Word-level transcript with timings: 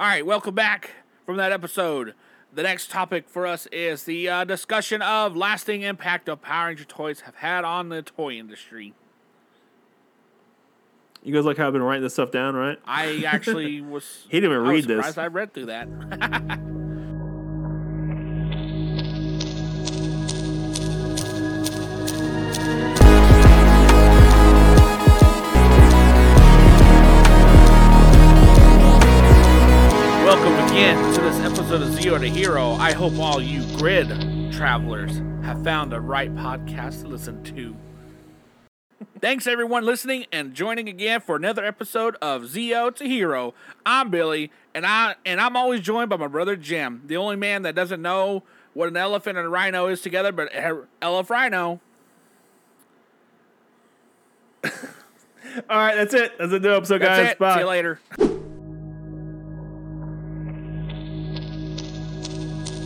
All 0.00 0.06
right, 0.06 0.24
welcome 0.24 0.54
back 0.54 0.92
from 1.26 1.36
that 1.36 1.52
episode. 1.52 2.14
The 2.54 2.62
next 2.62 2.90
topic 2.90 3.28
for 3.28 3.46
us 3.46 3.66
is 3.66 4.04
the 4.04 4.30
uh, 4.30 4.44
discussion 4.44 5.02
of 5.02 5.36
lasting 5.36 5.82
impact 5.82 6.26
of 6.26 6.40
Power 6.40 6.68
Ranger 6.68 6.84
toys 6.84 7.20
have 7.20 7.34
had 7.34 7.66
on 7.66 7.90
the 7.90 8.00
toy 8.00 8.32
industry. 8.32 8.94
You 11.22 11.34
guys 11.34 11.44
like 11.44 11.58
how 11.58 11.66
I've 11.66 11.74
been 11.74 11.82
writing 11.82 12.02
this 12.02 12.14
stuff 12.14 12.30
down, 12.30 12.54
right? 12.54 12.78
I 12.86 13.24
actually 13.26 13.82
was. 13.82 14.24
He 14.30 14.40
didn't 14.40 14.52
even 14.52 14.66
I 14.66 14.70
read 14.70 14.84
this. 14.86 15.18
I 15.18 15.26
read 15.26 15.52
through 15.52 15.66
that. 15.66 15.86
episode 31.70 31.86
of 31.86 31.94
Zeo 32.00 32.18
to 32.18 32.28
Hero. 32.28 32.72
I 32.72 32.90
hope 32.90 33.16
all 33.20 33.40
you 33.40 33.62
grid 33.76 34.08
travelers 34.52 35.22
have 35.44 35.62
found 35.62 35.92
the 35.92 36.00
right 36.00 36.34
podcast 36.34 37.02
to 37.02 37.06
listen 37.06 37.44
to. 37.44 37.76
Thanks 39.20 39.46
everyone 39.46 39.84
listening 39.84 40.26
and 40.32 40.52
joining 40.52 40.88
again 40.88 41.20
for 41.20 41.36
another 41.36 41.64
episode 41.64 42.16
of 42.20 42.42
Zeo 42.42 42.92
to 42.96 43.04
Hero. 43.04 43.54
I'm 43.86 44.10
Billy, 44.10 44.50
and 44.74 44.84
I 44.84 45.14
and 45.24 45.40
I'm 45.40 45.56
always 45.56 45.80
joined 45.80 46.10
by 46.10 46.16
my 46.16 46.26
brother 46.26 46.56
Jim, 46.56 47.02
the 47.06 47.16
only 47.16 47.36
man 47.36 47.62
that 47.62 47.76
doesn't 47.76 48.02
know 48.02 48.42
what 48.74 48.88
an 48.88 48.96
elephant 48.96 49.38
and 49.38 49.46
a 49.46 49.48
rhino 49.48 49.86
is 49.86 50.00
together, 50.00 50.32
but 50.32 50.50
elephant 51.00 51.30
rhino. 51.30 51.80
All 54.64 54.70
right, 55.70 55.94
that's 55.94 56.14
it. 56.14 56.36
That's 56.36 56.52
a 56.52 56.58
new 56.58 56.74
episode, 56.74 57.00
That's 57.00 57.20
guys. 57.20 57.30
it. 57.30 57.38
Bye. 57.38 57.54
See 57.54 57.60
you 57.60 57.66
later. 57.66 58.00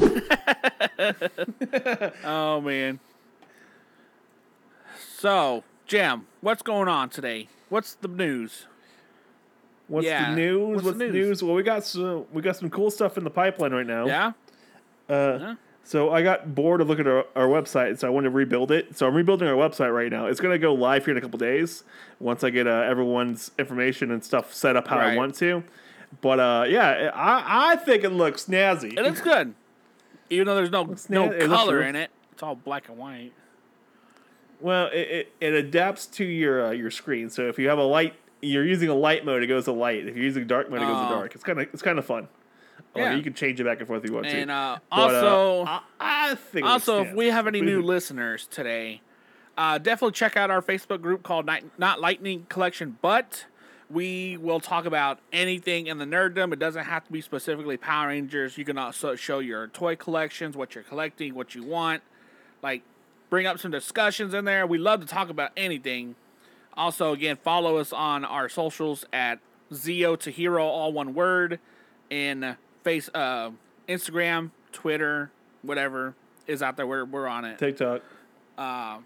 oh 2.24 2.60
man. 2.60 3.00
So, 5.18 5.64
Jim, 5.86 6.26
what's 6.40 6.62
going 6.62 6.88
on 6.88 7.08
today? 7.08 7.48
What's 7.68 7.94
the 7.94 8.08
news? 8.08 8.66
What's 9.88 10.06
Yeah, 10.06 10.30
the 10.30 10.36
news? 10.36 10.74
what's 10.76 10.84
What's, 10.84 10.98
the 10.98 11.04
news? 11.06 11.14
news? 11.14 11.42
Well, 11.42 11.54
we 11.54 11.62
got 11.62 11.84
some 11.84 12.26
we 12.32 12.42
got 12.42 12.56
some 12.56 12.70
cool 12.70 12.90
stuff 12.90 13.18
in 13.18 13.24
the 13.24 13.30
pipeline 13.30 13.72
right 13.72 13.86
now. 13.86 14.06
Yeah? 14.06 14.32
Uh, 15.08 15.38
Yeah. 15.40 15.54
So 15.86 16.10
I 16.10 16.22
got 16.22 16.54
bored 16.54 16.80
of 16.80 16.88
looking 16.88 17.06
at 17.06 17.12
our, 17.12 17.26
our 17.36 17.46
website, 17.46 17.98
so 17.98 18.06
I 18.06 18.10
wanted 18.10 18.30
to 18.30 18.34
rebuild 18.34 18.70
it. 18.70 18.96
So 18.96 19.06
I'm 19.06 19.14
rebuilding 19.14 19.46
our 19.46 19.54
website 19.54 19.94
right 19.94 20.10
now. 20.10 20.26
It's 20.26 20.40
gonna 20.40 20.58
go 20.58 20.72
live 20.72 21.04
here 21.04 21.12
in 21.12 21.18
a 21.18 21.20
couple 21.20 21.38
days 21.38 21.84
once 22.18 22.42
I 22.42 22.48
get 22.50 22.66
uh, 22.66 22.70
everyone's 22.88 23.50
information 23.58 24.10
and 24.10 24.24
stuff 24.24 24.54
set 24.54 24.76
up 24.76 24.88
how 24.88 24.96
Right. 24.98 25.12
I 25.12 25.16
want 25.16 25.34
to. 25.36 25.62
But 26.22 26.40
uh, 26.40 26.64
yeah, 26.68 27.10
I 27.14 27.72
I 27.72 27.76
think 27.76 28.02
it 28.04 28.10
looks 28.10 28.46
snazzy. 28.46 28.96
It 28.96 29.02
looks 29.02 29.20
good. 29.20 29.54
Even 30.30 30.46
though 30.46 30.54
there's 30.54 30.70
no 30.70 30.82
Looks 30.82 31.08
no 31.10 31.28
color 31.46 31.78
real- 31.78 31.88
in 31.88 31.96
it. 31.96 32.10
It's 32.32 32.42
all 32.42 32.54
black 32.56 32.88
and 32.88 32.98
white. 32.98 33.32
Well, 34.60 34.86
it, 34.92 34.96
it, 34.98 35.32
it 35.40 35.54
adapts 35.54 36.06
to 36.06 36.24
your 36.24 36.66
uh, 36.66 36.70
your 36.70 36.90
screen. 36.90 37.30
So 37.30 37.48
if 37.48 37.58
you 37.58 37.68
have 37.68 37.78
a 37.78 37.82
light, 37.84 38.14
you're 38.40 38.64
using 38.64 38.88
a 38.88 38.94
light 38.94 39.24
mode, 39.24 39.42
it 39.42 39.46
goes 39.46 39.64
to 39.66 39.72
light. 39.72 40.06
If 40.06 40.16
you're 40.16 40.24
using 40.24 40.46
dark 40.46 40.70
mode, 40.70 40.82
it 40.82 40.86
goes 40.86 40.96
to 40.96 41.06
Oh. 41.06 41.18
dark. 41.18 41.34
It's 41.34 41.44
kind 41.44 41.60
of 41.60 41.68
it's 41.72 41.82
kind 41.82 41.98
of 41.98 42.04
fun. 42.06 42.28
Like, 42.94 43.02
Yeah. 43.04 43.14
you 43.16 43.22
can 43.22 43.34
change 43.34 43.60
it 43.60 43.64
back 43.64 43.78
and 43.78 43.86
forth 43.86 44.04
if 44.04 44.10
you 44.10 44.14
want 44.14 44.26
And 44.26 44.48
to. 44.48 44.54
uh, 44.54 44.78
But, 44.90 44.96
uh, 44.96 45.00
also 45.00 45.64
I, 45.66 45.80
I 46.00 46.34
think 46.36 46.66
Also, 46.66 47.02
if 47.04 47.12
we 47.12 47.26
have 47.26 47.46
any 47.46 47.60
What 47.60 47.66
do 47.66 47.70
you 47.72 47.80
new 47.80 47.86
listeners 47.86 48.46
today, 48.46 49.00
uh, 49.58 49.78
definitely 49.78 50.12
check 50.12 50.36
out 50.36 50.50
our 50.50 50.62
Facebook 50.62 51.00
group 51.02 51.22
called 51.22 51.46
Night, 51.46 51.64
Not 51.78 52.00
Lightning 52.00 52.46
Collection. 52.48 52.96
But 53.02 53.46
we 53.90 54.36
will 54.36 54.60
talk 54.60 54.86
about 54.86 55.18
anything 55.32 55.86
in 55.86 55.98
the 55.98 56.04
nerddom. 56.04 56.52
It 56.52 56.58
doesn't 56.58 56.84
have 56.84 57.04
to 57.04 57.12
be 57.12 57.20
specifically 57.20 57.76
Power 57.76 58.08
Rangers. 58.08 58.56
You 58.56 58.64
can 58.64 58.78
also 58.78 59.14
show 59.14 59.38
your 59.38 59.68
toy 59.68 59.96
collections, 59.96 60.56
what 60.56 60.74
you're 60.74 60.84
collecting, 60.84 61.34
what 61.34 61.54
you 61.54 61.62
want. 61.62 62.02
Like, 62.62 62.82
bring 63.30 63.46
up 63.46 63.58
some 63.58 63.70
discussions 63.70 64.34
in 64.34 64.44
there. 64.44 64.66
We 64.66 64.78
love 64.78 65.00
to 65.00 65.06
talk 65.06 65.28
about 65.28 65.50
anything. 65.56 66.14
Also, 66.76 67.12
again, 67.12 67.36
follow 67.36 67.76
us 67.76 67.92
on 67.92 68.24
our 68.24 68.48
socials 68.48 69.04
at 69.12 69.38
Zeo 69.72 70.18
to 70.20 70.30
Hero, 70.30 70.64
all 70.64 70.92
one 70.92 71.14
word, 71.14 71.60
in 72.10 72.56
face, 72.82 73.08
uh, 73.14 73.50
Instagram, 73.88 74.50
Twitter, 74.72 75.30
whatever 75.62 76.14
is 76.46 76.62
out 76.62 76.76
there. 76.76 76.86
We're 76.86 77.04
we're 77.04 77.26
on 77.26 77.44
it. 77.44 77.58
TikTok. 77.58 78.02
Uh, 78.58 78.98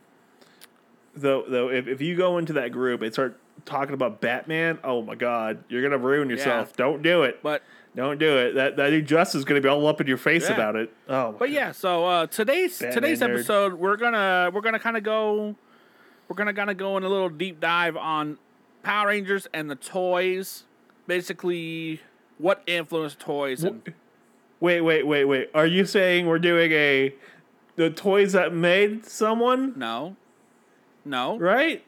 Though, 1.15 1.45
though, 1.49 1.69
if, 1.69 1.89
if 1.89 2.01
you 2.01 2.17
go 2.17 2.39
into 2.39 2.53
that 2.53 2.71
group 2.71 3.03
and 3.03 3.13
start 3.13 3.41
talking 3.69 3.95
about 3.95 4.21
Batman, 4.21 4.79
oh 4.83 5.03
my 5.03 5.15
God, 5.15 5.63
you're 5.69 5.83
gonna 5.83 5.99
ruin 5.99 6.29
yourself. 6.31 6.75
Don't 6.77 7.03
do 7.03 7.23
it. 7.23 7.41
but 7.43 7.63
Don't 7.95 8.19
do 8.19 8.37
it. 8.39 8.55
That 8.55 8.77
that 8.77 8.93
injustice 8.93 9.37
is 9.37 9.45
gonna 9.45 9.61
be 9.61 9.69
all 9.69 9.87
up 9.87 10.01
in 10.01 10.07
your 10.07 10.17
face 10.17 10.49
Yeah. 10.49 10.55
about 10.55 10.77
it. 10.77 10.93
Oh, 11.09 11.33
my 11.33 11.39
but 11.39 11.51
yeah. 11.51 11.73
So 11.73 12.05
uh, 12.07 12.27
today's 12.27 12.79
Batman 12.79 12.95
today's 12.95 13.21
nerd. 13.21 13.35
episode, 13.35 13.75
we're 13.75 13.97
gonna 13.97 14.51
we're 14.53 14.61
gonna 14.61 14.79
kind 14.79 14.97
of 14.97 15.03
go, 15.03 15.55
we're 16.29 16.37
gonna 16.37 16.55
kind 16.55 16.71
of 16.71 16.77
go 16.77 16.97
in 16.97 17.03
a 17.05 17.09
little 17.09 17.29
deep 17.29 17.61
dive 17.61 17.97
on 17.97 18.39
Power 18.83 19.09
Rangers 19.09 19.47
and 19.53 19.71
the 19.71 19.77
toys. 19.77 20.65
Basically, 21.07 22.01
what 22.39 22.63
influenced 22.67 23.19
toys 23.19 23.65
and 23.65 23.83
Wait, 24.61 24.81
wait, 24.81 25.07
wait, 25.07 25.25
wait. 25.25 25.51
Are 25.55 25.67
you 25.67 25.85
saying 25.85 26.27
we're 26.27 26.39
doing 26.39 26.71
a 26.73 27.15
the 27.77 27.91
toys 27.91 28.33
that 28.33 28.53
made 28.53 29.07
someone? 29.07 29.73
no, 29.77 30.17
no, 31.05 31.39
Right? 31.39 31.85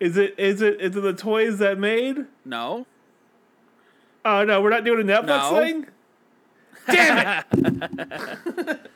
Is 0.00 0.16
it 0.16 0.34
is 0.38 0.62
it 0.62 0.80
is 0.80 0.96
it 0.96 1.00
the 1.00 1.12
toys 1.12 1.58
that 1.58 1.78
made? 1.78 2.26
no. 2.44 2.86
Oh 4.24 4.44
no, 4.44 4.60
we're 4.60 4.70
not 4.70 4.84
doing 4.84 5.00
a 5.08 5.12
Netflix 5.12 5.26
No. 5.26 5.60
thing. 5.60 5.86
Damn 6.86 7.44
it! 7.52 8.80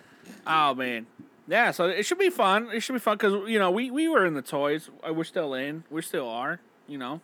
Oh 0.45 0.75
man, 0.75 1.07
yeah. 1.47 1.71
So 1.71 1.87
it 1.89 2.03
should 2.05 2.19
be 2.19 2.29
fun. 2.29 2.69
It 2.73 2.81
should 2.81 2.95
be 2.95 2.99
fun 2.99 3.17
because 3.17 3.49
you 3.49 3.59
know 3.61 3.71
we 3.71 3.91
we 3.93 4.09
were 4.09 4.27
in 4.27 4.35
the 4.35 4.43
toys. 4.43 4.91
Uh, 5.09 5.15
We're 5.15 5.23
still 5.25 5.55
in. 5.55 5.85
We 5.91 6.03
still 6.03 6.29
are. 6.29 6.59
You 6.89 6.99
know. 6.99 7.21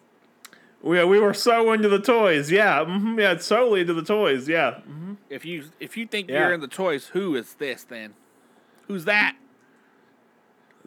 we, 0.82 1.02
we 1.04 1.18
were 1.18 1.34
so 1.34 1.72
into 1.72 1.88
the 1.88 1.98
toys. 2.00 2.50
Yeah, 2.52 2.84
hmm 2.84 3.18
yeah, 3.18 3.36
solely 3.38 3.80
into 3.80 3.94
the 3.94 4.04
toys. 4.04 4.48
Yeah. 4.48 4.78
If 5.28 5.44
you 5.44 5.64
if 5.80 5.96
you 5.96 6.06
think 6.06 6.28
Yeah. 6.30 6.44
you're 6.44 6.52
in 6.54 6.60
the 6.60 6.68
toys, 6.68 7.08
who 7.08 7.34
is 7.34 7.54
this 7.54 7.82
then? 7.82 8.14
Who's 8.86 9.04
that? 9.06 9.34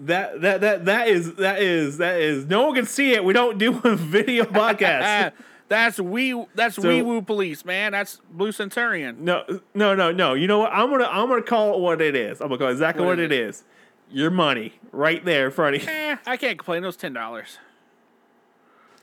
That 0.02 0.42
that 0.42 0.62
that 0.62 0.86
that 0.86 1.08
is 1.08 1.36
that 1.36 1.62
is 1.62 1.98
that 2.00 2.20
is. 2.20 2.46
No 2.46 2.66
one 2.66 2.76
can 2.76 2.86
see 2.86 3.14
it. 3.14 3.24
We 3.24 3.34
don't 3.34 3.58
do 3.58 3.80
a 3.84 3.96
video 3.96 4.46
podcast. 4.46 5.34
That's 5.68 6.00
we. 6.00 6.46
That's 6.56 6.76
So- 6.76 6.88
Wee 6.90 7.02
Woo 7.02 7.22
Police, 7.22 7.64
man. 7.64 7.92
That's 7.94 8.20
Blue 8.30 8.52
Centurion. 8.52 9.24
No, 9.24 9.44
no, 9.74 9.96
no, 9.96 10.12
no. 10.12 10.34
You 10.34 10.48
know 10.48 10.60
what? 10.60 10.74
I'm 10.74 10.90
gonna 10.90 11.06
I'm 11.06 11.30
gonna 11.30 11.42
call 11.44 11.76
it 11.76 11.80
what 11.80 12.02
it 12.02 12.16
is. 12.16 12.42
I'm 12.42 12.48
gonna 12.48 12.58
call 12.58 12.68
it 12.68 12.72
exactly 12.72 13.06
What 13.06 13.20
it 13.20 13.32
is. 13.32 13.64
Your 14.10 14.32
money 14.32 14.74
right 14.92 15.24
there 15.24 15.46
in 15.46 15.52
front 15.52 15.78
of 15.78 15.84
you. 15.84 15.90
Eh, 15.90 16.18
I 16.26 16.36
can't 16.36 16.58
complain. 16.58 16.84
It 16.84 16.88
was 16.88 16.98
ten 16.98 17.14
dollars. 17.14 17.58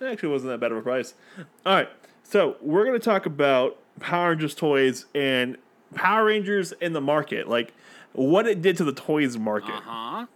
It 0.01 0.05
actually 0.07 0.29
wasn't 0.29 0.51
that 0.53 0.59
bad 0.61 0.73
of 0.73 0.79
a 0.79 0.83
price. 0.83 1.15
All 1.65 1.75
right, 1.75 1.89
so 2.23 2.57
we're 2.61 2.85
gonna 2.85 2.99
talk 2.99 3.25
about 3.25 3.79
Power 4.01 4.31
Rangers 4.31 4.55
toys 4.55 5.07
and 5.15 5.57
Power 5.95 6.27
Rangers 6.27 6.73
in 6.73 6.93
the 6.93 7.01
market, 7.01 7.49
like 7.49 7.73
what 8.13 8.47
it 8.47 8.61
did 8.61 8.77
to 8.77 8.85
the 8.85 8.93
toys 8.93 9.39
market. 9.39 9.75
Uh 9.75 9.81
huh. 9.81 10.27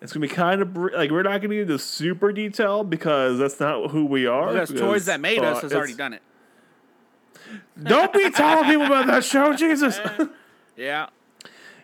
It's 0.00 0.12
gonna 0.12 0.26
be 0.26 0.32
kind 0.32 0.62
of 0.62 0.72
br- 0.72 0.90
like 0.94 1.10
we're 1.10 1.22
not 1.22 1.42
gonna 1.42 1.54
get 1.54 1.62
into 1.62 1.78
super 1.78 2.32
detail 2.32 2.84
because 2.84 3.38
that's 3.38 3.60
not 3.60 3.90
who 3.90 4.06
we 4.06 4.26
are. 4.26 4.52
Because 4.52 4.70
toys 4.70 5.04
that 5.06 5.20
made 5.20 5.42
us 5.42 5.58
uh, 5.58 5.60
has 5.62 5.72
already 5.74 5.94
done 5.94 6.14
it. 6.14 6.22
Don't 7.82 8.12
be 8.12 8.30
telling 8.30 8.64
people 8.64 8.86
about 8.86 9.06
that 9.06 9.24
show, 9.24 9.52
Jesus. 9.56 10.00
Yeah. 10.76 11.08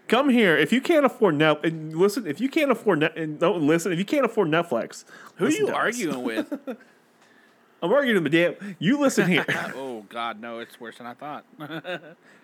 Come 0.08 0.28
here 0.28 0.56
if 0.56 0.72
you 0.72 0.80
can't 0.80 1.04
afford 1.04 1.34
net. 1.34 1.64
And 1.64 1.96
listen, 1.96 2.26
if 2.26 2.40
you 2.40 2.48
can't 2.48 2.70
afford 2.70 3.00
net, 3.00 3.16
and 3.16 3.38
don't 3.38 3.66
listen. 3.66 3.92
If 3.92 3.98
you 3.98 4.04
can't 4.04 4.24
afford 4.24 4.48
Netflix, 4.48 5.04
Who 5.36 5.46
are 5.46 5.50
you 5.50 5.68
arguing 5.68 6.22
with? 6.22 6.52
I'm 7.82 7.92
arguing 7.92 8.22
with 8.22 8.32
damn. 8.32 8.76
You 8.78 8.98
listen 9.00 9.26
here. 9.26 9.44
oh 9.76 10.06
God, 10.08 10.40
no! 10.40 10.60
It's 10.60 10.80
worse 10.80 10.98
than 10.98 11.06
I 11.06 11.14
thought. 11.14 11.44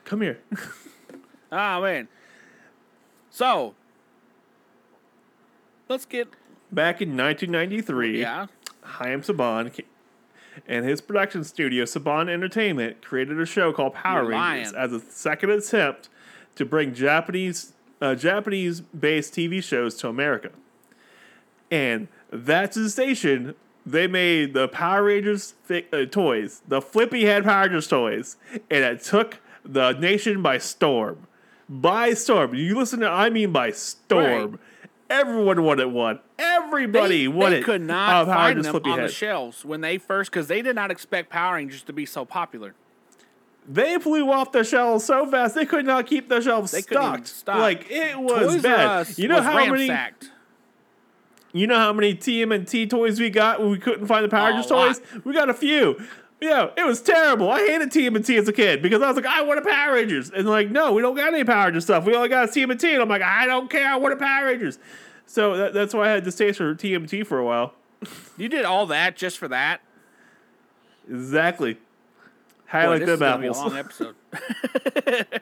Come 0.05 0.20
here. 0.20 0.41
Ah 1.50 1.81
man. 1.81 2.08
So 3.31 3.75
let's 5.93 6.05
get 6.06 6.29
Back 6.73 7.03
in 7.03 7.15
1993, 7.17 8.21
yeah. 8.21 8.47
Chaim 8.83 9.21
Saban 9.21 9.85
and 10.67 10.85
his 10.87 11.03
production 11.03 11.44
studio, 11.44 11.85
Saban 11.85 12.31
Entertainment, 12.31 13.05
created 13.05 13.39
a 13.39 13.44
show 13.44 13.73
called 13.75 13.93
Power 13.94 14.23
You're 14.23 14.31
Rangers 14.31 14.73
lying. 14.73 14.85
as 14.85 14.93
a 14.93 15.00
second 15.00 15.50
attempt 15.50 16.09
to 16.55 16.65
bring 16.65 16.94
Japanese 16.94 17.75
uh, 18.00 18.15
Japanese-based 18.15 19.33
TV 19.33 19.62
shows 19.62 19.94
to 19.97 20.09
America. 20.09 20.50
And 21.71 22.09
that 22.33 22.75
sensation, 22.75 23.55
they 23.87 24.06
made 24.06 24.55
the 24.55 24.67
Power 24.69 25.05
Rangers 25.05 25.55
fi- 25.62 25.87
uh, 25.93 26.06
toys, 26.06 26.62
the 26.67 26.81
flippy 26.81 27.27
head 27.27 27.45
Power 27.45 27.62
Rangers 27.65 27.87
toys, 27.87 28.37
and 28.71 28.83
it 28.83 29.03
took 29.03 29.41
the 29.65 29.93
nation 29.93 30.43
by 30.43 30.59
storm. 30.59 31.27
By 31.69 32.15
storm. 32.15 32.55
You 32.55 32.77
listen 32.77 33.00
to, 33.00 33.09
I 33.09 33.31
mean 33.31 33.53
by 33.53 33.71
storm. 33.71 34.53
Right. 34.53 34.61
Everyone 35.12 35.62
wanted 35.62 35.87
one. 35.87 36.20
Everybody 36.38 37.23
they, 37.23 37.29
wanted. 37.29 37.59
they 37.59 37.62
could 37.62 37.82
not 37.82 38.26
Power 38.26 38.35
find 38.35 38.64
them 38.64 38.76
on 38.76 39.00
the 39.03 39.09
shelves 39.09 39.62
when 39.64 39.82
they 39.82 39.99
first 39.99 40.31
because 40.31 40.49
they 40.49 40.62
did 40.62 40.75
not 40.75 40.91
expect 40.91 41.29
Power 41.29 41.56
Rangers 41.56 41.82
to 41.82 41.93
be 41.93 42.06
so 42.06 42.25
popular. 42.25 42.75
they 43.69 43.99
flew 43.99 44.31
off 44.32 44.53
the 44.53 44.64
shelves 44.64 45.05
so 45.05 45.26
fast 45.26 45.55
they 45.55 45.67
could 45.67 45.85
not 45.85 46.06
keep 46.06 46.29
the 46.31 46.41
shelves 46.41 46.73
They 46.73 46.81
stocked. 46.81 47.29
stock. 47.29 47.59
Like 47.59 47.91
it 47.91 48.19
was 48.19 48.55
Toys 48.55 48.62
bad. 48.62 49.19
You 49.19 49.29
know 49.29 49.43
how 49.43 49.67
many? 49.67 49.91
You 51.55 51.67
know 51.67 51.76
how 51.76 51.93
many 51.93 52.14
TMNT 52.14 52.88
toys 52.88 53.20
we 53.20 53.29
got 53.29 53.61
when 53.61 53.70
we 53.70 53.79
couldn't 53.79 54.06
find 54.06 54.25
the 54.25 54.31
Power 54.31 54.49
Rangers 54.49 54.67
toys? 54.67 55.03
We 55.25 55.35
got 55.35 55.50
a 55.50 55.55
few. 55.55 56.00
Yeah, 56.43 56.71
it 56.77 56.85
was 56.85 57.00
terrible. 57.00 57.49
I 57.49 57.61
hated 57.61 57.93
TMNT 57.93 58.37
as 58.37 58.49
a 58.49 58.53
kid 58.53 58.83
because 58.83 59.00
I 59.00 59.06
was 59.06 59.15
like, 59.15 59.27
I 59.27 59.43
want 59.43 59.61
a 59.61 59.62
Power 59.62 59.94
Rangers. 59.94 60.29
And 60.29 60.49
like, 60.49 60.71
no, 60.73 60.93
we 60.93 61.00
don't 61.00 61.15
got 61.15 61.33
any 61.33 61.44
Power 61.44 61.67
Rangers 61.67 61.85
stuff. 61.85 62.05
We 62.05 62.17
only 62.17 62.29
got 62.29 62.49
a 62.49 62.53
TMNT. 62.53 62.94
And 62.94 63.00
I'm 63.03 63.09
like, 63.09 63.23
I 63.23 63.47
don't 63.47 63.71
care. 63.71 63.87
I 63.87 63.94
want 63.97 64.12
a 64.12 64.17
Power 64.17 64.47
Rangers. 64.47 64.81
So 65.25 65.56
that, 65.56 65.73
that's 65.73 65.94
why 65.94 66.09
I 66.09 66.11
had 66.11 66.25
distaste 66.25 66.59
for 66.59 66.75
TMNT 66.75 67.25
for 67.25 67.39
a 67.39 67.44
while. 67.44 67.75
You 68.37 68.49
did 68.49 68.65
all 68.65 68.87
that 68.87 69.17
just 69.17 69.39
for 69.39 69.47
that. 69.49 69.83
Exactly. 71.09 71.79
How 72.67 72.87
Boy, 72.87 72.93
like 72.97 73.06
them 73.06 73.19
gonna 73.21 73.38
be 73.38 73.47
a 73.47 73.50
apples. 73.50 73.59
long 73.65 73.77
episode. 73.79 74.17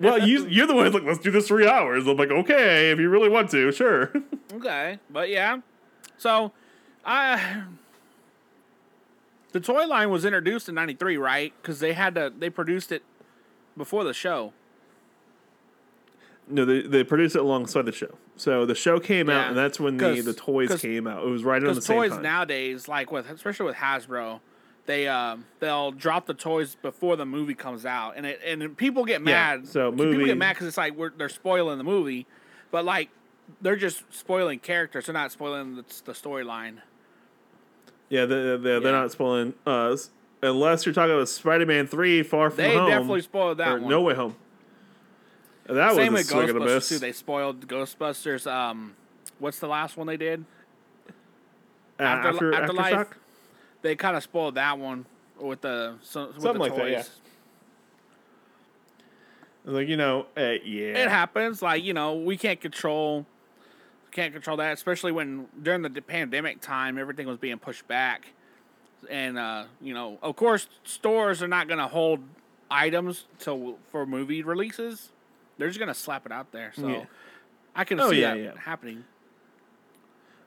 well, 0.00 0.18
you, 0.18 0.46
you're 0.48 0.66
the 0.66 0.74
one 0.74 0.84
who's 0.84 0.94
like, 0.94 1.04
let's 1.04 1.20
do 1.20 1.30
this 1.30 1.48
three 1.48 1.66
hours. 1.66 2.06
I'm 2.06 2.18
like, 2.18 2.30
okay, 2.30 2.90
if 2.90 2.98
you 2.98 3.08
really 3.08 3.30
want 3.30 3.50
to, 3.50 3.72
sure. 3.72 4.12
Okay, 4.52 4.98
but 5.08 5.30
yeah. 5.30 5.60
So, 6.18 6.50
I 7.04 7.62
the 9.52 9.60
toy 9.60 9.86
line 9.86 10.10
was 10.10 10.24
introduced 10.24 10.68
in 10.68 10.74
'93, 10.74 11.16
right? 11.16 11.52
Because 11.60 11.80
they 11.80 11.92
had 11.92 12.14
to 12.14 12.32
they 12.36 12.50
produced 12.50 12.92
it 12.92 13.02
before 13.76 14.04
the 14.04 14.14
show. 14.14 14.52
no, 16.48 16.64
they, 16.64 16.82
they 16.82 17.04
produced 17.04 17.36
it 17.36 17.40
alongside 17.40 17.86
the 17.86 17.92
show. 17.92 18.18
So 18.36 18.66
the 18.66 18.74
show 18.74 18.98
came 18.98 19.28
Yeah. 19.28 19.40
out, 19.42 19.48
and 19.48 19.56
that's 19.56 19.78
when 19.78 19.96
the, 19.98 20.20
the 20.20 20.32
toys 20.32 20.80
came 20.80 21.06
out. 21.06 21.24
It 21.24 21.28
was 21.30 21.44
right 21.44 21.62
on 21.62 21.74
the 21.74 21.80
same 21.80 21.96
toys 21.96 22.10
time. 22.12 22.22
nowadays, 22.22 22.88
like 22.88 23.12
with 23.12 23.30
especially 23.30 23.66
with 23.66 23.76
Hasbro, 23.76 24.40
they 24.86 25.06
um 25.06 25.44
they'll 25.60 25.92
drop 25.92 26.26
the 26.26 26.34
toys 26.34 26.74
before 26.82 27.16
the 27.16 27.26
movie 27.26 27.54
comes 27.54 27.86
out, 27.86 28.14
and 28.16 28.26
it 28.26 28.40
and 28.44 28.76
people 28.76 29.04
get 29.04 29.20
Yeah, 29.20 29.56
mad. 29.58 29.68
so 29.68 29.92
people 29.92 30.24
get 30.24 30.38
mad 30.38 30.54
because 30.54 30.66
it's 30.66 30.76
like 30.76 30.94
we're, 30.96 31.10
they're 31.10 31.28
spoiling 31.28 31.78
the 31.78 31.84
movie, 31.84 32.26
but 32.72 32.84
like 32.84 33.10
they're 33.60 33.76
just 33.76 34.02
spoiling 34.12 34.58
characters. 34.58 35.06
They're 35.06 35.12
not 35.12 35.30
spoiling 35.32 35.76
the, 35.76 35.84
the 36.04 36.12
storyline. 36.12 36.78
Yeah, 38.10 38.26
they're, 38.26 38.58
they're, 38.58 38.80
they're 38.80 38.92
Yeah. 38.92 38.98
not 39.00 39.12
spoiling 39.12 39.54
us 39.66 40.10
unless 40.42 40.84
you're 40.84 40.94
talking 40.94 41.14
about 41.14 41.28
Spider-Man 41.28 41.86
Three: 41.86 42.22
Far 42.22 42.50
From 42.50 42.56
They 42.58 42.74
Home. 42.76 42.90
definitely 42.90 43.22
spoiled 43.22 43.58
that 43.58 43.68
or 43.68 43.80
one. 43.80 43.88
No 43.90 44.02
Way 44.02 44.14
Home. 44.14 44.36
That 45.66 45.94
Same 45.94 46.12
was 46.12 46.22
with 46.22 46.26
a 46.26 46.30
swing 46.30 46.48
and 46.50 46.58
a 46.58 46.60
Ghostbusters 46.60 46.74
miss. 46.74 46.88
too. 46.88 46.98
They 46.98 47.12
spoiled 47.12 47.66
Ghostbusters. 47.68 48.50
Um, 48.50 48.96
what's 49.38 49.60
the 49.60 49.68
last 49.68 49.96
one 49.96 50.06
they 50.08 50.16
did? 50.16 50.44
Uh, 51.98 52.02
After- 52.02 52.28
after, 52.28 52.54
Afterlife? 52.54 52.94
Aftershock? 52.94 53.06
They 53.82 53.94
kind 53.96 54.16
of 54.16 54.22
spoiled 54.22 54.56
that 54.56 54.78
one 54.78 55.06
with 55.38 55.60
the 55.60 55.94
so, 56.02 56.26
with 56.26 56.42
Something 56.42 56.52
the 56.54 56.58
like 56.58 56.72
toys. 56.72 56.80
that, 56.80 57.08
yeah. 59.66 59.72
Like 59.72 59.88
you 59.88 59.96
know, 59.96 60.26
uh, 60.36 60.54
yeah. 60.64 60.96
It 61.04 61.08
happens. 61.08 61.62
Like 61.62 61.84
you 61.84 61.92
know, 61.94 62.16
we 62.16 62.36
can't 62.36 62.60
control 62.60 63.26
can't 64.10 64.32
control 64.32 64.56
that, 64.58 64.72
especially 64.72 65.12
when 65.12 65.46
during 65.62 65.82
the 65.82 65.90
pandemic 66.02 66.60
time, 66.60 66.98
everything 66.98 67.26
was 67.26 67.38
being 67.38 67.58
pushed 67.58 67.86
back, 67.88 68.26
and 69.08 69.38
uh, 69.38 69.64
you 69.80 69.94
know, 69.94 70.18
of 70.22 70.36
course, 70.36 70.68
stores 70.84 71.42
are 71.42 71.48
not 71.48 71.68
going 71.68 71.78
to 71.78 71.86
hold 71.88 72.20
items 72.70 73.26
till 73.38 73.78
for 73.90 74.06
movie 74.06 74.42
releases. 74.42 75.10
They're 75.58 75.68
just 75.68 75.78
going 75.78 75.88
to 75.88 75.94
slap 75.94 76.24
it 76.26 76.32
out 76.32 76.52
there. 76.52 76.72
So 76.74 76.88
Yeah. 76.88 77.04
I 77.74 77.84
can 77.84 78.00
Oh, 78.00 78.10
see 78.10 78.20
yeah, 78.20 78.34
that 78.34 78.40
yeah. 78.42 78.52
happening. 78.58 79.04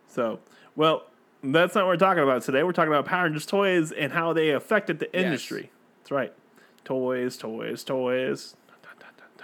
So, 0.08 0.40
well, 0.76 1.04
that's 1.44 1.76
not 1.76 1.82
what 1.86 1.90
we're 1.92 1.98
talking 1.98 2.24
about 2.24 2.42
today. 2.44 2.64
We're 2.64 2.72
talking 2.74 2.92
about 2.92 3.06
Power 3.06 3.26
Rangers 3.26 3.46
toys 3.46 3.92
and 3.92 4.12
how 4.14 4.34
they 4.34 4.50
affected 4.52 5.00
the 5.00 5.10
Yes. 5.14 5.24
industry. 5.26 5.72
That's 6.02 6.12
right. 6.12 6.34
Toys, 6.84 7.38
toys, 7.38 7.84
toys. 7.84 8.56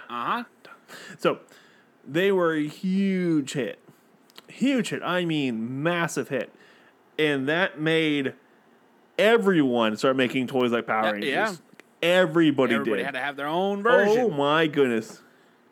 Uh 0.08 0.42
huh. 0.42 0.44
So, 1.18 1.40
they 2.06 2.32
were 2.32 2.54
a 2.54 2.66
huge 2.66 3.52
hit. 3.52 3.78
Huge 4.50 4.90
hit. 4.90 5.02
I 5.02 5.24
mean, 5.24 5.82
massive 5.82 6.28
hit. 6.28 6.52
And 7.18 7.48
that 7.48 7.80
made 7.80 8.34
everyone 9.18 9.96
start 9.96 10.16
making 10.16 10.46
toys 10.46 10.72
like 10.72 10.86
Power 10.86 11.12
Rangers. 11.12 11.28
yeah. 11.30 11.54
Everybody, 12.02 12.74
Everybody 12.74 12.98
did. 13.02 13.04
had 13.06 13.12
to 13.14 13.20
have 13.20 13.36
their 13.36 13.46
own 13.46 13.82
version. 13.82 14.18
Oh 14.22 14.30
my 14.30 14.66
goodness. 14.66 15.20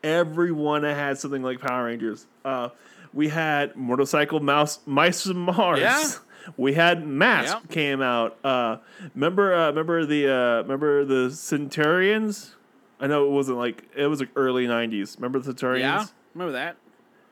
Everyone 0.03 0.83
had 0.85 1.19
something 1.19 1.43
like 1.43 1.59
Power 1.61 1.87
Rangers. 1.87 2.27
Uh, 2.45 2.69
we 3.15 3.29
had 3.29 3.75
Motorcycle 3.77 4.41
Mouse 4.41 4.81
Mice 4.87 5.23
from 5.27 5.39
Mars. 5.41 5.81
Yeah. 5.81 6.09
We 6.57 6.73
had 6.73 7.07
Mask 7.07 7.53
Yeah. 7.55 7.61
came 7.75 8.01
out. 8.01 8.39
Uh, 8.43 8.79
remember 9.15 9.53
uh, 9.55 9.67
remember 9.69 10.07
the 10.07 10.33
uh, 10.33 10.63
remember 10.63 11.05
the 11.05 11.31
Centurions? 11.31 12.57
I 12.99 13.07
know 13.07 13.27
it 13.27 13.31
wasn't 13.33 13.59
like 13.59 13.83
it 13.95 14.07
was 14.07 14.21
like 14.21 14.31
early 14.35 14.67
nineties. 14.67 15.17
Remember 15.19 15.41
the 15.41 15.45
Centurions? 15.47 15.83
yeah, 15.83 16.07
remember 16.35 16.53
that? 16.53 16.77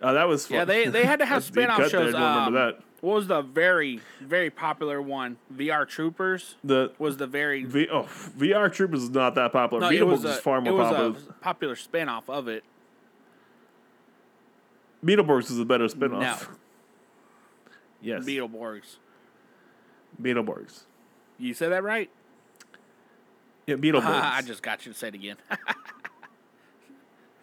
Oh, 0.02 0.12
that 0.14 0.28
was 0.28 0.46
fun. 0.46 0.58
Yeah, 0.58 0.64
they 0.64 0.86
they 0.86 1.04
had 1.04 1.20
to 1.20 1.26
have 1.26 1.38
a 1.42 1.46
spin-off 1.46 1.78
cut 1.78 1.92
there, 1.92 2.02
shows. 2.02 2.14
I 2.14 2.38
remember 2.38 2.60
um, 2.60 2.66
that. 2.74 2.82
What 3.00 3.14
was 3.14 3.26
the 3.26 3.42
very 3.42 4.00
very 4.20 4.50
popular 4.50 5.00
one? 5.00 5.36
VR 5.54 5.86
Troopers 5.86 6.56
The 6.64 6.92
was 6.98 7.18
the 7.18 7.26
very 7.26 7.64
V, 7.64 7.88
oh, 7.92 8.04
VR 8.36 8.72
Troopers 8.72 9.04
is 9.04 9.10
not 9.10 9.34
that 9.34 9.52
popular. 9.52 9.80
no, 9.80 9.90
Beetleborgs 9.90 10.24
is 10.24 10.38
far 10.38 10.60
more 10.60 10.72
it 10.72 10.76
was 10.76 10.88
popular. 10.88 11.10
a 11.30 11.32
popular 11.34 11.76
spin-off 11.76 12.28
of 12.28 12.48
it. 12.48 12.64
Beetleborgs 15.04 15.50
is 15.50 15.58
a 15.58 15.64
better 15.64 15.88
spin-off. 15.88 16.48
No. 16.48 16.54
Yes. 18.02 18.24
Beetleborgs. 18.24 18.96
Beetleborgs. 20.22 20.82
You 21.38 21.54
said 21.54 21.72
that 21.72 21.82
right? 21.82 22.08
Yeah, 23.66 23.76
Beetleborgs. 23.76 24.04
I 24.04 24.42
just 24.42 24.62
got 24.62 24.86
you 24.86 24.92
to 24.92 24.98
say 24.98 25.08
it 25.08 25.14
again. 25.14 25.36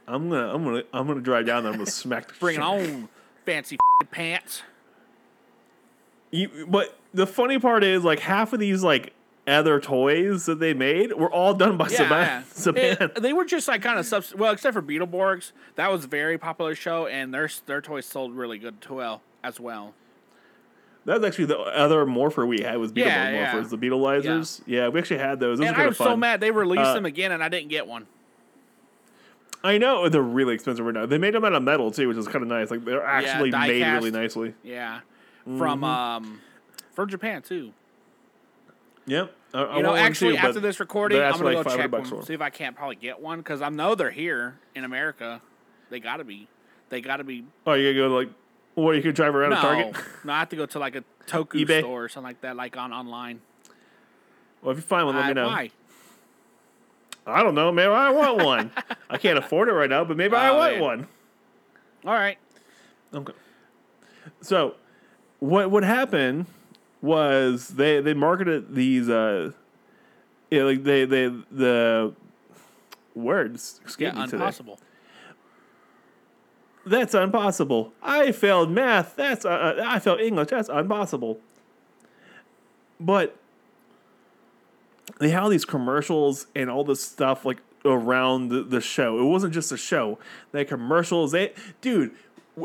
I'm 0.07 0.29
gonna, 0.29 0.53
I'm 0.53 0.63
gonna, 0.63 0.83
I'm 0.93 1.07
gonna 1.07 1.21
drive 1.21 1.45
down 1.45 1.63
there. 1.63 1.71
I'm 1.71 1.77
gonna 1.79 1.89
smack 1.91 2.27
the 2.27 2.33
Bring 2.39 2.55
it 2.57 2.61
on, 2.61 3.09
fancy 3.45 3.77
pants. 4.11 4.63
You, 6.31 6.65
but 6.67 6.97
the 7.13 7.27
funny 7.27 7.59
part 7.59 7.83
is, 7.83 8.03
like 8.03 8.19
half 8.19 8.53
of 8.53 8.59
these 8.59 8.83
like 8.83 9.13
other 9.47 9.79
toys 9.79 10.45
that 10.45 10.59
they 10.59 10.73
made 10.73 11.13
were 11.13 11.31
all 11.31 11.53
done 11.53 11.77
by 11.77 11.87
Yeah, 11.89 11.97
Saban. 11.97 12.09
yeah. 12.09 12.41
Saban. 12.53 13.01
It- 13.17 13.21
they 13.21 13.33
were 13.33 13.45
just 13.45 13.67
like 13.67 13.81
kind 13.81 13.99
of 13.99 14.05
subs. 14.05 14.33
Well, 14.35 14.51
except 14.51 14.73
for 14.73 14.81
Beetleborgs, 14.81 15.51
that 15.75 15.91
was 15.91 16.05
a 16.05 16.07
very 16.07 16.37
popular 16.37 16.75
show, 16.75 17.07
and 17.07 17.33
their 17.33 17.49
their 17.65 17.81
toys 17.81 18.05
sold 18.05 18.33
really 18.33 18.57
good 18.57 18.81
too 18.81 18.95
well 18.95 19.21
as 19.43 19.59
well. 19.59 19.93
that 21.05 21.19
was 21.19 21.27
actually 21.27 21.45
the 21.45 21.59
other 21.59 22.05
morpher 22.05 22.45
we 22.45 22.61
had 22.61 22.77
was 22.77 22.91
Beetleborg 22.91 23.05
Yeah, 23.05 23.53
morphers, 23.53 23.69
the 23.69 23.77
Beetleizers. 23.77 24.61
Yeah. 24.65 24.87
we 24.87 24.99
actually 24.99 25.19
had 25.19 25.39
those. 25.39 25.59
Those 25.59 25.67
and 25.67 25.75
were 25.75 25.81
I 25.81 25.85
kind 25.85 25.89
was 25.89 25.99
of 25.99 26.05
fun. 26.05 26.13
so 26.13 26.17
mad 26.17 26.39
they 26.41 26.49
released 26.51 26.81
Uh, 26.83 26.93
them 26.95 27.05
again, 27.05 27.31
and 27.31 27.43
I 27.43 27.49
didn't 27.49 27.69
get 27.69 27.85
one. 27.85 28.07
I 29.63 29.77
know 29.77 30.09
they're 30.09 30.21
really 30.21 30.53
expensive 30.55 30.85
right 30.85 30.93
now. 30.93 31.05
They 31.05 31.17
made 31.17 31.33
them 31.33 31.45
out 31.45 31.53
of 31.53 31.63
metal 31.63 31.89
too, 31.91 32.07
which 32.09 32.17
is 32.17 32.27
kind 32.27 32.41
of 32.43 32.47
nice. 32.49 32.69
Like 32.69 32.83
they're 32.83 33.03
actually 33.05 33.51
die 33.51 33.67
made 33.67 33.81
cast. 33.81 34.03
really 34.03 34.11
nicely. 34.11 34.53
Yeah, 34.63 34.99
Mm-hmm. 35.47 35.57
from 35.57 35.83
um, 35.83 36.41
from 36.93 37.09
Japan 37.09 37.41
too. 37.41 37.71
Yep. 39.05 39.33
I, 39.53 39.61
I 39.63 39.77
You 39.77 39.83
know, 39.83 39.95
actually, 39.95 40.33
too, 40.33 40.37
after 40.39 40.59
this 40.59 40.79
recording, 40.79 41.21
I'm 41.21 41.33
gonna 41.33 41.43
like 41.55 41.65
go 41.65 41.75
check 41.77 41.91
them, 41.91 42.23
see 42.23 42.33
if 42.33 42.41
I 42.41 42.49
can't 42.49 42.75
probably 42.75 42.95
get 42.95 43.19
one 43.19 43.39
because 43.39 43.61
I 43.61 43.69
know 43.69 43.95
they're 43.95 44.09
here 44.11 44.55
in 44.75 44.83
America. 44.83 45.41
They 45.89 45.99
gotta 45.99 46.23
be. 46.23 46.47
They 46.89 47.01
gotta 47.01 47.23
be. 47.23 47.45
Oh, 47.67 47.73
you 47.73 47.89
gotta 47.89 47.95
go 47.95 48.07
to 48.09 48.15
like, 48.15 48.29
well, 48.75 48.95
you 48.95 49.01
could 49.01 49.15
drive 49.15 49.35
around 49.35 49.51
No, 49.51 49.57
a 49.59 49.61
Target. 49.61 49.95
no, 50.23 50.33
I 50.33 50.39
have 50.39 50.49
to 50.49 50.55
go 50.55 50.65
to 50.65 50.79
like 50.79 50.95
a 50.95 51.03
Toku 51.27 51.65
eBay? 51.65 51.79
store 51.81 52.05
or 52.05 52.09
something 52.09 52.29
like 52.29 52.41
that, 52.41 52.55
like 52.55 52.77
on 52.77 52.91
online. 52.93 53.41
Well, 54.61 54.71
if 54.71 54.77
you 54.77 54.81
find 54.83 55.05
one, 55.05 55.15
let 55.15 55.25
I- 55.25 55.27
me 55.29 55.33
know. 55.33 55.47
Why? 55.47 55.69
I 57.25 57.41
don't 57.43 57.55
know. 57.55 57.71
Maybe 57.71 57.87
I 57.89 58.09
want 58.09 58.37
one. 58.43 58.71
I 59.09 59.17
can't 59.17 59.37
afford 59.37 59.69
it 59.69 59.73
right 59.73 59.89
now, 59.89 60.03
but 60.03 60.17
maybe 60.17 60.35
I 60.35 60.49
Oh, 60.51 60.57
want 60.57 60.73
man. 60.73 60.81
one. 60.81 61.07
All 62.05 62.13
right. 62.13 62.37
Okay. 63.13 63.33
So, 64.41 64.75
what 65.39 65.71
what 65.71 65.83
happened 65.83 66.45
was 67.01 67.69
they 67.69 68.01
they 68.01 68.13
marketed 68.13 68.75
these 68.75 69.09
uh, 69.09 69.51
yeah, 70.51 70.63
like 70.63 70.83
they 70.83 71.05
they 71.05 71.27
the 71.51 72.13
words 73.15 73.79
escape 73.85 74.13
Yeah, 74.13 74.21
me 74.21 74.27
today. 74.27 74.37
impossible. 74.43 74.79
That's 76.85 77.13
impossible. 77.13 77.93
I 78.01 78.33
failed 78.33 78.69
math. 78.69 79.15
That's 79.15 79.45
uh, 79.45 79.49
uh, 79.49 79.83
I 79.85 79.99
failed 79.99 80.19
English. 80.19 80.49
That's 80.49 80.67
impossible. 80.67 81.39
But 82.99 83.37
they 85.23 85.29
had 85.29 85.43
all 85.43 85.49
these 85.49 85.65
commercials 85.65 86.47
and 86.55 86.69
all 86.69 86.83
this 86.83 87.03
stuff 87.03 87.45
like 87.45 87.59
around 87.85 88.49
the, 88.49 88.63
the 88.63 88.81
show. 88.81 89.19
It 89.19 89.25
wasn't 89.25 89.53
just 89.53 89.71
a 89.71 89.77
show. 89.77 90.19
They 90.51 90.59
had 90.59 90.67
commercials. 90.67 91.31
They 91.31 91.53
dude. 91.81 92.11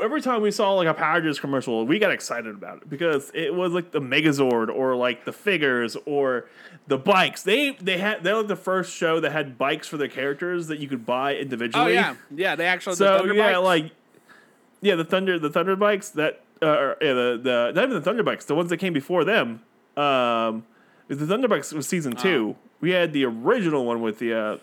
Every 0.03 0.21
time 0.21 0.43
we 0.43 0.51
saw 0.51 0.75
like 0.75 0.87
a 0.87 0.93
Power 0.93 1.15
Rangers 1.15 1.41
commercial, 1.41 1.87
we 1.87 1.99
got 1.99 2.13
excited 2.13 2.55
about 2.55 2.83
it 2.83 2.91
because 2.91 3.31
it 3.33 3.55
was 3.55 3.73
like 3.73 3.91
the 3.91 4.03
Megazord 4.03 4.69
or 4.69 4.95
like 4.95 5.25
the 5.25 5.33
figures 5.33 5.97
or 6.05 6.45
the 6.89 6.99
bikes. 6.99 7.43
They 7.43 7.71
they 7.71 7.97
had 7.97 8.23
they're 8.23 8.37
like 8.37 8.49
the 8.49 8.57
first 8.57 8.95
show 8.95 9.19
that 9.21 9.33
had 9.33 9.57
bikes 9.57 9.89
for 9.89 9.97
their 9.97 10.09
characters 10.09 10.67
that 10.67 10.79
you 10.79 10.89
could 10.89 11.07
buy 11.07 11.37
individually. 11.37 11.85
Oh 11.87 11.89
yeah, 11.89 12.17
yeah. 12.35 12.55
They 12.55 12.67
actually 12.67 12.97
So 12.97 13.19
Thunder 13.19 13.33
yeah, 13.33 13.53
Bikes? 13.53 13.65
like 13.65 13.93
yeah, 14.83 14.95
the 14.95 15.05
thunder 15.05 15.39
the 15.39 15.51
thunder 15.51 15.75
bikes 15.75 16.11
that 16.11 16.43
uh, 16.61 16.67
or, 16.67 16.97
yeah 17.01 17.15
the 17.15 17.41
the 17.43 17.73
not 17.75 17.85
even 17.85 17.95
the 17.95 18.03
thunder 18.03 18.23
bikes 18.23 18.45
the 18.45 18.55
ones 18.55 18.69
that 18.69 18.77
came 18.77 18.93
before 18.93 19.25
them. 19.25 19.63
Um, 19.97 20.65
the 21.09 21.27
thunder 21.27 21.49
bikes 21.49 21.73
was 21.73 21.89
season 21.89 22.15
two. 22.15 22.57
Oh. 22.57 22.63
We 22.81 22.91
had 22.91 23.13
the 23.13 23.25
original 23.25 23.85
one 23.85 24.01
with 24.01 24.19
the 24.19 24.35
uh, 24.35 24.57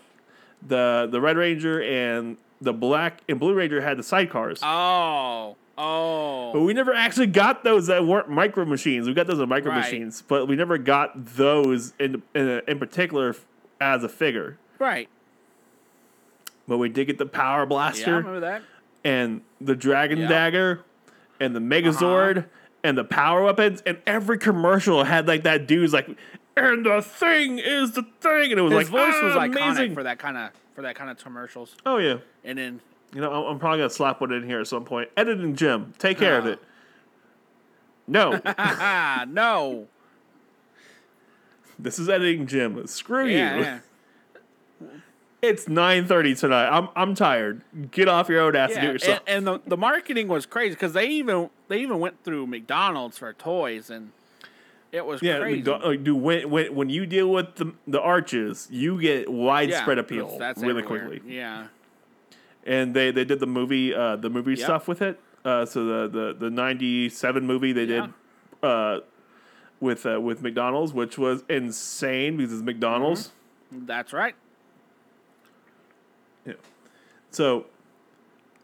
the 0.65 1.07
the 1.11 1.19
Red 1.19 1.37
Ranger 1.37 1.81
and 1.81 2.37
the 2.61 2.73
Black 2.73 3.21
and 3.27 3.39
Blue 3.39 3.53
Ranger 3.53 3.81
had 3.81 3.97
the 3.97 4.03
sidecars. 4.03 4.59
Oh, 4.63 5.55
Oh. 5.77 6.53
But 6.53 6.61
we 6.61 6.73
never 6.73 6.93
actually 6.93 7.27
got 7.27 7.65
those 7.65 7.87
that 7.87 8.05
weren't 8.05 8.29
micro 8.29 8.63
machines. 8.63 9.07
We 9.07 9.13
got 9.13 9.27
those 9.27 9.41
as 9.41 9.47
micro 9.49 9.71
Right. 9.71 9.79
machines, 9.81 10.23
but 10.25 10.47
we 10.47 10.55
never 10.55 10.77
got 10.77 11.11
those 11.35 11.93
in 11.99 12.23
in, 12.33 12.61
in 12.67 12.79
particular 12.79 13.35
as 13.81 14.03
a 14.03 14.09
figure. 14.09 14.57
right. 14.79 15.09
But 16.67 16.77
we 16.77 16.89
did 16.89 17.05
get 17.05 17.17
the 17.17 17.25
Power 17.25 17.65
blaster. 17.65 18.09
Yeah, 18.11 18.17
remember 18.17 18.39
that. 18.39 18.61
and 19.03 19.41
the 19.61 19.75
Dragon 19.75 20.19
Yeah. 20.19 20.27
Dagger 20.27 20.79
and 21.39 21.55
the 21.55 21.59
Megazord 21.59 22.45
and 22.85 22.97
the 22.97 23.03
power 23.03 23.43
weapons. 23.43 23.81
And 23.85 23.97
every 24.07 24.37
commercial 24.37 25.03
had 25.03 25.27
like 25.27 25.43
that 25.43 25.67
dude's 25.67 25.91
like, 25.93 26.07
and 26.55 26.85
the 26.85 27.01
thing 27.01 27.59
is 27.59 27.91
the 27.93 28.03
thing, 28.21 28.51
and 28.51 28.59
it 28.59 28.61
was 28.61 28.71
His 28.73 28.83
like 28.83 28.87
voice 28.87 29.21
was 29.23 29.35
"Ah, 29.35 29.47
iconic 29.47 29.65
amazing. 29.71 29.93
for 29.95 30.03
that 30.03 30.19
kind 30.19 30.37
of 30.37 30.51
for 30.75 30.81
that 30.83 30.95
kind 30.95 31.09
of 31.09 31.17
commercials. 31.17 31.75
oh 31.85 31.97
yeah, 31.97 32.17
And 32.43 32.57
then 32.57 32.79
you 33.13 33.21
know 33.21 33.31
I'm, 33.31 33.53
I'm 33.53 33.59
probably 33.59 33.79
gonna 33.79 33.89
slap 33.89 34.21
one 34.21 34.31
in 34.31 34.43
here 34.43 34.59
at 34.61 34.67
some 34.67 34.85
point. 34.85 35.09
Editing 35.17 35.55
Jim, 35.55 35.93
take 35.99 36.17
care 36.17 36.37
of 36.37 36.45
Ah. 36.45 36.49
it. 36.49 36.59
No, 38.07 39.25
no. 39.33 39.87
this 41.79 41.97
is 41.99 42.07
editing 42.07 42.45
Jim. 42.47 42.85
Screw 42.87 43.25
Yeah, 43.27 43.55
you. 43.55 43.61
yeah. 43.63 43.79
It's 45.45 45.65
9:30 45.65 46.39
tonight. 46.39 46.67
I'm 46.69 46.89
I'm 46.95 47.13
tired. 47.15 47.61
Get 47.91 48.07
off 48.07 48.29
your 48.29 48.41
own 48.41 48.55
ass 48.55 48.71
and 48.71 48.81
do 48.81 48.85
Yeah, 48.87 48.89
it 48.89 48.93
yourself. 48.93 49.19
and, 49.27 49.47
and 49.47 49.47
the, 49.63 49.69
the 49.69 49.77
marketing 49.77 50.27
was 50.27 50.45
crazy 50.45 50.71
because 50.75 50.93
they 50.93 51.07
even 51.07 51.49
they 51.67 51.79
even 51.79 51.99
went 51.99 52.23
through 52.23 52.47
McDonald's 52.47 53.17
for 53.17 53.31
toys 53.33 53.89
and 53.89 54.11
it 54.91 55.05
was 55.05 55.21
yeah, 55.21 55.39
crazy. 55.39 55.63
Like, 55.69 56.03
dude, 56.03 56.21
when, 56.21 56.49
when 56.49 56.73
when 56.75 56.89
you 56.89 57.05
deal 57.05 57.29
with 57.29 57.55
the 57.55 57.73
the 57.85 58.01
arches, 58.01 58.67
you 58.71 58.99
get 58.99 59.29
widespread 59.31 59.97
Yeah, 59.97 60.01
appeal 60.01 60.37
that's 60.39 60.61
really 60.61 60.81
everywhere. 60.83 61.09
quickly. 61.09 61.35
Yeah, 61.35 61.67
And 62.65 62.95
they, 62.95 63.11
they 63.11 63.25
did 63.25 63.39
the 63.39 63.47
movie 63.47 63.93
uh, 63.93 64.15
the 64.15 64.29
movie 64.29 64.51
Yep. 64.51 64.59
stuff 64.59 64.87
with 64.87 65.01
it. 65.01 65.19
Uh, 65.43 65.65
so 65.65 65.85
the, 65.85 66.07
the 66.07 66.33
the 66.45 66.49
'97 66.49 67.45
movie 67.45 67.71
they 67.73 67.83
Yeah. 67.85 68.07
did 68.07 68.13
uh, 68.63 68.99
with 69.79 70.05
uh, 70.05 70.19
with 70.21 70.41
McDonald's, 70.41 70.93
which 70.93 71.17
was 71.17 71.43
insane 71.49 72.37
because 72.37 72.53
it's 72.53 72.61
McDonald's. 72.63 73.31
that's 73.71 74.13
right. 74.13 74.35
Yeah. 76.45 76.53
So, 77.31 77.65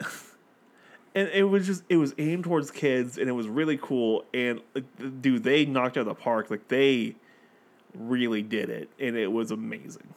and 1.14 1.28
it 1.28 1.44
was 1.44 1.66
just 1.66 1.84
it 1.88 1.96
was 1.96 2.14
aimed 2.18 2.44
towards 2.44 2.70
kids, 2.70 3.18
and 3.18 3.28
it 3.28 3.32
was 3.32 3.48
really 3.48 3.78
cool. 3.80 4.24
And 4.32 4.60
like, 4.74 4.84
dude, 5.20 5.44
they 5.44 5.64
knocked 5.64 5.96
out 5.96 6.02
of 6.02 6.06
the 6.06 6.14
park. 6.14 6.50
Like 6.50 6.68
they 6.68 7.16
really 7.94 8.42
did 8.42 8.70
it, 8.70 8.88
and 8.98 9.16
it 9.16 9.28
was 9.32 9.50
amazing. 9.50 10.14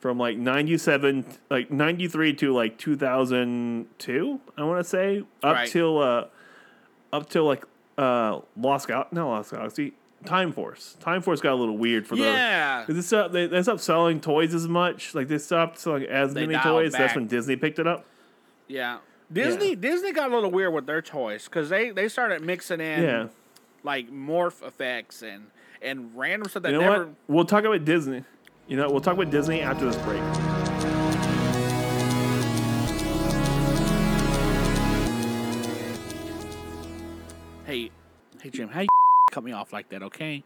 From 0.00 0.18
like 0.18 0.36
ninety 0.36 0.76
seven, 0.78 1.24
like 1.50 1.70
ninety 1.70 2.08
three 2.08 2.34
to 2.34 2.52
like 2.54 2.78
two 2.78 2.96
thousand 2.96 3.86
two, 3.98 4.40
I 4.56 4.64
want 4.64 4.80
to 4.82 4.88
say 4.88 5.24
up 5.42 5.54
Right. 5.56 5.68
till 5.68 5.98
uh, 5.98 6.26
up 7.12 7.28
till 7.28 7.44
like 7.46 7.64
uh 7.96 8.40
Lost 8.56 8.88
Gal, 8.88 9.06
no 9.12 9.28
Lost 9.30 9.52
Galaxy, 9.52 9.94
Time 10.26 10.52
Force. 10.52 10.96
Time 11.00 11.20
Force 11.22 11.40
got 11.40 11.52
a 11.52 11.56
little 11.56 11.76
weird 11.76 12.06
for 12.06 12.16
the 12.16 12.22
Yeah, 12.22 12.84
they 12.88 13.00
stopped, 13.00 13.32
they, 13.32 13.46
they 13.46 13.62
stopped 13.62 13.80
selling 13.80 14.20
toys 14.20 14.54
as 14.54 14.66
much. 14.68 15.14
Like 15.14 15.28
they 15.28 15.38
stopped 15.38 15.78
selling 15.78 16.04
as 16.04 16.34
They 16.34 16.42
many 16.46 16.54
dialed 16.54 16.64
toys. 16.84 16.92
That's 16.92 17.14
when 17.14 17.26
Disney 17.26 17.56
picked 17.56 17.78
it 17.78 17.86
up. 17.86 18.06
yeah. 18.68 18.98
Disney 19.32 19.74
Disney 19.74 20.12
got 20.12 20.30
a 20.30 20.34
little 20.34 20.50
weird 20.50 20.72
with 20.74 20.86
their 20.86 21.00
toys 21.02 21.44
because 21.46 21.68
they 21.70 21.90
they 21.90 22.08
started 22.08 22.42
mixing 22.42 22.80
in 22.80 23.02
yeah. 23.02 23.26
like 23.82 24.10
morph 24.12 24.62
effects 24.64 25.22
and 25.22 25.46
and 25.82 26.12
random 26.14 26.48
stuff 26.48 26.62
that 26.62 26.72
You 26.72 26.78
know 26.78 26.90
never. 26.90 27.04
what? 27.06 27.14
We'll 27.26 27.44
talk 27.46 27.64
about 27.64 27.84
Disney. 27.84 28.22
You 28.68 28.76
know, 28.76 28.88
we'll 28.90 29.00
talk 29.00 29.14
about 29.14 29.30
Disney 29.30 29.60
after 29.62 29.86
this 29.86 29.96
break. 30.04 30.22
Hey, 37.66 37.90
hey 38.42 38.50
Jim, 38.50 38.68
how 38.68 38.80
you 38.82 38.88
cut 39.34 39.42
me 39.44 39.52
off 39.52 39.72
like 39.72 39.88
that? 39.88 40.02
Okay. 40.04 40.44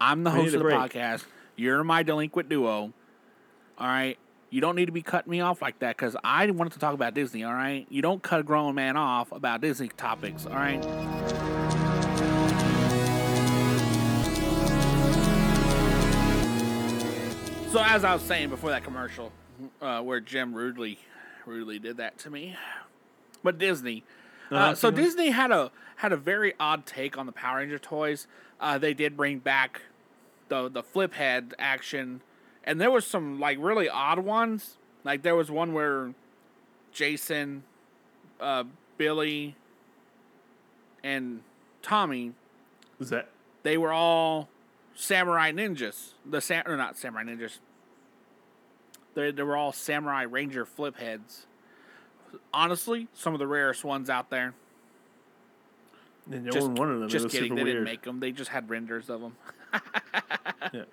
I'm 0.00 0.24
the 0.24 0.30
host 0.30 0.54
of 0.54 0.60
the 0.60 0.64
break. 0.64 0.78
podcast. 0.78 1.24
You're 1.56 1.82
my 1.82 2.02
delinquent 2.02 2.48
duo. 2.48 2.92
All 3.78 3.86
right. 3.86 4.18
You 4.50 4.60
don't 4.60 4.76
need 4.76 4.86
to 4.86 4.92
be 4.92 5.02
cutting 5.02 5.30
me 5.30 5.40
off 5.40 5.62
like 5.62 5.78
that 5.78 5.96
because 5.96 6.16
I 6.22 6.50
wanted 6.50 6.74
to 6.74 6.78
talk 6.78 6.92
about 6.92 7.14
Disney. 7.14 7.44
All 7.44 7.52
right. 7.52 7.86
You 7.88 8.02
don't 8.02 8.22
cut 8.22 8.40
a 8.40 8.42
grown 8.42 8.74
man 8.74 8.96
off 8.96 9.32
about 9.32 9.60
Disney 9.62 9.88
topics. 9.88 10.44
All 10.44 10.52
right. 10.52 10.82
So 17.70 17.80
as 17.82 18.04
I 18.04 18.12
was 18.12 18.22
saying 18.22 18.50
before 18.50 18.70
that 18.70 18.82
commercial, 18.82 19.32
uh, 19.80 20.02
where 20.02 20.20
Jim 20.20 20.52
rudely, 20.52 20.98
rudely 21.46 21.78
did 21.78 21.98
that 21.98 22.18
to 22.18 22.30
me, 22.30 22.56
but 23.42 23.58
Disney. 23.58 24.02
Uh, 24.50 24.54
Uh-huh, 24.54 24.74
so. 24.74 24.90
Disney 24.90 25.30
had 25.30 25.50
a 25.50 25.70
had 25.96 26.12
a 26.12 26.16
very 26.16 26.54
odd 26.58 26.86
take 26.86 27.18
on 27.18 27.26
the 27.26 27.32
Power 27.32 27.58
Ranger 27.58 27.78
toys. 27.78 28.26
Uh, 28.60 28.78
they 28.78 28.94
did 28.94 29.16
bring 29.16 29.38
back 29.38 29.82
the 30.48 30.68
the 30.68 30.82
flip 30.82 31.14
head 31.14 31.54
action, 31.58 32.22
and 32.64 32.80
there 32.80 32.90
was 32.90 33.06
some 33.06 33.38
like 33.38 33.58
really 33.60 33.88
odd 33.88 34.18
ones. 34.20 34.76
Like 35.04 35.22
there 35.22 35.36
was 35.36 35.50
one 35.50 35.72
where 35.72 36.14
Jason, 36.92 37.62
uh, 38.40 38.64
Billy, 38.98 39.56
and 41.02 41.42
Tommy 41.82 42.32
Is 42.98 43.10
that 43.10 43.28
they 43.62 43.78
were 43.78 43.92
all 43.92 44.48
samurai 44.94 45.52
ninjas. 45.52 46.14
The 46.28 46.40
sam 46.40 46.64
or 46.66 46.76
not 46.76 46.98
samurai 46.98 47.24
ninjas. 47.24 47.58
They 49.14 49.30
they 49.30 49.42
were 49.42 49.56
all 49.56 49.72
samurai 49.72 50.22
ranger 50.22 50.64
flip 50.66 50.98
heads. 50.98 51.46
Honestly, 52.52 53.08
some 53.14 53.32
of 53.34 53.38
the 53.38 53.46
rarest 53.46 53.84
ones 53.84 54.08
out 54.10 54.30
there. 54.30 54.54
and 56.30 56.44
no 56.44 56.50
just 56.50 56.66
one 56.68 56.74
wanted 56.76 56.98
them? 57.00 57.08
just 57.08 57.24
it 57.24 57.26
was 57.26 57.32
kidding, 57.34 57.54
they 57.54 57.62
weird. 57.64 57.74
didn't 57.76 57.84
make 57.84 58.02
them. 58.02 58.20
They 58.20 58.32
just 58.32 58.50
had 58.50 58.68
renders 58.70 59.08
of 59.10 59.20
them. 59.20 59.36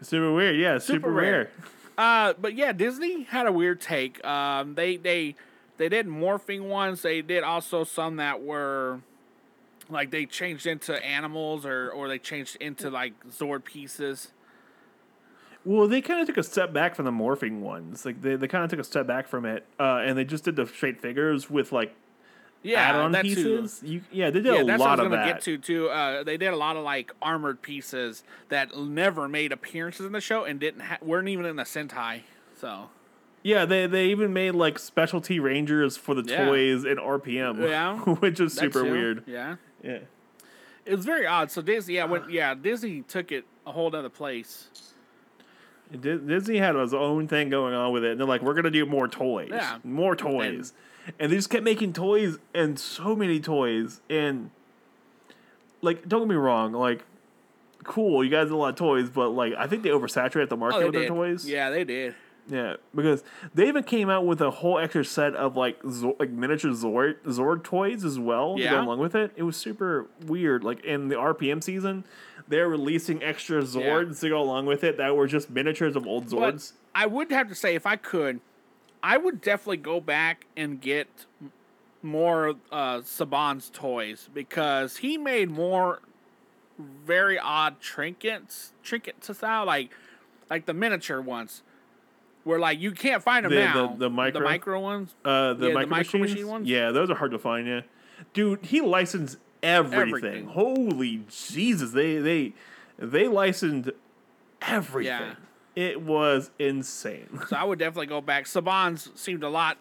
It's 0.00 0.08
super 0.10 0.32
weird. 0.32 0.56
Yeah, 0.56 0.78
super, 0.78 0.94
Super 0.98 1.12
rare. 1.12 1.32
rare. 1.32 1.50
Uh, 1.96 2.32
but 2.40 2.54
yeah, 2.54 2.72
Disney 2.72 3.22
had 3.22 3.46
a 3.46 3.52
weird 3.52 3.80
take. 3.80 4.24
Um, 4.26 4.74
they 4.74 4.96
they 4.96 5.36
they 5.76 5.88
did 5.88 6.06
morphing 6.08 6.62
ones. 6.68 7.02
They 7.02 7.22
did 7.22 7.44
also 7.44 7.84
some 7.84 8.16
that 8.16 8.42
were 8.42 9.00
like 9.88 10.10
they 10.10 10.26
changed 10.26 10.66
into 10.66 11.00
animals 11.04 11.64
or 11.64 11.90
or 11.90 12.08
they 12.08 12.18
changed 12.18 12.56
into 12.56 12.90
like 12.90 13.12
Zord 13.30 13.64
pieces. 13.64 14.32
Well, 15.64 15.86
they 15.86 16.00
kind 16.00 16.20
of 16.20 16.26
took 16.26 16.38
a 16.38 16.42
step 16.42 16.72
back 16.72 16.94
from 16.96 17.04
the 17.04 17.12
morphing 17.12 17.60
ones. 17.60 18.04
Like 18.04 18.20
they, 18.20 18.36
they 18.36 18.48
kind 18.48 18.64
of 18.64 18.70
took 18.70 18.80
a 18.80 18.84
step 18.84 19.06
back 19.06 19.28
from 19.28 19.44
it, 19.44 19.64
uh, 19.78 20.02
and 20.04 20.18
they 20.18 20.24
just 20.24 20.44
did 20.44 20.56
the 20.56 20.66
straight 20.66 21.00
figures 21.00 21.48
with 21.48 21.70
like 21.70 21.94
Yeah, 22.64 22.80
add-on 22.80 23.12
that 23.12 23.22
too. 23.22 23.28
pieces. 23.34 23.80
You, 23.84 24.00
yeah, 24.10 24.30
they 24.30 24.40
did 24.40 24.46
Yeah, 24.54 24.60
a 24.62 24.64
that's 24.64 24.80
lot 24.80 24.90
what 24.98 25.00
I 25.00 25.04
of 25.04 25.10
was 25.10 25.16
gonna 25.16 25.26
that. 25.28 25.34
get 25.34 25.42
to 25.42 25.58
too. 25.58 25.88
Uh, 25.88 26.24
they 26.24 26.36
did 26.36 26.52
a 26.52 26.56
lot 26.56 26.76
of 26.76 26.82
like 26.82 27.12
armored 27.22 27.62
pieces 27.62 28.24
that 28.48 28.76
never 28.76 29.28
made 29.28 29.52
appearances 29.52 30.04
in 30.04 30.12
the 30.12 30.20
show 30.20 30.44
and 30.44 30.58
didn't 30.58 30.80
ha- 30.80 30.98
weren't 31.00 31.28
even 31.28 31.46
in 31.46 31.54
the 31.56 31.62
Sentai. 31.64 32.22
So 32.60 32.90
Yeah, 33.44 33.64
they 33.64 33.86
they 33.86 34.06
even 34.06 34.32
made 34.32 34.52
like 34.56 34.80
specialty 34.80 35.38
rangers 35.38 35.96
for 35.96 36.14
the 36.16 36.22
Yeah. 36.28 36.44
toys 36.46 36.84
in 36.84 36.96
RPM. 36.98 37.60
Yeah. 37.68 37.98
which 38.16 38.40
is 38.40 38.52
super 38.54 38.82
too. 38.82 38.90
weird. 38.90 39.22
Yeah, 39.28 39.56
Yeah. 39.84 39.98
it 40.84 40.96
was 40.96 41.04
very 41.04 41.24
odd. 41.26 41.52
So 41.52 41.62
Disney, 41.62 41.94
yeah, 41.94 42.04
when, 42.06 42.24
yeah, 42.30 42.52
Disney 42.54 43.02
took 43.02 43.30
it 43.30 43.44
a 43.64 43.70
whole 43.70 43.94
other 43.94 44.08
place. 44.08 44.68
Di- 46.00 46.18
Disney 46.18 46.58
had 46.58 46.74
his 46.74 46.94
own 46.94 47.28
thing 47.28 47.50
going 47.50 47.74
on 47.74 47.92
with 47.92 48.04
it. 48.04 48.12
And 48.12 48.20
they're 48.20 48.26
like, 48.26 48.42
we're 48.42 48.54
gonna 48.54 48.70
do 48.70 48.86
more 48.86 49.08
toys, 49.08 49.50
Yeah. 49.52 49.78
more 49.84 50.16
toys, 50.16 50.72
and 51.18 51.30
they 51.32 51.36
just 51.36 51.50
kept 51.50 51.64
making 51.64 51.92
toys 51.92 52.38
and 52.54 52.78
so 52.78 53.14
many 53.16 53.40
toys. 53.40 54.00
And 54.10 54.50
like, 55.80 56.08
don't 56.08 56.22
get 56.22 56.28
me 56.28 56.36
wrong, 56.36 56.72
like, 56.72 57.04
cool, 57.84 58.22
you 58.22 58.30
guys 58.30 58.46
did 58.46 58.52
a 58.52 58.56
lot 58.56 58.68
of 58.70 58.76
toys, 58.76 59.10
but 59.10 59.30
like, 59.30 59.54
I 59.58 59.66
think 59.66 59.82
they 59.82 59.90
oversaturated 59.90 60.48
the 60.48 60.56
market 60.56 60.78
Oh, 60.78 60.84
with 60.86 60.94
their 60.94 61.08
toys. 61.08 61.48
Yeah, 61.48 61.70
they 61.70 61.84
did. 61.84 62.14
Yeah, 62.48 62.76
because 62.94 63.22
they 63.54 63.68
even 63.68 63.84
came 63.84 64.10
out 64.10 64.26
with 64.26 64.40
a 64.40 64.50
whole 64.50 64.78
extra 64.78 65.04
set 65.04 65.34
of 65.34 65.56
like 65.56 65.78
Zor- 65.88 66.16
like 66.18 66.30
miniature 66.30 66.72
Zord 66.72 67.22
Zord 67.24 67.62
toys 67.62 68.04
as 68.04 68.18
well 68.18 68.56
to 68.56 68.62
go 68.70 68.80
along 68.82 68.98
with 68.98 69.14
it. 69.14 69.32
It 69.36 69.44
was 69.44 69.56
super 69.56 70.06
weird. 70.26 70.64
Like 70.64 70.84
in 70.84 71.08
the 71.08 71.14
RPM 71.14 71.62
season, 71.62 72.04
they're 72.48 72.68
releasing 72.68 73.22
extra 73.22 73.62
Zords 73.62 74.20
to 74.20 74.28
go 74.28 74.40
along 74.40 74.66
with 74.66 74.82
it 74.82 74.96
that 74.96 75.14
were 75.16 75.26
just 75.26 75.50
miniatures 75.50 75.94
of 75.94 76.06
old 76.06 76.30
But 76.30 76.56
Zords. 76.56 76.72
I 76.94 77.06
would 77.06 77.30
have 77.30 77.48
to 77.48 77.54
say, 77.54 77.74
if 77.74 77.86
I 77.86 77.96
could, 77.96 78.40
I 79.02 79.16
would 79.16 79.40
definitely 79.40 79.78
go 79.78 80.00
back 80.00 80.46
and 80.56 80.80
get 80.80 81.26
more 82.02 82.56
uh, 82.70 82.98
Saban's 82.98 83.70
toys 83.70 84.28
because 84.34 84.98
he 84.98 85.16
made 85.16 85.48
more 85.48 86.00
very 86.78 87.38
odd 87.38 87.80
trinkets, 87.80 88.72
trinkets 88.82 89.34
style, 89.36 89.66
like 89.66 89.92
like 90.50 90.66
the 90.66 90.74
miniature 90.74 91.20
ones, 91.20 91.62
where 92.44 92.58
like 92.58 92.80
you 92.80 92.92
can't 92.92 93.22
find 93.22 93.44
them 93.44 93.50
The- 93.52 93.56
the- 93.58 93.64
now. 93.64 93.94
the 93.98 94.10
micro? 94.10 94.40
micro 94.42 94.80
ones. 94.80 95.14
Uh, 95.24 95.54
the 95.54 95.66
yeah, 95.66 95.72
the 95.72 95.74
micro, 95.86 95.90
micro 95.90 96.20
machine 96.20 96.48
ones? 96.48 96.68
Yeah, 96.68 96.90
those 96.90 97.10
are 97.10 97.14
hard 97.14 97.30
to 97.32 97.38
find. 97.38 97.66
Yeah, 97.66 97.80
dude, 98.34 98.64
he 98.66 98.80
licensed 98.80 99.38
everything. 99.62 100.00
Everything. 100.16 100.46
Holy 100.48 101.24
Jesus, 101.30 101.92
they 101.92 102.18
they 102.18 102.52
they 102.98 103.28
licensed 103.28 103.90
everything. 104.60 105.06
Yeah. 105.06 105.34
It 105.74 106.02
was 106.02 106.50
insane. 106.58 107.40
So 107.48 107.56
I 107.56 107.64
would 107.64 107.78
definitely 107.78 108.06
go 108.06 108.20
back. 108.20 108.44
Saban's 108.44 109.10
seemed 109.14 109.42
a 109.42 109.48
lot, 109.48 109.78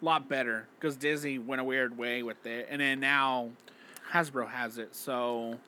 lot 0.00 0.26
better 0.28 0.66
because 0.78 0.96
Disney 0.96 1.38
went 1.38 1.60
a 1.60 1.64
weird 1.64 1.98
way 1.98 2.22
with 2.22 2.46
it, 2.46 2.66
and 2.70 2.80
then 2.80 2.98
now 3.00 3.50
Hasbro 4.12 4.48
has 4.48 4.78
it. 4.78 4.94
So 4.94 5.58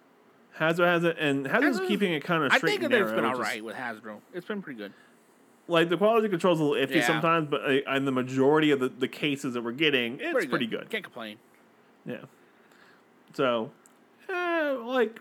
Hasbro 0.59 0.87
has 0.87 1.05
it, 1.05 1.17
and 1.19 1.45
Hasbro's 1.47 1.81
Hasbro- 1.81 1.89
keeping 1.89 2.13
it 2.15 2.25
kind 2.25 2.43
of 2.45 2.53
I 2.53 2.57
straight 2.59 2.71
think 2.71 2.83
and 2.85 2.93
narrow. 2.93 3.05
it's 3.05 3.13
been 3.15 3.25
all 3.27 3.41
is- 3.43 3.63
with 3.63 3.77
Hasbro. 3.77 4.21
It's 4.33 4.47
been 4.47 4.63
pretty 4.63 4.79
good. 4.79 4.93
Like 5.69 5.89
the 5.89 5.97
quality 5.97 6.29
control's 6.29 6.61
a 6.61 6.65
little 6.65 6.87
iffy 6.87 6.97
Yeah. 6.97 7.07
sometimes, 7.07 7.49
but 7.49 7.63
uh, 7.65 7.95
in 7.95 8.05
the 8.05 8.13
majority 8.13 8.71
of 8.73 8.81
the, 8.81 8.89
the 8.89 9.09
cases 9.09 9.55
that 9.55 9.63
we're 9.63 9.73
getting, 9.73 10.19
it's 10.21 10.47
pretty, 10.47 10.67
good. 10.67 10.91
Can't 10.91 11.05
complain. 11.05 11.37
Yeah. 12.05 12.17
So, 13.35 13.71
eh, 14.29 14.71
like, 14.85 15.21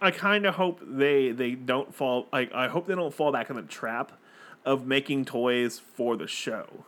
I 0.00 0.10
kind 0.10 0.46
of 0.46 0.54
hope 0.54 0.80
they 0.82 1.30
they 1.32 1.52
don't 1.52 1.94
fall. 1.94 2.28
Like, 2.32 2.52
I 2.52 2.68
hope 2.68 2.86
they 2.86 2.94
don't 2.94 3.12
fall 3.12 3.32
back 3.32 3.50
in 3.50 3.56
the 3.56 3.62
trap 3.62 4.12
of 4.64 4.86
making 4.86 5.24
toys 5.24 5.78
for 5.80 6.16
the 6.16 6.26
show. 6.28 6.84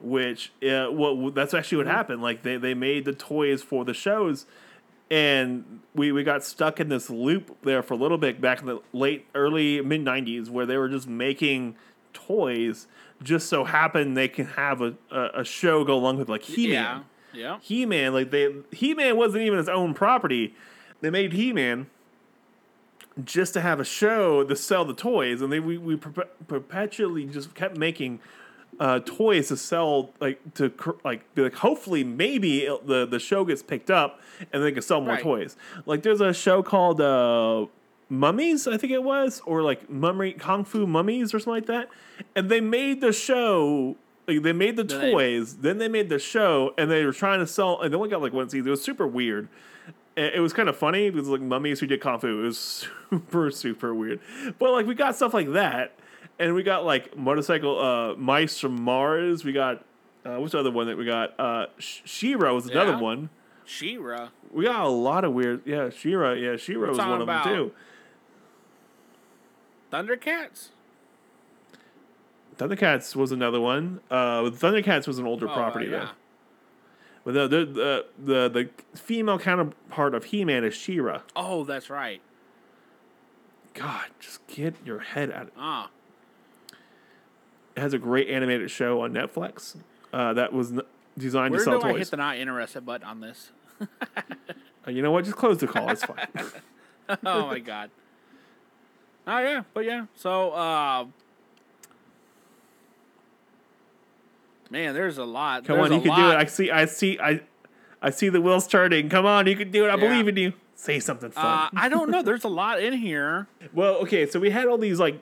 Which, 0.00 0.52
uh, 0.62 0.88
well, 0.92 1.30
that's 1.30 1.54
actually 1.54 1.78
what 1.78 1.86
happened. 1.88 2.22
Like, 2.22 2.42
they 2.42 2.56
they 2.56 2.74
made 2.74 3.04
the 3.04 3.12
toys 3.14 3.62
for 3.62 3.84
the 3.84 3.94
shows, 3.94 4.46
and 5.10 5.80
we 5.94 6.12
we 6.12 6.22
got 6.22 6.44
stuck 6.44 6.80
in 6.80 6.88
this 6.88 7.08
loop 7.10 7.56
there 7.62 7.82
for 7.82 7.94
a 7.94 7.96
little 7.96 8.18
bit 8.18 8.40
back 8.40 8.60
in 8.60 8.66
the 8.66 8.80
late 8.92 9.26
early 9.34 9.80
mid 9.80 10.04
'90s 10.04 10.50
where 10.50 10.66
they 10.66 10.76
were 10.76 10.88
just 10.88 11.08
making 11.08 11.76
toys. 12.12 12.86
Just 13.22 13.48
so 13.48 13.64
happen 13.64 14.14
they 14.14 14.28
can 14.28 14.46
have 14.46 14.80
a, 14.80 14.94
a, 15.10 15.40
a 15.40 15.44
show 15.44 15.82
go 15.84 15.94
along 15.94 16.18
with 16.18 16.28
like 16.28 16.42
He 16.42 16.68
Man. 16.68 16.72
Yeah. 16.72 17.00
Yeah. 17.32 17.58
He 17.60 17.84
Man, 17.84 18.12
like 18.12 18.30
they 18.30 18.54
He 18.70 18.94
Man 18.94 19.16
wasn't 19.16 19.42
even 19.42 19.58
his 19.58 19.68
own 19.68 19.94
property. 19.94 20.54
They 21.00 21.10
made 21.10 21.32
He 21.32 21.52
Man 21.52 21.88
just 23.24 23.52
to 23.54 23.60
have 23.60 23.80
a 23.80 23.84
show 23.84 24.44
to 24.44 24.54
sell 24.54 24.84
the 24.84 24.94
toys, 24.94 25.42
and 25.42 25.52
they 25.52 25.60
we, 25.60 25.78
we 25.78 25.96
perpe- 25.96 26.28
perpetually 26.46 27.24
just 27.24 27.54
kept 27.54 27.76
making 27.76 28.20
uh, 28.80 29.00
toys 29.00 29.48
to 29.48 29.56
sell, 29.56 30.10
like 30.20 30.54
to 30.54 30.70
cr- 30.70 30.92
like 31.04 31.34
be 31.34 31.42
like 31.42 31.54
hopefully 31.56 32.04
maybe 32.04 32.60
it- 32.64 32.86
the 32.86 33.06
the 33.06 33.18
show 33.18 33.44
gets 33.44 33.62
picked 33.62 33.90
up 33.90 34.20
and 34.52 34.62
they 34.62 34.70
can 34.72 34.82
sell 34.82 35.00
more 35.00 35.14
Right. 35.14 35.22
toys. 35.22 35.56
Like 35.86 36.02
there's 36.02 36.20
a 36.20 36.32
show 36.32 36.62
called 36.62 37.00
uh, 37.00 37.66
Mummies, 38.08 38.66
I 38.66 38.76
think 38.78 38.92
it 38.92 39.02
was, 39.02 39.42
or 39.44 39.62
like 39.62 39.90
Mummy 39.90 40.32
Kung 40.32 40.64
Fu 40.64 40.86
Mummies 40.86 41.34
or 41.34 41.38
something 41.40 41.52
like 41.54 41.66
that, 41.66 41.88
and 42.34 42.48
they 42.48 42.60
made 42.60 43.00
the 43.00 43.12
show. 43.12 43.96
Like 44.26 44.42
they 44.42 44.52
made 44.52 44.76
the 44.76 44.84
Then 44.84 45.00
they- 45.00 45.10
toys, 45.12 45.56
then 45.56 45.78
they 45.78 45.88
made 45.88 46.08
the 46.08 46.18
show, 46.18 46.72
and 46.78 46.90
they 46.90 47.04
were 47.04 47.12
trying 47.12 47.40
to 47.40 47.46
sell. 47.46 47.80
And 47.80 47.92
they 47.92 47.96
only 47.96 48.10
got 48.10 48.22
like 48.22 48.32
one 48.32 48.48
season. 48.48 48.66
It 48.68 48.70
was 48.70 48.82
super 48.82 49.06
weird. 49.06 49.48
It 50.16 50.34
it 50.36 50.40
was 50.40 50.52
kind 50.52 50.68
of 50.68 50.76
funny 50.76 51.10
because 51.10 51.28
like 51.28 51.40
mummies 51.40 51.80
who 51.80 51.86
did 51.86 52.00
kung 52.00 52.18
fu. 52.18 52.40
It 52.40 52.42
was 52.44 52.86
super 53.10 53.50
super 53.50 53.94
weird. 53.94 54.20
But 54.58 54.72
like 54.72 54.86
we 54.86 54.94
got 54.94 55.16
stuff 55.16 55.34
like 55.34 55.52
that, 55.52 55.92
and 56.38 56.54
we 56.54 56.62
got 56.62 56.84
like 56.84 57.16
motorcycle 57.16 57.78
uh, 57.80 58.14
mice 58.16 58.58
from 58.60 58.80
Mars. 58.82 59.44
We 59.44 59.52
got 59.52 59.84
uh, 60.24 60.36
what's 60.36 60.52
the 60.52 60.58
other 60.58 60.70
one 60.70 60.86
that 60.88 60.96
we 60.98 61.04
got? 61.04 61.38
Uh, 61.38 61.66
She-Ra 61.78 62.52
was 62.52 62.66
another 62.66 62.92
Yeah. 62.92 63.00
one. 63.00 63.30
She-Ra. 63.64 64.28
We 64.50 64.64
got 64.64 64.84
a 64.84 64.88
lot 64.88 65.24
of 65.24 65.32
weird. 65.32 65.62
Yeah, 65.66 65.90
She-Ra. 65.90 66.32
Yeah, 66.32 66.56
She-Ra 66.56 66.88
was 66.88 66.98
one 66.98 67.20
of 67.20 67.26
them 67.26 67.42
too. 67.44 67.72
Thundercats. 69.92 70.68
Thundercats 72.56 73.14
was 73.14 73.30
another 73.32 73.60
one. 73.60 74.00
Uh, 74.10 74.42
Thundercats 74.50 75.06
was 75.06 75.18
an 75.18 75.26
older 75.26 75.48
Oh, 75.48 75.52
property 75.54 75.86
uh, 75.88 75.90
though. 75.90 75.96
yeah. 75.98 76.08
But 77.24 77.34
the 77.34 77.48
the 77.48 77.64
the 77.66 78.06
the, 78.18 78.68
the 78.92 78.98
female 78.98 79.38
counterpart 79.38 80.14
of 80.14 80.24
He 80.24 80.44
Man 80.44 80.64
is 80.64 80.74
She-Ra. 80.74 81.20
Oh, 81.36 81.64
that's 81.64 81.88
right. 81.90 82.20
God, 83.74 84.06
just 84.18 84.44
get 84.48 84.74
your 84.84 84.98
head 85.00 85.30
out. 85.30 85.42
of 85.42 85.50
Ah, 85.56 85.86
It 85.86 85.90
has 87.80 87.92
a 87.94 87.98
great 87.98 88.28
animated 88.28 88.70
show 88.70 89.00
on 89.02 89.12
Netflix 89.12 89.76
uh, 90.12 90.32
that 90.34 90.52
was 90.52 90.72
n- 90.72 90.82
designed 91.16 91.52
where 91.52 91.60
to 91.64 91.64
do 91.64 91.70
sell 91.78 91.84
I 91.84 91.92
toys. 91.92 91.98
hit 92.00 92.10
the 92.10 92.16
not 92.16 92.36
interested 92.38 92.84
button 92.86 93.06
on 93.06 93.20
this? 93.20 93.50
Uh, 94.86 94.90
you 94.90 95.02
know 95.02 95.10
what? 95.10 95.24
Just 95.24 95.36
close 95.36 95.58
the 95.58 95.66
call. 95.66 95.90
It's 95.90 96.02
fine. 96.04 96.26
oh 97.26 97.46
my 97.48 97.58
god. 97.58 97.90
Oh 99.26 99.38
yeah, 99.38 99.64
but 99.74 99.84
yeah. 99.84 100.06
So, 100.14 100.52
uh, 100.52 101.04
man, 104.70 104.94
there's 104.94 105.18
a 105.18 105.24
lot. 105.24 105.64
Come 105.64 105.76
There's 105.76 105.90
on, 105.90 105.92
a 105.92 105.96
you 105.96 106.00
can 106.02 106.10
lot. 106.10 106.16
do 106.16 106.30
it. 106.30 106.36
I 106.36 106.44
see. 106.46 106.70
I 106.70 106.84
see. 106.86 107.18
I 107.20 107.40
I 108.00 108.10
see 108.10 108.28
the 108.28 108.40
wheels 108.40 108.66
turning. 108.66 109.08
Come 109.08 109.26
on, 109.26 109.46
you 109.46 109.56
can 109.56 109.70
do 109.70 109.84
it. 109.84 109.88
I 109.88 109.96
Yeah. 109.96 110.08
believe 110.08 110.28
in 110.28 110.36
you. 110.36 110.52
Say 110.74 111.00
something 111.00 111.32
fun. 111.32 111.44
Uh, 111.44 111.68
I 111.76 111.88
don't 111.88 112.10
know. 112.10 112.22
There's 112.22 112.44
a 112.44 112.48
lot 112.48 112.80
in 112.80 112.94
here. 112.94 113.46
Well, 113.74 113.96
okay, 113.96 114.24
so 114.26 114.38
we 114.40 114.50
had 114.50 114.66
all 114.68 114.78
these 114.78 114.98
like 115.00 115.20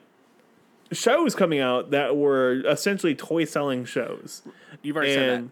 shows 0.91 1.35
coming 1.35 1.59
out 1.59 1.91
that 1.91 2.15
were 2.15 2.61
essentially 2.67 3.15
toy 3.15 3.45
selling 3.45 3.85
shows. 3.85 4.43
You've 4.81 4.95
already 4.95 5.13
said 5.13 5.29
and 5.29 5.51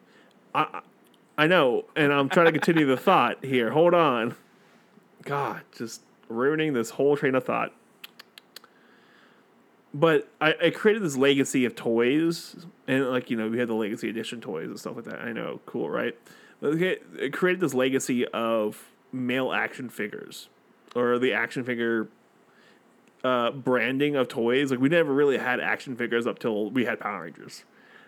I 0.54 0.82
I 1.38 1.48
know, 1.48 1.86
and 1.96 2.14
I'm 2.14 2.30
trying 2.30 2.46
to 2.46 2.52
continue 2.52 2.86
the 2.86 2.98
thought 2.98 3.44
here. 3.44 3.72
Hold 3.72 3.94
on. 3.94 4.36
God, 5.24 5.62
just 5.78 6.02
ruining 6.30 6.74
this 6.74 6.92
whole 6.92 7.18
train 7.18 7.36
of 7.36 7.44
thought. 7.44 7.74
But 9.94 10.30
I, 10.40 10.56
I 10.66 10.70
created 10.70 11.04
this 11.04 11.18
legacy 11.18 11.66
of 11.66 11.76
toys, 11.76 12.66
and 12.88 13.10
like 13.10 13.30
you 13.30 13.38
know, 13.38 13.50
we 13.50 13.60
had 13.60 13.68
the 13.68 13.74
legacy 13.74 14.10
edition 14.10 14.42
toys 14.42 14.68
and 14.68 14.80
stuff 14.80 14.96
like 14.96 15.06
that. 15.06 15.22
I 15.22 15.34
know, 15.34 15.60
cool, 15.66 15.90
right? 15.90 16.18
But 16.62 16.74
okay, 16.74 16.98
it 17.20 17.34
created 17.34 17.60
this 17.60 17.74
legacy 17.74 18.26
of 18.28 18.90
male 19.12 19.52
action 19.52 19.90
figures, 19.90 20.50
or 20.96 21.18
the 21.20 21.34
action 21.34 21.64
figure 21.64 22.08
uh, 23.26 23.52
branding 23.52 24.16
of 24.16 24.28
toys. 24.28 24.72
Like 24.72 24.80
we 24.80 24.90
never 24.90 25.14
really 25.14 25.38
had 25.38 25.60
action 25.60 25.96
figures 25.96 26.28
up 26.28 26.40
till 26.40 26.70
we 26.70 26.86
had 26.86 27.00
Power 27.00 27.24
Rangers, 27.24 27.64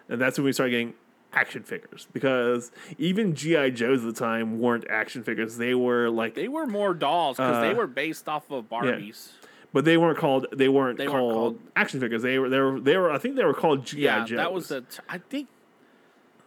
and 0.10 0.22
that's 0.22 0.38
when 0.38 0.46
we 0.46 0.54
started 0.54 0.72
getting 0.72 0.94
action 1.34 1.62
figures 1.64 2.08
because 2.14 2.72
even 2.98 3.36
GI 3.36 3.72
Joes 3.72 4.00
at 4.06 4.14
the 4.14 4.20
time 4.20 4.60
weren't 4.60 4.86
action 4.90 5.24
figures. 5.24 5.58
They 5.58 5.74
were 5.76 6.10
like. 6.10 6.36
They 6.36 6.48
were 6.48 6.66
more 6.66 6.94
dolls 6.94 7.38
because 7.38 7.62
they 7.62 7.72
Uh, 7.72 7.76
were 7.76 7.88
based 7.88 8.30
off 8.30 8.50
of 8.52 8.70
Barbies. 8.70 9.32
but 9.74 9.84
they 9.86 9.98
weren't 9.98 10.18
called. 10.18 10.48
They 10.54 10.70
weren't, 10.70 10.98
They 10.98 11.08
weren't 11.08 11.20
called, 11.20 11.34
called- 11.34 11.60
action 11.76 12.00
figures. 12.00 12.22
They 12.22 12.40
were. 12.40 12.50
They 12.50 12.60
were. 12.60 12.80
They 12.80 12.98
were. 12.98 13.12
I 13.12 13.18
think 13.18 13.36
they 13.36 13.44
were 13.46 13.54
called 13.54 13.86
GI 13.86 14.02
Yeah, 14.02 14.24
Joes. 14.26 14.38
that 14.38 14.54
was 14.54 14.68
the. 14.70 14.82
T- 14.82 15.00
I 15.10 15.18
think 15.18 15.48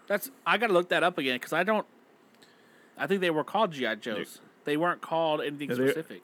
that's. 0.07 0.31
I 0.47 0.59
gotta 0.59 0.73
look 0.73 0.89
that 0.91 1.03
up 1.03 1.19
again 1.19 1.37
because 1.37 1.53
I 1.53 1.63
don't. 1.63 1.87
I 2.97 3.07
think 3.07 3.21
they 3.21 3.31
were 3.31 3.45
called 3.45 3.73
GI 3.73 3.97
Joes. 3.97 4.41
They 4.65 4.77
weren't 4.77 5.01
called 5.01 5.41
anything 5.41 5.71
Yeah, 5.71 5.77
they- 5.77 5.87
specific. 5.91 6.23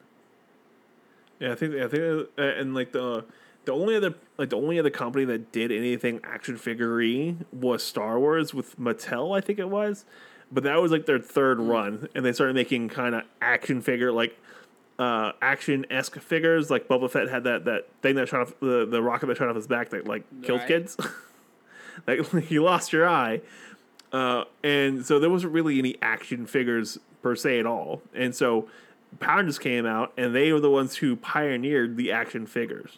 Yeah, 1.39 1.51
I 1.51 1.55
think 1.55 1.75
I 1.75 1.87
think 1.87 2.29
uh, 2.37 2.41
and 2.41 2.73
like 2.73 2.91
the 2.91 3.25
the 3.65 3.71
only 3.73 3.95
other 3.95 4.15
like 4.37 4.49
the 4.49 4.57
only 4.57 4.79
other 4.79 4.89
company 4.89 5.25
that 5.25 5.51
did 5.51 5.71
anything 5.71 6.19
action 6.23 6.57
figure 6.57 6.97
was 7.51 7.83
Star 7.83 8.19
Wars 8.19 8.53
with 8.53 8.79
Mattel, 8.79 9.37
I 9.37 9.41
think 9.41 9.59
it 9.59 9.69
was. 9.69 10.05
But 10.51 10.63
that 10.63 10.81
was 10.81 10.91
like 10.91 11.05
their 11.05 11.19
third 11.19 11.57
Hmm. 11.57 11.67
run, 11.67 12.07
and 12.15 12.23
they 12.25 12.31
started 12.31 12.55
making 12.55 12.89
kind 12.89 13.13
of 13.15 13.23
action 13.41 13.81
figure 13.81 14.11
like 14.11 14.37
uh, 14.97 15.33
action 15.41 15.85
esque 15.91 16.17
figures. 16.19 16.71
Like 16.71 16.87
Boba 16.87 17.11
Fett 17.11 17.27
had 17.29 17.43
that 17.43 17.65
that 17.65 17.87
thing 18.01 18.15
that 18.15 18.29
shot 18.29 18.41
off 18.41 18.53
the 18.61 18.85
the 18.85 19.01
rocket 19.03 19.25
that 19.27 19.37
shot 19.37 19.49
off 19.49 19.55
his 19.55 19.67
back 19.67 19.89
that 19.89 20.07
like 20.07 20.23
Right. 20.47 20.65
kids. 20.67 20.97
like 22.07 22.21
you 22.49 22.63
lost 22.63 22.93
your 22.93 23.07
eye, 23.07 23.41
uh, 24.11 24.45
and 24.63 25.05
so 25.05 25.19
there 25.19 25.29
wasn't 25.29 25.53
really 25.53 25.77
any 25.79 25.97
action 26.01 26.45
figures 26.45 26.97
per 27.21 27.35
se 27.35 27.59
at 27.59 27.65
all. 27.65 28.01
And 28.15 28.33
so 28.33 28.69
Power 29.19 29.37
Rangers 29.37 29.59
came 29.59 29.85
out, 29.85 30.13
and 30.17 30.35
they 30.35 30.51
were 30.51 30.59
the 30.59 30.69
ones 30.71 30.97
who 30.97 31.15
pioneered 31.15 31.97
the 31.97 32.11
action 32.11 32.45
figures. 32.45 32.97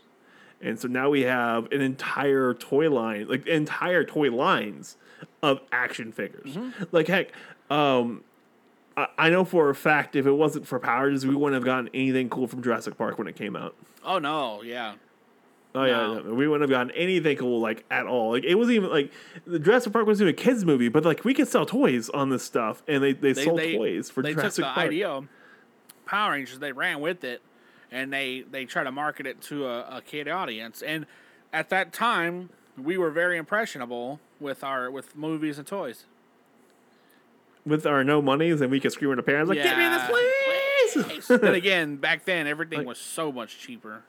And 0.62 0.78
so 0.78 0.88
now 0.90 1.10
we 1.10 1.22
have 1.22 1.72
an 1.72 1.80
entire 1.82 2.54
toy 2.54 2.90
line, 2.90 3.28
like 3.30 3.48
entire 3.48 4.04
toy 4.04 4.30
lines 4.30 4.98
of 5.42 5.62
action 5.72 6.12
figures. 6.12 6.58
Like 6.92 7.08
heck, 7.08 7.32
um, 7.70 8.24
I, 8.98 9.08
I 9.18 9.30
know 9.30 9.46
for 9.46 9.70
a 9.70 9.76
fact 9.76 10.18
if 10.18 10.26
it 10.26 10.32
wasn't 10.34 10.68
for 10.68 10.78
Power 10.80 11.06
Rangers, 11.06 11.26
we 11.26 11.36
wouldn't 11.36 11.54
have 11.56 11.64
gotten 11.64 11.90
anything 11.94 12.30
cool 12.30 12.48
from 12.48 12.62
Jurassic 12.62 12.98
Park 12.98 13.18
when 13.18 13.28
it 13.28 13.38
came 13.38 13.56
out. 13.56 13.74
Oh 14.04 14.20
no, 14.20 14.62
yeah. 14.62 14.96
Oh 15.76 15.84
yeah, 15.86 16.20
No. 16.26 16.34
we 16.34 16.48
wouldn't 16.48 16.70
have 16.70 16.76
gotten 16.76 16.92
anything 16.92 17.38
cool 17.38 17.62
like 17.62 17.86
at 17.92 18.06
all. 18.08 18.32
Like 18.32 18.44
it 18.44 18.56
wasn't 18.56 18.76
even 18.78 18.90
like 18.90 19.14
the 19.46 19.60
Jurassic 19.60 19.94
Park 19.94 20.08
wasn't 20.08 20.28
even 20.30 20.38
a 20.40 20.44
kids 20.44 20.66
movie, 20.66 20.90
but 20.90 21.06
like 21.06 21.24
we 21.24 21.34
could 21.34 21.48
sell 21.48 21.66
toys 21.66 22.10
on 22.10 22.30
this 22.32 22.44
stuff, 22.44 22.82
and 22.88 23.02
they 23.02 23.14
they, 23.14 23.32
They, 23.34 23.46
sold 23.46 23.60
they, 23.60 23.78
toys 23.78 24.10
for 24.10 24.24
they 24.24 24.30
took 24.32 24.40
Jurassic 24.40 24.64
the 24.66 24.72
Park. 24.72 24.88
idea 24.88 25.22
Power 26.10 26.32
Rangers, 26.32 26.58
they 26.60 26.72
ran 26.72 27.00
with 27.02 27.24
it, 27.24 27.42
and 27.92 28.12
they 28.12 28.42
they 28.50 28.66
try 28.66 28.84
to 28.84 28.92
market 28.92 29.28
it 29.28 29.42
to 29.44 29.68
a, 29.68 29.98
a 29.98 30.02
kid 30.02 30.28
audience. 30.28 30.82
And 30.82 31.06
at 31.54 31.70
that 31.70 31.94
time, 31.94 32.50
we 32.78 32.98
were 32.98 33.12
very 33.12 33.38
impressionable 33.38 34.20
with 34.40 34.64
our 34.64 34.90
with 34.90 35.16
movies 35.16 35.58
and 35.60 35.68
toys. 35.68 36.06
with 37.66 37.86
our 37.86 38.04
no 38.04 38.22
monies, 38.22 38.62
and 38.62 38.72
we 38.72 38.80
could 38.80 38.92
scream 38.92 39.12
at 39.12 39.18
our 39.20 39.24
parents 39.24 39.50
like, 39.50 39.62
"Give 39.62 39.78
me 39.78 39.88
this, 39.88 40.08
please!" 40.08 41.28
then 41.40 41.54
again, 41.64 41.98
back 41.98 42.26
then 42.26 42.48
everything 42.48 42.80
Like- 42.80 42.88
was 42.88 42.98
so 43.00 43.32
much 43.32 43.60
cheaper. 43.60 44.02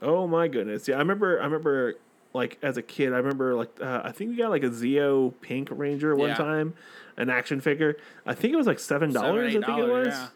Oh 0.00 0.26
my 0.26 0.48
goodness! 0.48 0.88
Yeah, 0.88 0.96
I 0.96 0.98
remember. 0.98 1.38
I 1.40 1.44
remember, 1.44 1.94
like 2.32 2.58
as 2.62 2.76
a 2.76 2.82
kid, 2.82 3.12
I 3.12 3.18
remember 3.18 3.54
like 3.54 3.70
uh, 3.80 4.00
I 4.04 4.10
think 4.12 4.30
we 4.30 4.36
got 4.36 4.50
like 4.50 4.64
a 4.64 4.70
Zeo 4.70 5.32
Pink 5.42 5.68
Ranger 5.70 6.16
one 6.16 6.30
Yeah. 6.30 6.34
time, 6.36 6.74
an 7.18 7.28
action 7.30 7.60
figure. 7.60 7.96
I 8.26 8.34
think 8.34 8.52
it 8.54 8.56
was 8.56 8.66
like 8.66 8.78
seven 8.80 9.12
Seven, 9.12 9.28
dollars. 9.28 9.48
I 9.54 9.60
think 9.60 9.68
it 9.78 9.88
was. 9.88 10.06
yeah. 10.08 10.28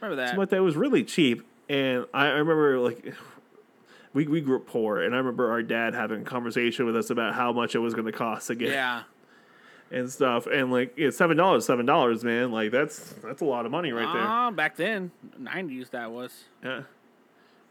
Remember 0.00 0.16
that? 0.16 0.28
Something 0.28 0.40
like 0.40 0.48
that. 0.50 0.56
It 0.56 0.60
was 0.60 0.76
really 0.76 1.04
cheap, 1.04 1.46
and 1.68 2.06
I, 2.14 2.26
I 2.26 2.30
remember 2.30 2.78
like 2.78 3.14
we 4.12 4.26
we 4.26 4.40
grew 4.40 4.56
up 4.56 4.66
poor, 4.66 5.00
and 5.00 5.14
I 5.14 5.18
remember 5.18 5.50
our 5.50 5.62
dad 5.62 5.94
having 5.94 6.22
a 6.22 6.24
conversation 6.24 6.86
with 6.86 6.96
us 6.96 7.10
about 7.10 7.34
how 7.34 7.52
much 7.52 7.74
it 7.74 7.78
was 7.78 7.94
going 7.94 8.06
to 8.06 8.12
cost 8.12 8.48
to 8.48 8.54
get 8.54 8.70
Yeah. 8.70 9.02
and 9.92 10.10
stuff, 10.10 10.46
and 10.46 10.70
like 10.70 10.94
yeah, 10.96 11.10
seven 11.10 11.36
dollars, 11.36 11.66
seven 11.66 11.84
dollars, 11.86 12.22
man, 12.24 12.52
like 12.52 12.70
that's 12.70 13.14
that's 13.24 13.40
a 13.40 13.44
lot 13.44 13.66
of 13.66 13.72
money 13.72 13.92
right 13.92 14.12
there. 14.12 14.22
Ah, 14.22 14.50
back 14.50 14.76
then, 14.76 15.10
nineties 15.38 15.90
that 15.90 16.10
was. 16.12 16.44
Yeah. 16.62 16.82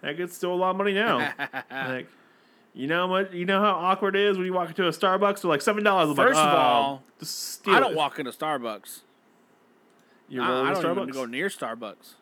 that 0.01 0.17
gets 0.17 0.35
still 0.35 0.53
a 0.53 0.55
lot 0.55 0.71
of 0.71 0.75
money 0.77 0.93
now. 0.93 1.33
like, 1.71 2.07
you 2.73 2.87
know 2.87 3.07
what? 3.07 3.33
You 3.33 3.45
know 3.45 3.59
how 3.61 3.71
awkward 3.71 4.15
it 4.17 4.21
is 4.23 4.37
when 4.37 4.45
you 4.45 4.53
walk 4.53 4.69
into 4.69 4.85
a 4.85 4.91
Starbucks 4.91 5.39
for 5.39 5.47
like 5.47 5.61
seven 5.61 5.83
dollars. 5.83 6.15
First 6.15 6.37
of 6.39 6.53
all, 6.53 7.03
I 7.67 7.79
don't 7.79 7.91
it. 7.93 7.97
walk 7.97 8.19
into 8.19 8.31
Starbucks. 8.31 9.01
You're 10.27 10.43
I, 10.43 10.71
I 10.71 10.73
don't 10.73 10.83
Starbucks. 10.83 11.01
even 11.03 11.09
go 11.13 11.25
near 11.25 11.47
Starbucks. 11.47 12.13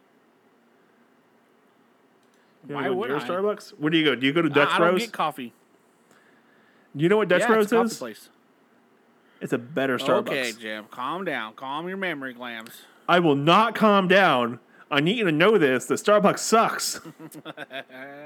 You 2.68 2.76
Why 2.76 2.84
don't 2.84 2.94
go 2.94 2.98
would 3.00 3.10
near 3.10 3.18
I? 3.18 3.28
Starbucks? 3.28 3.70
Where 3.78 3.90
do 3.90 3.98
you 3.98 4.04
go? 4.06 4.16
Do 4.16 4.26
you 4.26 4.34
go 4.34 4.42
to 4.42 4.50
Dutch 4.50 4.70
I, 4.70 4.76
I 4.76 4.80
don't 4.80 4.90
Bros? 4.92 5.02
get 5.02 5.12
coffee. 5.14 5.54
you 6.96 7.08
know 7.10 7.18
what 7.18 7.28
Dutch 7.30 7.42
yeah, 7.42 7.48
Bros 7.48 7.64
it's 7.66 7.72
a 7.72 7.76
coffee 7.76 7.88
is? 7.92 7.98
place. 7.98 8.30
It's 9.40 9.54
a 9.54 9.58
better 9.58 9.98
Starbucks. 9.98 10.28
Okay, 10.30 10.52
Jim, 10.60 10.86
calm 10.90 11.24
down. 11.24 11.54
Calm 11.54 11.88
your 11.88 11.98
memory 11.98 12.34
glands. 12.34 12.82
I 13.08 13.20
will 13.20 13.36
not 13.36 13.76
calm 13.76 14.08
down. 14.08 14.60
I 14.90 15.00
need 15.00 15.18
you 15.18 15.26
to 15.26 15.32
know 15.32 15.58
this. 15.58 15.86
The 15.86 15.96
Starbucks 15.96 16.40
sucks. 16.40 17.00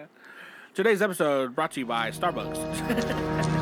Today's 0.74 1.02
episode 1.02 1.54
brought 1.54 1.72
to 1.72 1.82
you 1.82 1.86
by 1.86 2.12
Starbucks. 2.12 3.62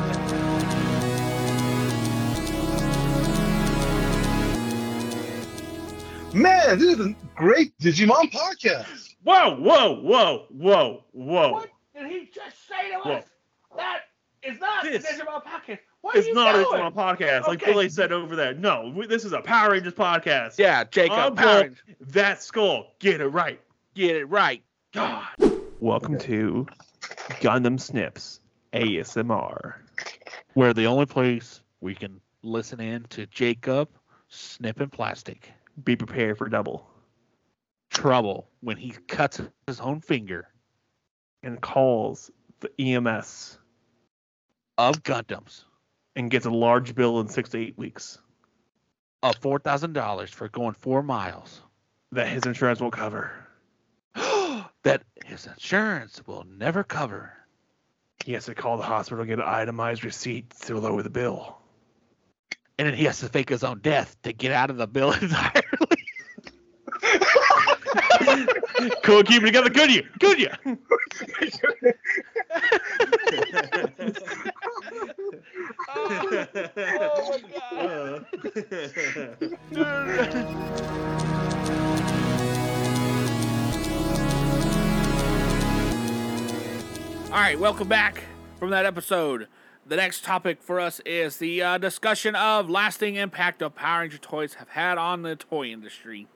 Man, 6.32 6.78
this 6.78 6.98
is 6.98 7.00
a 7.06 7.14
great 7.34 7.76
Digimon 7.78 8.30
podcast. 8.30 9.09
Whoa, 9.22 9.56
whoa, 9.56 10.00
whoa, 10.00 10.46
whoa, 10.50 11.04
whoa. 11.12 11.52
What 11.52 11.70
did 11.96 12.10
he 12.10 12.30
just 12.32 12.68
say 12.68 12.90
to 12.92 12.98
Whoa. 12.98 13.20
That 13.76 14.00
is 14.42 14.58
not 14.60 14.84
This- 14.84 15.06
Digimon 15.06 15.42
podcast. 15.44 15.78
What 16.02 16.16
It's 16.16 16.32
not 16.32 16.54
a 16.54 16.58
Digimon 16.64 16.94
podcast, 16.94 17.46
like 17.46 17.62
Okay. 17.62 17.72
Billy 17.72 17.88
said 17.90 18.10
over 18.10 18.34
there. 18.34 18.54
No, 18.54 18.90
we, 18.96 19.06
this 19.06 19.24
is 19.24 19.32
a 19.32 19.40
Power 19.42 19.72
Rangers 19.72 19.92
podcast. 19.92 20.58
Yeah, 20.58 20.84
Jacob. 20.84 21.18
I'm 21.18 21.34
Power 21.34 21.64
Paul. 21.64 21.74
That 22.00 22.42
skull. 22.42 22.94
Get 23.00 23.20
it 23.20 23.28
right. 23.28 23.60
Get 23.94 24.16
it 24.16 24.24
right. 24.24 24.62
God. 24.92 25.26
Welcome 25.80 26.18
to 26.20 26.66
Gundam 27.40 27.78
Snips 27.78 28.40
ASMR. 28.72 29.74
We're 30.54 30.72
the 30.72 30.86
only 30.86 31.06
place 31.06 31.60
we 31.80 31.94
can 31.94 32.20
listen 32.42 32.80
in 32.80 33.04
to 33.10 33.26
Jacob 33.26 33.88
snipping 34.28 34.88
plastic. 34.88 35.50
Be 35.84 35.96
prepared 35.96 36.38
for 36.38 36.48
double. 36.48 36.88
Trouble 38.00 38.48
when 38.62 38.78
he 38.78 38.92
cuts 39.08 39.42
his 39.66 39.78
own 39.78 40.00
finger 40.00 40.48
And 41.42 41.60
calls 41.60 42.30
the 42.60 42.70
EMS 42.80 43.58
of 44.78 45.02
Gundams 45.02 45.64
and 46.16 46.30
gets 46.30 46.46
a 46.46 46.50
large 46.50 46.94
bill 46.94 47.20
in 47.20 47.28
six 47.28 47.50
to 47.50 47.58
eight 47.58 47.76
weeks 47.76 48.18
of 49.22 49.36
four 49.36 49.58
thousand 49.58 49.92
dollars 49.92 50.30
for 50.30 50.48
going 50.48 50.72
four 50.72 51.02
miles. 51.02 51.60
that 52.12 52.26
his 52.28 52.46
insurance 52.46 52.80
will 52.80 52.90
cover. 52.90 53.32
that 54.14 55.02
his 55.26 55.46
insurance 55.46 56.22
will 56.26 56.44
never 56.48 56.82
cover. 56.82 57.34
He 58.24 58.32
has 58.32 58.46
to 58.46 58.54
call 58.54 58.78
the 58.78 58.82
hospital 58.82 59.26
get 59.26 59.40
an 59.40 59.44
itemized 59.46 60.04
receipt 60.04 60.48
to 60.60 60.78
lower 60.78 61.02
the 61.02 61.10
bill. 61.10 61.58
And 62.78 62.88
then 62.88 62.94
he 62.94 63.04
has 63.04 63.20
to 63.20 63.28
fake 63.28 63.50
his 63.50 63.62
own 63.62 63.80
death 63.80 64.16
to 64.22 64.32
get 64.32 64.52
out 64.52 64.70
of 64.70 64.78
the 64.78 64.86
bill 64.86 65.12
entirely. 65.20 65.99
Cool, 69.10 69.24
keep 69.24 69.42
it 69.42 69.46
together. 69.46 69.70
Good 69.70 69.90
you. 69.90 70.02
Good 70.20 70.38
you. 70.38 70.48
oh 75.88 77.40
my 77.42 77.50
god. 77.60 78.26
All 87.32 87.38
right, 87.38 87.58
welcome 87.58 87.88
back 87.88 88.22
from 88.58 88.70
that 88.70 88.86
episode. 88.86 89.48
The 89.86 89.96
next 89.96 90.22
topic 90.24 90.62
for 90.62 90.78
us 90.78 91.00
is 91.04 91.38
the 91.38 91.62
uh, 91.62 91.78
discussion 91.78 92.36
of 92.36 92.70
lasting 92.70 93.16
impact 93.16 93.60
of 93.60 93.74
Power 93.74 94.02
Ranger 94.02 94.18
toys 94.18 94.54
have 94.54 94.68
had 94.68 94.98
on 94.98 95.22
the 95.22 95.34
toy 95.34 95.66
industry. 95.66 96.28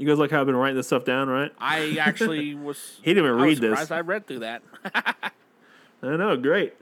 You 0.00 0.06
guys 0.06 0.18
like 0.18 0.30
how 0.30 0.40
I've 0.40 0.46
been 0.46 0.56
writing 0.56 0.76
this 0.76 0.86
stuff 0.86 1.04
down, 1.04 1.28
right? 1.28 1.52
I 1.58 1.98
actually 2.00 2.54
was. 2.54 2.98
He 3.02 3.12
didn't 3.12 3.26
even 3.26 3.38
I 3.38 3.44
read 3.44 3.58
this. 3.58 3.90
I 3.90 4.00
read 4.00 4.26
through 4.26 4.38
that. 4.38 4.62
I 4.94 6.16
know, 6.16 6.38
great. 6.38 6.72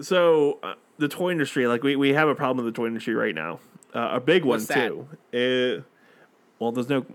So 0.00 0.58
uh, 0.64 0.74
the 0.98 1.06
toy 1.06 1.30
industry, 1.30 1.68
like 1.68 1.84
we, 1.84 1.94
we 1.94 2.12
have 2.14 2.28
a 2.28 2.34
problem 2.34 2.64
with 2.64 2.74
the 2.74 2.76
toy 2.76 2.88
industry 2.88 3.14
right 3.14 3.32
now. 3.32 3.60
Uh, 3.94 4.08
a 4.14 4.20
big 4.20 4.42
one 4.42 4.58
What's 4.58 4.66
that? 4.66 4.88
too. 4.88 5.06
Uh, 5.32 5.84
well, 6.58 6.72
there's 6.72 6.88
no. 6.88 7.06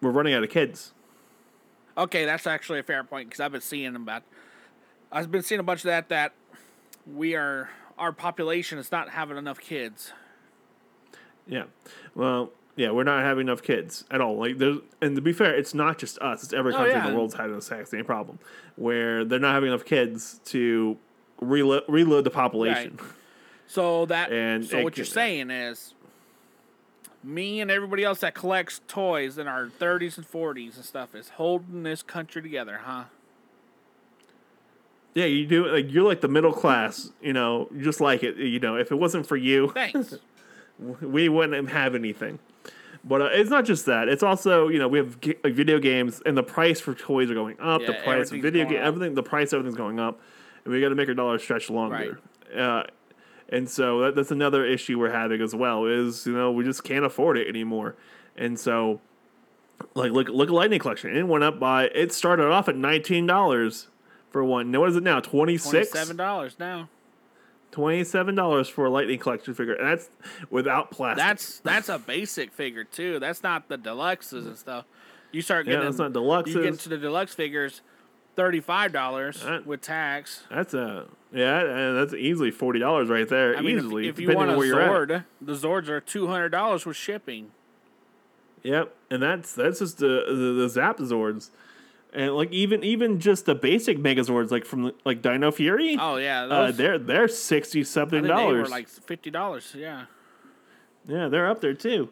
We're 0.00 0.12
running 0.12 0.32
out 0.32 0.42
of 0.42 0.48
kids. 0.48 0.94
Okay, 1.98 2.24
that's 2.24 2.46
actually 2.46 2.78
a 2.78 2.82
fair 2.82 3.04
point 3.04 3.28
because 3.28 3.40
I've 3.40 3.52
been 3.52 3.60
seeing 3.60 3.94
about. 3.94 4.22
I've 5.12 5.30
been 5.30 5.42
seeing 5.42 5.58
a 5.60 5.62
bunch 5.62 5.80
of 5.80 5.88
that 5.88 6.08
that 6.08 6.32
we 7.06 7.34
are 7.34 7.68
our 7.98 8.12
population 8.12 8.78
is 8.78 8.90
not 8.90 9.10
having 9.10 9.36
enough 9.36 9.60
kids. 9.60 10.14
Yeah. 11.46 11.64
Well, 12.14 12.50
yeah, 12.76 12.90
we're 12.90 13.04
not 13.04 13.22
having 13.22 13.46
enough 13.48 13.62
kids 13.62 14.04
at 14.10 14.20
all. 14.20 14.36
Like 14.36 14.58
there's, 14.58 14.78
and 15.00 15.14
to 15.16 15.22
be 15.22 15.32
fair, 15.32 15.54
it's 15.54 15.74
not 15.74 15.98
just 15.98 16.18
us. 16.20 16.42
It's 16.42 16.52
every 16.52 16.72
Oh, 16.72 16.76
country 16.78 16.94
in 16.94 16.98
yeah. 17.04 17.10
the 17.10 17.16
world's 17.16 17.34
having 17.34 17.52
the 17.52 17.58
exact 17.58 17.88
same 17.88 18.04
problem, 18.04 18.38
where 18.76 19.24
they're 19.24 19.38
not 19.38 19.54
having 19.54 19.68
enough 19.68 19.84
kids 19.84 20.40
to 20.46 20.96
reload 21.40 21.82
reload 21.88 22.24
the 22.24 22.30
population. 22.30 22.98
So 23.66 24.06
that 24.06 24.32
And 24.32 24.64
so 24.64 24.82
what 24.82 24.96
you're 24.96 25.04
saying 25.06 25.50
is 25.50 25.94
me 27.24 27.60
and 27.60 27.70
everybody 27.70 28.04
else 28.04 28.20
that 28.20 28.34
collects 28.34 28.80
toys 28.88 29.38
in 29.38 29.46
our 29.46 29.66
30s 29.66 30.16
and 30.16 30.28
40s 30.30 30.76
and 30.76 30.84
stuff 30.84 31.14
is 31.14 31.30
holding 31.30 31.82
this 31.84 32.02
country 32.02 32.42
together, 32.42 32.80
huh? 32.84 33.04
Yeah, 35.14 35.26
you 35.26 35.46
do. 35.46 35.66
Like 35.66 35.92
you're 35.92 36.04
like 36.04 36.20
the 36.22 36.28
middle 36.28 36.52
class. 36.52 37.10
You 37.20 37.32
know, 37.34 37.68
just 37.78 38.00
like 38.00 38.22
it. 38.22 38.36
You 38.38 38.60
know, 38.60 38.76
if 38.76 38.90
it 38.90 38.94
wasn't 38.96 39.26
for 39.26 39.36
you, 39.36 39.68
Thanks. 39.72 40.14
we 40.78 41.28
wouldn't 41.28 41.68
have 41.68 41.94
anything. 41.94 42.38
But 43.04 43.20
uh, 43.22 43.28
it's 43.32 43.50
not 43.50 43.64
just 43.64 43.86
that. 43.86 44.08
It's 44.08 44.22
also 44.22 44.68
you 44.68 44.78
know 44.78 44.88
we 44.88 44.98
have 44.98 45.20
ga- 45.20 45.38
like 45.42 45.54
video 45.54 45.78
games 45.78 46.22
and 46.24 46.36
the 46.36 46.42
price 46.42 46.80
for 46.80 46.94
toys 46.94 47.30
are 47.30 47.34
going 47.34 47.58
up. 47.60 47.84
the 47.84 47.94
price 47.94 48.30
of 48.30 48.40
video 48.40 48.64
game, 48.64 48.78
up. 48.78 48.86
everything, 48.86 49.14
the 49.14 49.22
price 49.22 49.52
of 49.52 49.58
everything's 49.58 49.76
going 49.76 49.98
up, 49.98 50.20
and 50.64 50.72
we 50.72 50.80
got 50.80 50.90
to 50.90 50.94
make 50.94 51.08
our 51.08 51.14
dollar 51.14 51.38
stretch 51.38 51.68
longer. 51.68 52.20
Uh, 52.56 52.84
and 53.48 53.68
so 53.68 54.00
that, 54.00 54.14
that's 54.14 54.30
another 54.30 54.64
issue 54.64 54.98
we're 54.98 55.10
having 55.10 55.40
as 55.40 55.54
well. 55.54 55.86
Is 55.86 56.26
you 56.26 56.32
know 56.32 56.52
we 56.52 56.64
just 56.64 56.84
can't 56.84 57.04
afford 57.04 57.38
it 57.38 57.48
anymore, 57.48 57.96
and 58.36 58.58
so 58.58 59.00
like 59.94 60.12
look 60.12 60.28
look 60.28 60.48
at 60.48 60.54
Lightning 60.54 60.78
Collection. 60.78 61.16
It 61.16 61.26
went 61.26 61.44
up 61.44 61.58
by 61.58 61.84
it 61.86 62.12
started 62.12 62.46
off 62.46 62.68
at 62.68 62.76
nineteen 62.76 63.26
dollars 63.26 63.88
for 64.30 64.44
one. 64.44 64.70
Now 64.70 64.80
what 64.80 64.90
is 64.90 64.96
it 64.96 65.02
now? 65.02 65.20
Twenty 65.20 65.58
six. 65.58 65.90
$27 65.90 66.58
now. 66.58 66.88
Twenty-seven 67.72 68.34
dollars 68.34 68.68
for 68.68 68.84
a 68.84 68.90
Lightning 68.90 69.18
Collection 69.18 69.54
figure, 69.54 69.74
and 69.74 69.88
that's 69.88 70.08
without 70.50 70.90
plastic. 70.90 71.18
That's 71.24 71.58
that's 71.60 71.88
a 71.88 71.98
basic 71.98 72.52
figure 72.52 72.84
too. 72.84 73.18
That's 73.18 73.42
not 73.42 73.68
the 73.68 73.76
deluxes 73.78 74.46
and 74.46 74.56
stuff. 74.56 74.84
You 75.32 75.40
start 75.42 75.66
Yeah, 75.66 75.72
getting 75.74 75.86
that's 75.86 75.98
not 75.98 76.12
deluxes. 76.12 76.48
You 76.48 76.54
get 76.62 76.64
into 76.66 76.90
the 76.90 76.98
deluxe 76.98 77.34
figures, 77.34 77.80
thirty-five 78.36 78.92
dollars 78.92 79.42
with 79.64 79.80
tax. 79.80 80.42
That's 80.50 80.74
a 80.74 81.06
yeah, 81.32 81.92
that's 81.92 82.12
easily 82.12 82.50
forty 82.50 82.78
dollars 82.78 83.08
right 83.08 83.26
there. 83.28 83.56
I 83.56 83.62
mean, 83.62 83.78
if- 83.78 83.84
easily, 83.84 84.08
if, 84.08 84.20
you 84.20 84.26
depending 84.26 84.36
want 84.36 84.50
a 84.50 84.52
on 84.52 84.58
where 84.58 84.66
you're 84.66 84.80
at. 84.82 85.08
Zord, 85.08 85.24
the 85.40 85.54
Zords 85.54 85.88
are 85.88 86.00
two 86.00 86.26
hundred 86.26 86.50
dollars 86.50 86.84
with 86.84 86.96
shipping. 86.98 87.52
Yep, 88.62 88.94
and 89.10 89.22
that's 89.22 89.54
that's 89.54 89.78
just 89.78 89.96
the 89.98 90.24
the, 90.28 90.62
the 90.62 90.68
Zap 90.68 90.98
Zords, 90.98 91.48
and 92.12 92.34
like 92.34 92.52
even 92.52 92.82
even 92.84 93.20
just 93.20 93.46
the 93.46 93.54
basic 93.54 93.98
Megazords, 93.98 94.50
like 94.50 94.64
from 94.64 94.92
like 95.04 95.22
Dino 95.22 95.50
Fury. 95.50 95.96
Oh 96.00 96.16
yeah, 96.16 96.44
uh, 96.44 96.70
they're 96.72 96.98
they're 96.98 97.28
sixty 97.28 97.84
something 97.84 98.22
think 98.22 98.34
they 98.36 98.44
were 98.46 98.52
dollars. 98.52 98.70
like 98.70 98.88
fifty 98.88 99.30
dollars. 99.30 99.74
Yeah. 99.76 100.04
yeah, 101.06 101.28
they're 101.28 101.48
up 101.48 101.60
there 101.60 101.74
too. 101.74 102.10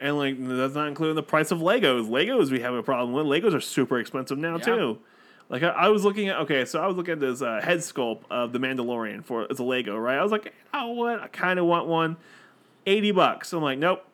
And 0.00 0.16
like 0.18 0.36
that's 0.38 0.74
not 0.74 0.88
including 0.88 1.16
the 1.16 1.22
price 1.22 1.50
of 1.50 1.58
Legos. 1.60 2.08
Legos 2.08 2.50
we 2.50 2.60
have 2.60 2.74
a 2.74 2.82
problem 2.82 3.12
with. 3.12 3.26
Legos 3.26 3.54
are 3.54 3.60
super 3.60 3.98
expensive 3.98 4.38
now 4.38 4.54
Yeah. 4.58 4.64
too. 4.64 4.98
Like 5.48 5.62
I, 5.62 5.68
I 5.68 5.88
was 5.88 6.04
looking 6.04 6.28
at 6.28 6.36
okay, 6.40 6.64
so 6.64 6.80
I 6.82 6.86
was 6.86 6.96
looking 6.96 7.12
at 7.12 7.20
this 7.20 7.42
uh, 7.42 7.60
head 7.62 7.78
sculpt 7.78 8.22
of 8.30 8.52
the 8.52 8.58
Mandalorian 8.58 9.24
for 9.24 9.46
as 9.50 9.58
a 9.58 9.62
Lego, 9.64 9.96
right? 9.96 10.18
I 10.18 10.22
was 10.22 10.32
like, 10.32 10.52
oh 10.72 10.88
what? 10.92 11.20
I 11.20 11.28
kind 11.28 11.58
of 11.58 11.66
want 11.66 11.86
one. 11.86 12.16
Eighty 12.86 13.10
bucks. 13.12 13.52
I'm 13.52 13.62
like, 13.62 13.78
nope. 13.78 14.04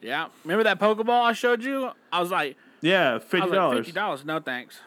Yeah. 0.00 0.28
Remember 0.44 0.64
that 0.64 0.78
Pokeball 0.78 1.22
I 1.22 1.32
showed 1.32 1.62
you? 1.62 1.90
I 2.12 2.20
was 2.20 2.30
like, 2.30 2.56
Yeah, 2.80 3.18
fifty 3.18 3.40
like 3.40 3.52
dollars. 3.52 3.78
fifty 3.78 3.92
dollars. 3.92 4.24
No 4.24 4.40
thanks. 4.40 4.80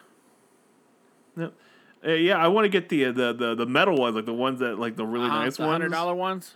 Uh, 1.38 1.48
yeah, 2.12 2.36
I 2.36 2.48
want 2.48 2.64
to 2.66 2.68
get 2.68 2.88
the, 2.90 3.06
uh, 3.06 3.12
the 3.12 3.32
the 3.32 3.54
the 3.54 3.66
metal 3.66 3.96
ones, 3.96 4.14
like 4.14 4.26
the 4.26 4.32
ones 4.34 4.60
that 4.60 4.78
like 4.78 4.96
the 4.96 5.06
really 5.06 5.26
Uh, 5.26 5.44
nice 5.44 5.56
the 5.56 5.62
ones. 5.62 5.72
hundred 5.72 5.90
dollar 5.92 6.14
ones. 6.14 6.54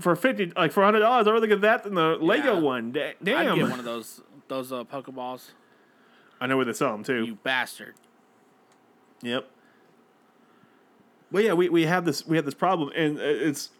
for 0.00 0.14
fifty, 0.16 0.52
like 0.56 0.72
for 0.72 0.82
hundred 0.84 1.00
dollars. 1.00 1.26
I'd 1.26 1.32
rather 1.32 1.46
get 1.46 1.60
that 1.62 1.84
than 1.84 1.94
the 1.94 2.16
Lego 2.20 2.58
one. 2.60 2.92
Da- 2.92 3.10
I'd 3.10 3.16
Damn. 3.24 3.56
get 3.56 3.68
one 3.70 3.78
of 3.78 3.84
those 3.84 4.20
those 4.48 4.72
uh, 4.72 4.84
Pokeballs. 4.84 5.50
I 6.40 6.46
know 6.46 6.56
where 6.56 6.66
they 6.66 6.72
sell 6.72 6.92
them 6.92 7.02
too. 7.04 7.24
You 7.24 7.34
bastard. 7.36 7.94
Yep. 9.22 9.48
Well, 11.32 11.42
yeah, 11.42 11.54
we, 11.54 11.68
we 11.70 11.84
have 11.86 12.04
this 12.04 12.26
we 12.26 12.36
have 12.36 12.44
this 12.44 12.54
problem, 12.54 12.90
and 12.94 13.18
uh, 13.18 13.22
it's 13.22 13.70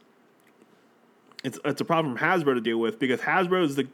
it's 1.45 1.59
it's 1.65 1.81
a 1.81 1.85
problem 1.85 2.17
Hasbro 2.19 2.55
to 2.55 2.61
deal 2.61 2.79
with 2.79 2.99
because 2.99 3.21
Hasbro 3.21 3.63
is 3.65 3.77
the 3.77 3.89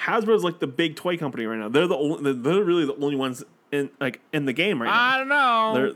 Hasbro 0.00 0.34
is 0.34 0.44
like 0.44 0.58
the 0.58 0.66
big 0.66 0.96
toy 0.96 1.16
company 1.16 1.46
right 1.46 1.58
now. 1.58 1.68
They're 1.68 1.86
the 1.86 1.96
only 1.96 2.32
they're 2.32 2.62
really 2.62 2.86
the 2.86 2.96
only 2.96 3.16
ones 3.16 3.44
in 3.70 3.90
like 4.00 4.20
in 4.32 4.44
the 4.44 4.52
game 4.52 4.80
right 4.82 4.88
now. 4.88 5.14
I 5.14 5.18
don't 5.18 5.28
know. 5.28 5.72
They're, 5.74 5.92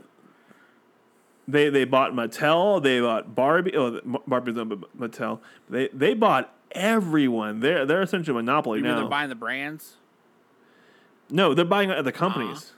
they 1.47 1.69
they 1.69 1.85
bought 1.85 2.13
Mattel, 2.13 2.81
they 2.81 3.01
bought 3.01 3.35
Barbie. 3.35 3.75
Oh, 3.75 3.99
Barbie's 4.27 4.55
not 4.55 4.67
Mattel. 4.97 5.39
They 5.69 5.89
they 5.91 6.13
bought 6.13 6.53
everyone. 6.71 7.59
They're 7.59 7.85
they're 7.85 8.01
essentially 8.01 8.37
a 8.37 8.41
monopoly 8.41 8.79
you 8.79 8.83
mean 8.83 8.93
now. 8.93 8.99
they're 8.99 9.09
buying 9.09 9.29
the 9.29 9.35
brands? 9.35 9.95
No, 11.29 11.53
they're 11.53 11.65
buying 11.65 11.91
other 11.91 12.11
companies. 12.11 12.73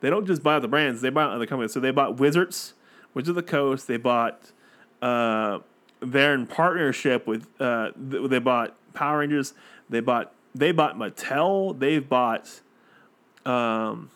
They 0.00 0.10
don't 0.10 0.26
just 0.26 0.42
buy 0.42 0.58
the 0.58 0.68
brands; 0.68 1.00
they 1.00 1.10
buy 1.10 1.24
other 1.24 1.46
companies. 1.46 1.72
So 1.72 1.80
they 1.80 1.92
bought 1.92 2.18
Wizards, 2.18 2.74
Wizards 3.14 3.30
of 3.30 3.34
the 3.36 3.42
Coast. 3.42 3.86
They 3.86 3.96
bought. 3.96 4.52
Uh, 5.00 5.60
they're 6.00 6.34
in 6.34 6.46
partnership 6.46 7.26
with. 7.26 7.46
Uh, 7.60 7.90
they 7.96 8.40
bought 8.40 8.76
Power 8.94 9.18
Rangers. 9.18 9.54
They 9.92 10.00
bought. 10.00 10.32
They 10.54 10.72
bought 10.72 10.96
Mattel. 10.96 11.78
They've 11.78 12.06
bought. 12.06 12.60
Um. 13.46 14.10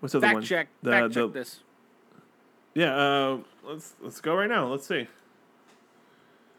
What's 0.00 0.12
the 0.12 0.18
other 0.18 0.26
Fact 0.26 0.34
one? 0.34 0.42
check. 0.42 0.68
The- 0.82 0.90
fact 0.90 1.14
the- 1.14 1.26
check 1.26 1.32
this. 1.34 1.60
Yeah. 2.74 2.96
Uh, 2.96 3.38
let's 3.62 3.94
let's 4.02 4.20
go 4.20 4.34
right 4.34 4.48
now. 4.48 4.66
Let's 4.66 4.86
see. 4.86 5.06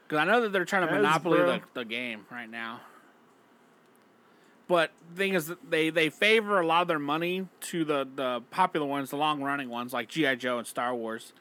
Because 0.08 0.20
I 0.20 0.26
know 0.26 0.42
that 0.42 0.52
they're 0.52 0.66
trying 0.66 0.88
to 0.88 0.94
monopoly 0.94 1.40
the, 1.40 1.62
the 1.74 1.86
game 1.86 2.26
right 2.32 2.50
now. 2.50 2.82
But 4.68 4.92
the 5.12 5.18
thing 5.18 5.34
is, 5.34 5.48
that 5.48 5.70
they, 5.70 5.90
they 5.90 6.10
favor 6.10 6.60
a 6.60 6.66
lot 6.66 6.84
of 6.84 6.88
their 6.88 7.00
money 7.00 7.48
to 7.62 7.84
the, 7.86 8.08
the 8.16 8.42
popular 8.50 8.86
ones, 8.88 9.10
the 9.12 9.16
long 9.16 9.42
running 9.42 9.70
ones 9.70 9.94
like 9.94 10.10
GI 10.10 10.38
Joe 10.38 10.58
and 10.60 10.68
Star 10.68 10.94
Wars. 10.94 11.34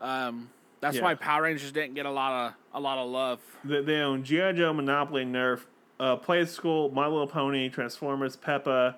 Um, 0.00 0.50
that's 0.80 0.96
Yeah. 0.96 1.02
why 1.02 1.14
Power 1.14 1.42
Rangers 1.42 1.72
didn't 1.72 1.94
get 1.94 2.06
a 2.06 2.10
lot 2.10 2.32
of 2.48 2.54
a 2.74 2.80
lot 2.80 2.98
of 2.98 3.08
love. 3.10 3.40
They, 3.64 3.82
they 3.82 3.96
own 4.00 4.22
GI 4.24 4.52
Joe, 4.54 4.72
Monopoly, 4.72 5.24
Nerf, 5.24 5.60
uh, 5.98 6.16
Playskool, 6.16 6.92
My 6.92 7.06
Little 7.06 7.26
Pony, 7.26 7.68
Transformers, 7.68 8.36
Peppa, 8.36 8.96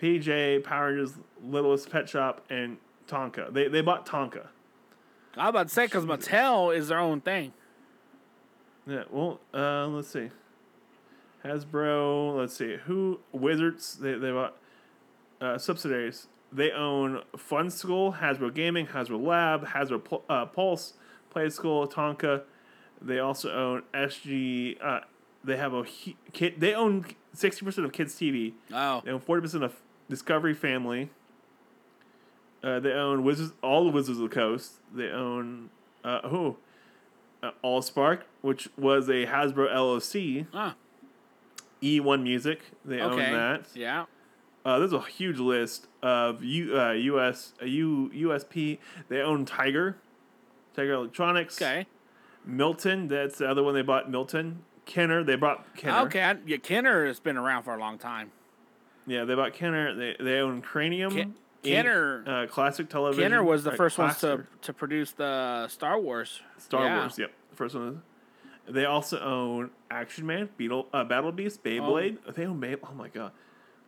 PJ, 0.00 0.64
Power 0.64 0.86
Rangers, 0.88 1.14
Littlest 1.44 1.90
Pet 1.90 2.08
Shop, 2.08 2.44
and 2.50 2.78
Tonka. 3.06 3.52
They 3.52 3.68
they 3.68 3.80
bought 3.82 4.06
Tonka. 4.06 4.46
I 5.36 5.44
was 5.44 5.50
about 5.50 5.68
to 5.68 5.74
say 5.74 5.86
because 5.86 6.04
Mattel 6.06 6.74
is 6.76 6.88
their 6.88 6.98
own 6.98 7.20
thing. 7.20 7.52
Yeah. 8.86 9.04
Well, 9.10 9.40
uh, 9.54 9.86
let's 9.88 10.08
see. 10.08 10.30
Hasbro. 11.44 12.36
Let's 12.38 12.56
see 12.56 12.76
who 12.84 13.20
Wizards. 13.32 13.96
They 13.96 14.14
they 14.14 14.30
bought 14.32 14.56
uh, 15.40 15.58
subsidiaries. 15.58 16.26
They 16.52 16.72
own 16.72 17.22
Funskool, 17.36 18.18
Hasbro 18.18 18.52
Gaming, 18.52 18.88
Hasbro 18.88 19.24
Lab, 19.24 19.66
Hasbro 19.68 20.02
Pul- 20.02 20.24
uh, 20.28 20.46
Pulse, 20.46 20.94
Playskool, 21.34 21.90
Tonka. 21.90 22.42
They 23.02 23.18
also 23.18 23.50
own 23.52 23.82
SG. 23.94 24.76
Uh, 24.82 25.00
they 25.42 25.56
have 25.56 25.72
a 25.72 25.84
kid. 26.32 26.54
They 26.58 26.74
own 26.74 27.06
sixty 27.32 27.64
percent 27.64 27.86
of 27.86 27.92
Kids 27.92 28.14
TV. 28.14 28.52
Wow. 28.70 29.02
They 29.04 29.10
own 29.10 29.20
forty 29.20 29.40
percent 29.40 29.64
of 29.64 29.74
Discovery 30.08 30.54
Family. 30.54 31.10
Uh, 32.62 32.78
they 32.78 32.92
own 32.92 33.24
Wizards, 33.24 33.54
all 33.62 33.84
the 33.84 33.90
Wizards 33.90 34.18
of 34.18 34.28
the 34.28 34.34
Coast. 34.34 34.74
They 34.94 35.08
own 35.08 35.70
uh, 36.04 36.28
who? 36.28 36.56
Uh, 37.42 37.52
All 37.62 37.80
Spark, 37.80 38.26
which 38.42 38.68
was 38.76 39.08
a 39.08 39.26
Hasbro 39.26 39.72
LLC. 39.74 40.46
ah, 40.52 40.74
E1 41.82 42.22
Music, 42.22 42.60
they 42.84 43.00
own 43.00 43.14
okay. 43.14 43.32
that. 43.32 43.68
Yeah. 43.74 44.04
Uh, 44.62 44.78
there's 44.78 44.92
a 44.92 45.00
huge 45.00 45.38
list 45.38 45.86
of 46.02 46.44
U, 46.44 46.78
uh, 46.78 46.92
US 46.92 47.54
uh, 47.62 47.64
U, 47.64 48.10
USP. 48.14 48.78
They 49.08 49.22
own 49.22 49.46
Tiger, 49.46 49.96
Tiger 50.74 50.92
Electronics. 50.94 51.60
Okay. 51.60 51.86
Milton, 52.44 53.08
that's 53.08 53.38
the 53.38 53.48
other 53.48 53.62
one 53.62 53.74
they 53.74 53.82
bought. 53.82 54.10
Milton. 54.10 54.62
Kenner, 54.86 55.22
they 55.22 55.36
bought 55.36 55.76
Kenner. 55.76 56.00
Okay. 56.06 56.22
I, 56.22 56.36
yeah, 56.46 56.56
Kenner 56.56 57.06
has 57.06 57.20
been 57.20 57.36
around 57.36 57.62
for 57.62 57.74
a 57.74 57.78
long 57.78 57.98
time. 57.98 58.32
Yeah, 59.06 59.24
they 59.24 59.34
bought 59.34 59.52
Kenner. 59.52 59.94
They 59.94 60.16
they 60.22 60.38
own 60.38 60.62
Cranium. 60.62 61.12
Ken- 61.12 61.34
Kenner- 61.62 62.24
uh, 62.26 62.46
classic 62.46 62.88
television. 62.88 63.22
Kenner 63.22 63.44
was 63.44 63.64
the 63.64 63.72
first 63.72 63.98
ones 63.98 64.18
to, 64.20 64.46
to 64.62 64.72
produce 64.72 65.12
the 65.12 65.68
Star 65.68 65.98
Wars. 66.00 66.40
Star 66.58 66.84
Yeah. 66.84 66.98
Wars. 67.00 67.18
Yep, 67.18 67.30
the 67.50 67.56
first 67.56 67.74
one. 67.74 68.02
They 68.68 68.84
also 68.84 69.20
own 69.20 69.70
Action 69.90 70.26
Man, 70.26 70.48
Beetle, 70.56 70.86
uh, 70.92 71.04
Battle 71.04 71.32
Beast, 71.32 71.62
Beyblade. 71.62 72.18
They 72.34 72.46
own 72.46 72.60
Beyblade. 72.60 72.78
Oh 72.84 72.94
my 72.94 73.08
god! 73.08 73.32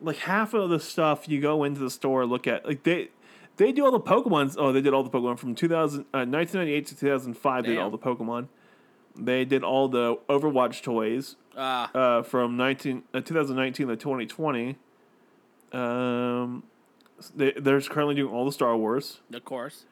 Like 0.00 0.18
half 0.18 0.54
of 0.54 0.70
the 0.70 0.80
stuff 0.80 1.28
you 1.28 1.40
go 1.40 1.64
into 1.64 1.80
the 1.80 1.90
store 1.90 2.26
look 2.26 2.46
at, 2.46 2.66
like 2.66 2.82
they 2.82 3.08
they 3.56 3.72
do 3.72 3.84
all 3.84 3.90
the 3.92 4.00
Pokemon's. 4.00 4.56
Oh, 4.58 4.72
they 4.72 4.80
did 4.80 4.92
all 4.94 5.02
the 5.02 5.10
Pokemon 5.10 5.38
from 5.38 5.54
2000, 5.54 6.00
uh, 6.00 6.24
1998 6.26 6.86
to 6.86 6.96
2005. 6.96 7.62
They 7.64 7.68
did 7.70 7.78
all 7.78 7.90
the 7.90 7.98
Pokemon. 7.98 8.48
They 9.16 9.44
did 9.44 9.62
all 9.62 9.88
the 9.88 10.16
Overwatch 10.28 10.82
toys 10.82 11.36
Uh, 11.56 11.60
uh, 11.94 12.22
from 12.22 12.56
19, 12.56 13.02
uh, 13.12 13.20
2019 13.20 13.88
to 13.88 13.96
2020. 13.96 14.76
Um, 15.72 16.62
they, 17.36 17.52
they're 17.52 17.80
currently 17.82 18.14
doing 18.14 18.32
all 18.32 18.44
the 18.44 18.52
Star 18.52 18.76
Wars. 18.76 19.20
of 19.32 19.44
course. 19.44 19.84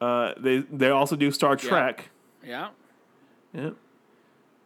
Uh, 0.00 0.34
they 0.38 0.58
they 0.58 0.90
also 0.90 1.16
do 1.16 1.30
Star 1.30 1.56
Trek. 1.56 2.10
Yeah. 2.44 2.68
Yeah. 3.54 3.70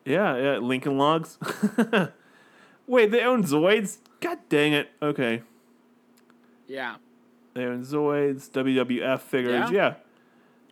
Yeah, 0.04 0.36
yeah, 0.36 0.58
Lincoln 0.58 0.98
Logs. 0.98 1.38
Wait, 2.86 3.10
they 3.12 3.22
own 3.22 3.44
Zoids? 3.44 3.98
God 4.18 4.38
dang 4.48 4.72
it. 4.72 4.90
Okay. 5.00 5.42
Yeah. 6.66 6.96
They 7.54 7.64
own 7.64 7.82
Zoids, 7.84 8.50
WWF 8.50 9.20
figures. 9.20 9.70
Yeah? 9.70 9.88
Yeah. 9.88 9.94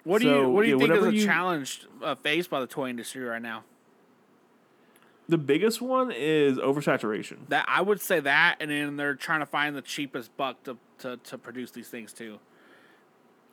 What 0.04 0.22
do 0.22 0.28
So, 0.28 0.40
you 0.42 0.48
What 0.50 0.62
do 0.62 0.68
you 0.68 0.80
yeah, 0.80 0.86
think 0.86 0.98
is 1.00 1.06
a 1.06 1.14
you- 1.14 1.24
challenge 1.26 1.86
uh, 2.02 2.14
faced 2.14 2.50
by 2.50 2.60
the 2.60 2.66
toy 2.66 2.88
industry 2.90 3.22
right 3.24 3.42
now? 3.42 3.64
The 5.28 5.36
biggest 5.38 5.82
one 5.82 6.10
is 6.10 6.56
oversaturation. 6.56 7.36
That 7.48 7.66
I 7.68 7.82
would 7.82 8.00
say 8.00 8.18
that, 8.20 8.56
and 8.60 8.70
then 8.70 8.96
they're 8.96 9.14
trying 9.14 9.40
to 9.40 9.46
find 9.46 9.76
the 9.76 9.82
cheapest 9.82 10.34
buck 10.36 10.62
to 10.64 10.78
to, 11.00 11.16
to 11.18 11.36
produce 11.38 11.70
these 11.70 11.88
things 11.88 12.12
too. 12.12 12.38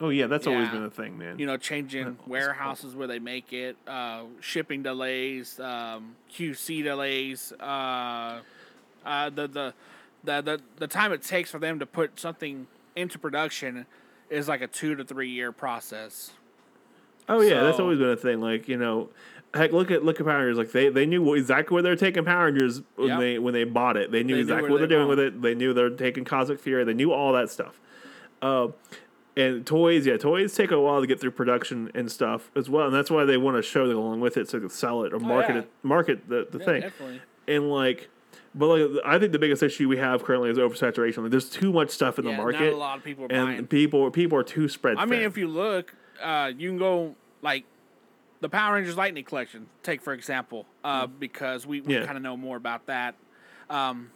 Oh, 0.01 0.09
yeah, 0.09 0.27
that's 0.27 0.45
always 0.47 0.67
been 0.69 0.83
a 0.83 0.89
thing, 0.89 1.17
man. 1.17 1.39
You 1.39 1.45
know, 1.45 1.55
changing 1.57 2.17
warehouses 2.27 2.95
where 2.95 3.07
they 3.07 3.19
make 3.19 3.53
it, 3.53 3.77
uh, 3.87 4.23
shipping 4.41 4.83
delays, 4.83 5.57
um, 5.59 6.15
QC 6.33 6.83
delays, 6.83 7.53
uh, 7.61 8.39
uh, 9.05 9.29
the, 9.29 9.47
the 9.47 9.73
the 10.23 10.41
the 10.41 10.61
the 10.77 10.87
time 10.87 11.11
it 11.13 11.21
takes 11.23 11.51
for 11.51 11.59
them 11.59 11.79
to 11.79 11.85
put 11.85 12.19
something 12.19 12.67
into 12.95 13.19
production 13.19 13.85
is 14.29 14.47
like 14.47 14.61
a 14.61 14.67
two 14.67 14.95
to 14.95 15.03
three 15.03 15.29
year 15.29 15.51
process. 15.51 16.31
oh, 17.29 17.41
yeah, 17.41 17.61
that's 17.61 17.79
always 17.79 17.99
been 17.99 18.09
a 18.09 18.15
thing. 18.15 18.39
Like, 18.41 18.67
you 18.67 18.77
know, 18.77 19.09
heck, 19.53 19.71
look 19.71 19.91
at 19.91 20.03
look 20.03 20.19
at 20.19 20.25
Power 20.25 20.39
Rangers. 20.45 20.57
Like, 20.57 20.71
they, 20.71 20.89
they 20.89 21.05
knew 21.05 21.33
exactly 21.33 21.73
where 21.73 21.83
they're 21.83 21.95
taking 21.95 22.25
Power 22.25 22.45
Rangers 22.45 22.81
when, 22.95 23.09
Yep. 23.09 23.19
they, 23.19 23.39
when 23.39 23.53
they 23.53 23.63
bought 23.63 23.97
it. 23.97 24.11
They 24.11 24.23
knew 24.23 24.35
They 24.35 24.41
exactly 24.41 24.63
where 24.63 24.71
what 24.71 24.77
they're 24.79 24.87
they 24.87 24.95
doing 24.95 25.07
with 25.07 25.19
it. 25.19 25.41
They 25.41 25.55
knew 25.55 25.73
they're 25.73 25.89
taking 25.89 26.23
Cosmic 26.25 26.59
Fury. 26.59 26.83
They 26.83 26.93
knew 26.93 27.11
all 27.11 27.33
that 27.33 27.49
stuff. 27.49 27.79
Uh, 28.41 28.67
and 29.37 29.65
toys, 29.65 30.05
yeah, 30.05 30.15
toys 30.15 30.55
take 30.55 30.71
a 30.71 30.79
while 30.79 31.01
to 31.01 31.07
get 31.07 31.19
through 31.19 31.31
production 31.31 31.91
and 31.93 32.09
stuff 32.09 32.49
as 32.55 32.69
well, 32.69 32.85
and 32.85 32.95
that's 32.95 33.11
why 33.11 33.25
they 33.25 33.35
want 33.35 33.57
to 33.57 33.61
show 33.61 33.83
it 33.89 33.93
along 33.93 34.21
with 34.21 34.37
it 34.37 34.47
so 34.47 34.57
they 34.57 34.61
can 34.61 34.69
sell 34.69 35.03
it 35.03 35.13
or 35.13 35.19
market 35.19 35.51
Oh, 35.51 35.55
yeah. 35.55 35.59
it, 35.61 35.69
market 35.83 36.29
the, 36.29 36.47
the 36.49 36.59
Yeah, 36.59 36.65
thing. 36.65 36.81
definitely. 36.81 37.21
And 37.47 37.69
like, 37.69 38.09
but 38.57 38.67
like, 38.67 39.01
I 39.05 39.19
think 39.19 39.31
the 39.33 39.39
biggest 39.39 39.61
issue 39.61 39.87
we 39.89 39.97
have 39.97 40.23
currently 40.23 40.49
is 40.49 40.57
oversaturation. 40.57 41.23
Like, 41.23 41.31
there's 41.31 41.49
too 41.49 41.71
much 41.73 41.89
stuff 41.91 42.17
in 42.17 42.25
Yeah, 42.25 42.31
the 42.31 42.37
not 42.37 42.43
market, 42.43 42.73
a 42.73 42.77
lot 42.77 42.97
of 42.97 43.03
people 43.03 43.25
are 43.25 43.31
and 43.31 43.47
buying. 43.47 43.67
people 43.67 44.09
people 44.11 44.37
are 44.37 44.43
too 44.43 44.67
spread. 44.69 44.97
I 44.97 45.05
mean, 45.05 45.21
if 45.21 45.37
you 45.37 45.47
look, 45.47 45.93
uh, 46.21 46.51
you 46.57 46.69
can 46.69 46.77
go 46.77 47.15
like 47.41 47.65
the 48.39 48.49
Power 48.49 48.75
Rangers 48.75 48.95
Lightning 48.97 49.23
Collection. 49.25 49.67
Take 49.83 50.01
for 50.01 50.13
example, 50.13 50.65
uh, 50.83 51.05
because 51.07 51.67
we, 51.67 51.81
we 51.81 51.95
Yeah. 51.95 52.05
kind 52.05 52.17
of 52.17 52.23
know 52.23 52.37
more 52.37 52.57
about 52.57 52.85
that. 52.87 53.15
Um, 53.69 54.11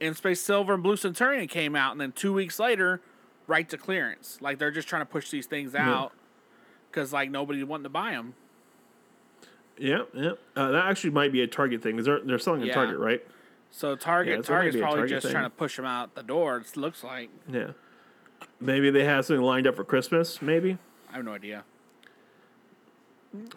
in 0.00 0.14
Space 0.14 0.40
Silver 0.40 0.74
and 0.74 0.82
Blue 0.82 0.96
Centurion 0.96 1.48
came 1.48 1.74
out, 1.74 1.90
and 1.92 2.00
then 2.00 2.12
two 2.12 2.32
weeks 2.32 2.60
later, 2.60 3.00
right 3.48 3.68
to 3.68 3.76
clearance. 3.76 4.38
Like 4.40 4.58
they're 4.58 4.70
just 4.70 4.86
trying 4.86 5.02
to 5.02 5.06
push 5.06 5.30
these 5.30 5.46
things 5.46 5.74
out 5.74 6.12
because 6.90 7.12
like 7.12 7.30
nobody 7.30 7.64
wanting 7.64 7.82
to 7.84 7.88
buy 7.90 8.12
them. 8.12 8.34
yeah, 9.76 10.02
yeah, 10.14 10.32
uh, 10.56 10.70
that 10.70 10.86
actually 10.86 11.10
might 11.10 11.32
be 11.32 11.40
a 11.42 11.46
Target 11.46 11.82
thing 11.82 11.96
because 11.96 12.06
they're 12.06 12.20
they're 12.20 12.38
selling 12.38 12.62
at 12.62 12.72
Target, 12.72 12.98
right? 12.98 13.26
So 13.70 13.94
Target, 13.96 14.38
Yeah, 14.38 14.42
so 14.42 14.52
it 14.52 14.56
might 14.56 14.60
Target's 14.62 14.76
probably 14.78 14.96
Target 15.00 15.10
just 15.16 15.24
thing. 15.26 15.32
trying 15.32 15.44
to 15.44 15.50
push 15.50 15.76
them 15.76 15.84
out 15.84 16.14
the 16.14 16.22
door. 16.22 16.58
It 16.58 16.76
looks 16.76 17.04
like. 17.04 17.30
Yeah, 17.52 17.72
maybe 18.60 18.90
they 18.90 19.04
have 19.04 19.24
something 19.26 19.42
lined 19.44 19.66
up 19.66 19.76
for 19.76 19.84
Christmas. 19.84 20.40
Maybe 20.42 20.78
I 21.10 21.16
have 21.16 21.24
no 21.24 21.32
idea. 21.32 21.64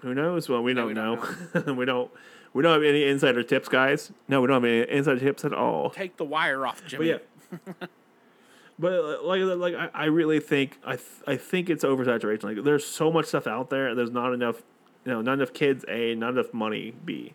who 0.01 0.13
knows? 0.13 0.49
Well, 0.49 0.61
we 0.63 0.73
don't 0.73 0.87
we 0.87 0.93
know. 0.93 1.15
don't 1.53 1.75
we 1.77 1.85
don't. 1.85 2.11
We 2.53 2.61
don't 2.63 2.73
have 2.73 2.83
any 2.83 3.05
insider 3.05 3.43
tips, 3.43 3.69
guys. 3.69 4.11
No, 4.27 4.41
we 4.41 4.47
don't 4.47 4.61
have 4.61 4.69
any 4.69 4.89
insider 4.89 5.19
tips 5.21 5.45
at 5.45 5.53
all. 5.53 5.89
Take 5.89 6.17
the 6.17 6.25
wire 6.25 6.67
off, 6.67 6.85
Jimmy. 6.85 7.13
But 7.13 7.27
yeah. 7.79 7.87
but 8.79 8.93
uh, 8.93 9.23
like 9.23 9.41
like 9.41 9.73
I, 9.73 9.89
I 9.93 10.05
really 10.05 10.41
think 10.41 10.77
I 10.85 10.97
th- 10.97 11.07
I 11.25 11.37
think 11.37 11.69
it's 11.69 11.85
oversaturation. 11.85 12.43
Like 12.43 12.63
there's 12.65 12.85
so 12.85 13.09
much 13.11 13.27
stuff 13.27 13.47
out 13.47 13.69
there, 13.69 13.87
and 13.87 13.97
there's 13.97 14.11
not 14.11 14.33
enough, 14.33 14.63
you 15.05 15.13
know, 15.13 15.21
not 15.21 15.33
enough 15.35 15.53
kids. 15.53 15.85
A, 15.87 16.13
not 16.15 16.33
enough 16.33 16.53
money. 16.53 16.93
B, 17.05 17.33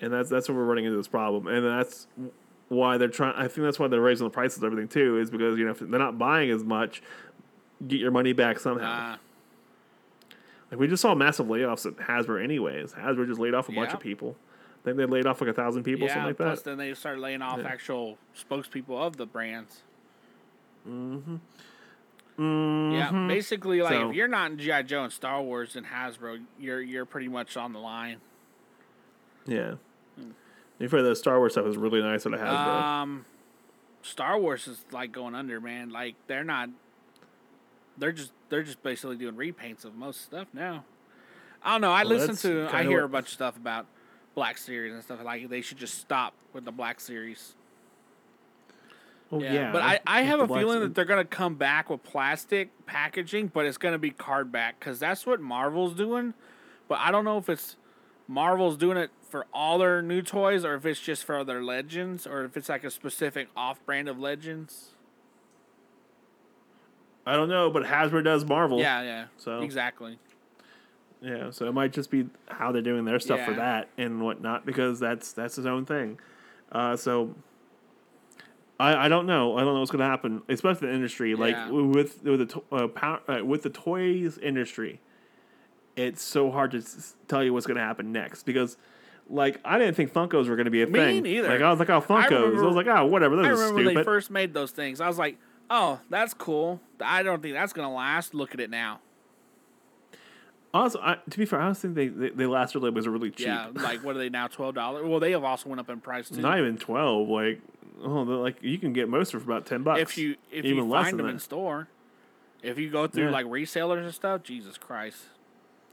and 0.00 0.12
that's 0.12 0.28
that's 0.30 0.48
where 0.48 0.56
we're 0.56 0.64
running 0.64 0.84
into 0.84 0.96
this 0.96 1.08
problem. 1.08 1.46
And 1.46 1.64
that's 1.66 2.06
why 2.68 2.96
they're 2.98 3.08
trying. 3.08 3.34
I 3.36 3.48
think 3.48 3.64
that's 3.64 3.78
why 3.78 3.88
they're 3.88 4.00
raising 4.00 4.26
the 4.26 4.30
prices 4.30 4.58
of 4.58 4.64
everything 4.64 4.88
too. 4.88 5.18
Is 5.18 5.30
because 5.30 5.58
you 5.58 5.64
know 5.64 5.72
if 5.72 5.78
they're 5.80 5.88
not 5.98 6.18
buying 6.18 6.50
as 6.50 6.62
much, 6.64 7.02
get 7.86 7.98
your 8.00 8.10
money 8.10 8.32
back 8.32 8.58
somehow. 8.60 9.14
Uh, 9.14 9.16
Like 10.70 10.78
we 10.80 10.86
just 10.86 11.02
saw 11.02 11.14
massive 11.14 11.46
layoffs 11.46 11.84
at 11.86 11.96
Hasbro. 11.96 12.42
Anyways, 12.42 12.92
Hasbro 12.92 13.26
just 13.26 13.40
laid 13.40 13.54
off 13.54 13.68
a 13.68 13.72
bunch 13.72 13.92
of 13.92 13.98
people. 14.00 14.36
I 14.80 14.84
think 14.84 14.96
they 14.96 15.04
laid 15.04 15.26
off 15.26 15.40
like 15.40 15.50
a 15.50 15.52
thousand 15.52 15.82
people, 15.82 16.06
yeah. 16.06 16.14
something 16.14 16.28
like 16.28 16.36
plus, 16.38 16.62
that. 16.62 16.70
then 16.70 16.78
they 16.78 16.94
started 16.94 17.20
laying 17.20 17.42
off 17.42 17.58
Yeah. 17.58 17.66
actual 17.68 18.16
spokespeople 18.34 18.96
of 18.98 19.16
the 19.18 19.26
brands. 19.26 19.82
Mm-hmm. 20.88 21.36
Yeah, 22.38 23.26
basically, 23.28 23.82
like 23.82 23.92
So- 23.92 24.08
if 24.10 24.16
you're 24.16 24.28
not 24.28 24.52
in 24.52 24.58
GI 24.58 24.84
Joe 24.84 25.04
and 25.04 25.12
Star 25.12 25.42
Wars 25.42 25.76
and 25.76 25.84
Hasbro, 25.86 26.42
you're 26.58 26.80
you're 26.80 27.04
pretty 27.04 27.28
much 27.28 27.56
on 27.58 27.72
the 27.74 27.78
line. 27.78 28.18
Yeah. 29.46 29.74
You've 30.78 30.90
heard 30.92 31.02
the 31.02 31.14
Star 31.14 31.38
Wars 31.38 31.52
stuff 31.52 31.66
is 31.66 31.76
really 31.76 32.00
nice 32.00 32.24
at 32.24 32.32
Hasbro. 32.32 32.42
Um, 32.82 33.24
Star 34.02 34.38
Wars 34.38 34.66
is 34.66 34.84
like 34.92 35.12
going 35.12 35.34
under, 35.34 35.60
man. 35.60 35.90
Like 35.90 36.14
they're 36.26 36.44
not. 36.44 36.70
They're 37.98 38.12
just 38.12 38.32
they're 38.48 38.62
just 38.62 38.82
basically 38.82 39.16
doing 39.16 39.34
repaints 39.34 39.84
of 39.84 39.94
most 39.94 40.22
stuff 40.22 40.48
now. 40.54 40.84
I 41.62 41.72
don't 41.72 41.82
know. 41.82 41.92
I 41.92 42.02
Well, 42.04 42.12
listen 42.16 42.36
to. 42.36 42.74
I 42.74 42.82
hear 42.84 42.98
what- 43.00 43.04
a 43.04 43.08
bunch 43.08 43.26
of 43.26 43.32
stuff 43.32 43.56
about 43.56 43.86
Black 44.34 44.56
Series 44.56 44.94
and 44.94 45.02
stuff 45.02 45.22
like 45.22 45.48
they 45.50 45.60
should 45.60 45.76
just 45.76 45.98
stop 45.98 46.32
with 46.54 46.64
the 46.64 46.72
Black 46.72 46.98
Series. 47.00 47.54
oh 49.32 49.40
yeah, 49.42 49.70
but 49.70 49.82
I, 49.82 50.00
I 50.06 50.22
have 50.22 50.40
a 50.40 50.46
Black 50.46 50.60
feeling 50.62 50.80
that 50.80 50.94
they're 50.94 51.04
gonna 51.04 51.24
come 51.24 51.56
back 51.56 51.90
with 51.90 52.02
plastic 52.02 52.70
packaging, 52.86 53.48
but 53.48 53.66
it's 53.66 53.76
gonna 53.78 53.98
be 53.98 54.10
card 54.10 54.50
back 54.50 54.80
because 54.80 54.98
that's 54.98 55.26
what 55.26 55.40
Marvel's 55.40 55.94
doing. 55.94 56.32
But 56.88 57.00
I 57.00 57.10
don't 57.10 57.24
know 57.24 57.36
if 57.38 57.48
it's 57.50 57.76
Marvel's 58.30 58.76
doing 58.76 58.96
it 58.96 59.10
for 59.28 59.44
all 59.52 59.78
their 59.78 60.00
new 60.00 60.22
toys 60.22 60.64
or 60.64 60.74
if 60.76 60.86
it's 60.86 61.00
just 61.00 61.24
for 61.24 61.42
their 61.42 61.60
legends 61.64 62.28
or 62.28 62.44
if 62.44 62.56
it's 62.56 62.68
like 62.68 62.84
a 62.84 62.90
specific 62.90 63.48
off 63.56 63.84
brand 63.84 64.08
of 64.08 64.20
legends. 64.20 64.90
I 67.26 67.34
don't 67.34 67.48
know, 67.48 67.70
but 67.70 67.82
Hasbro 67.82 68.22
does 68.22 68.44
Marvel. 68.44 68.78
Yeah, 68.78 69.02
yeah. 69.02 69.24
So- 69.36 69.60
exactly. 69.62 70.18
Yeah, 71.22 71.50
so 71.50 71.66
it 71.66 71.72
might 71.72 71.92
just 71.92 72.10
be 72.10 72.28
how 72.48 72.72
they're 72.72 72.80
doing 72.80 73.04
their 73.04 73.18
stuff 73.20 73.44
for 73.44 73.52
that 73.54 73.88
and 73.98 74.22
whatnot 74.22 74.64
because 74.64 74.98
that's 74.98 75.32
that's 75.32 75.54
his 75.56 75.66
own 75.66 75.84
thing. 75.84 76.18
Uh, 76.72 76.96
so 76.96 77.34
I 78.78 78.94
I 79.04 79.08
don't 79.08 79.26
know. 79.26 79.54
I 79.58 79.60
don't 79.64 79.74
know 79.74 79.80
what's 79.80 79.90
going 79.90 80.00
to 80.00 80.06
happen, 80.06 80.40
especially 80.48 80.88
the 80.88 80.94
industry. 80.94 81.34
Like 81.34 81.56
Yeah. 81.56 81.68
with 81.72 82.22
with 82.24 82.38
the 82.38 82.46
to- 82.46 82.64
uh, 82.72 82.86
power, 82.88 83.20
uh, 83.28 83.44
with 83.44 83.64
the 83.64 83.68
toys 83.68 84.38
industry, 84.38 84.98
it's 86.00 86.22
so 86.22 86.50
hard 86.50 86.70
to 86.72 86.78
s- 86.78 87.14
tell 87.28 87.42
you 87.44 87.52
what's 87.52 87.66
going 87.66 87.76
to 87.78 87.82
happen 87.84 88.12
next 88.12 88.44
because. 88.44 88.76
Like 89.32 89.60
I 89.64 89.78
didn't 89.78 89.94
think 89.94 90.12
Funkos 90.12 90.48
were 90.48 90.56
going 90.56 90.64
to 90.64 90.72
be 90.72 90.82
a 90.82 90.88
Me 90.88 90.98
thing. 90.98 91.22
neither. 91.22 91.48
Like 91.50 91.60
I 91.60 91.70
was 91.70 91.78
like, 91.78 91.88
oh 91.88 92.00
Funkos. 92.00 92.32
I, 92.32 92.34
remember- 92.34 92.64
was 92.66 92.74
like, 92.74 92.88
oh 92.88 93.06
whatever. 93.06 93.36
This 93.36 93.46
I 93.46 93.52
is 93.52 93.58
remember 93.60 93.74
when 93.76 93.84
they 93.84 93.90
stupid. 93.92 94.04
first 94.04 94.28
made 94.28 94.52
those 94.54 94.72
things. 94.72 95.00
I 95.00 95.06
was 95.06 95.18
like, 95.18 95.38
"Oh, 95.70 96.00
that's 96.10 96.34
cool. 96.34 96.80
I 97.00 97.22
don't 97.22 97.40
think 97.40 97.54
that's 97.54 97.72
gonna 97.72 97.94
last. 97.94 98.34
Look 98.34 98.54
at 98.54 98.58
it 98.58 98.70
now." 98.70 98.98
Also, 100.72 101.00
I, 101.00 101.18
to 101.30 101.38
be 101.38 101.44
fair, 101.44 101.60
I 101.60 101.66
don't 101.66 101.74
think 101.76 101.94
they 101.94 102.08
they, 102.08 102.30
they 102.30 102.46
last 102.46 102.74
really 102.74 102.90
was 102.90 103.06
really 103.06 103.30
cheap. 103.30 103.46
Yeah, 103.46 103.68
like 103.74 104.04
what 104.04 104.16
are 104.16 104.18
they 104.18 104.30
now? 104.30 104.48
Twelve 104.48 104.74
dollars. 104.74 105.04
Well, 105.06 105.20
they 105.20 105.30
have 105.30 105.44
also 105.44 105.68
went 105.68 105.80
up 105.80 105.90
in 105.90 106.00
price 106.00 106.28
too. 106.28 106.40
Not 106.40 106.58
even 106.58 106.76
twelve. 106.76 107.28
Like 107.28 107.60
oh, 108.02 108.24
they're 108.24 108.36
like 108.36 108.56
you 108.62 108.78
can 108.78 108.92
get 108.92 109.08
most 109.08 109.30
for 109.30 109.38
about 109.38 109.64
ten 109.66 109.82
bucks. 109.82 110.00
if 110.00 110.18
you 110.18 110.36
if 110.50 110.64
even 110.64 110.84
you 110.84 110.90
less 110.90 111.04
find 111.06 111.12
than 111.18 111.26
them 111.26 111.30
in 111.30 111.36
that. 111.36 111.42
store. 111.42 111.86
If 112.62 112.78
you 112.78 112.90
go 112.90 113.06
through 113.06 113.26
Yeah. 113.26 113.30
like 113.30 113.46
resellers 113.46 114.02
and 114.04 114.12
stuff, 114.14 114.42
Jesus 114.42 114.76
Christ. 114.76 115.18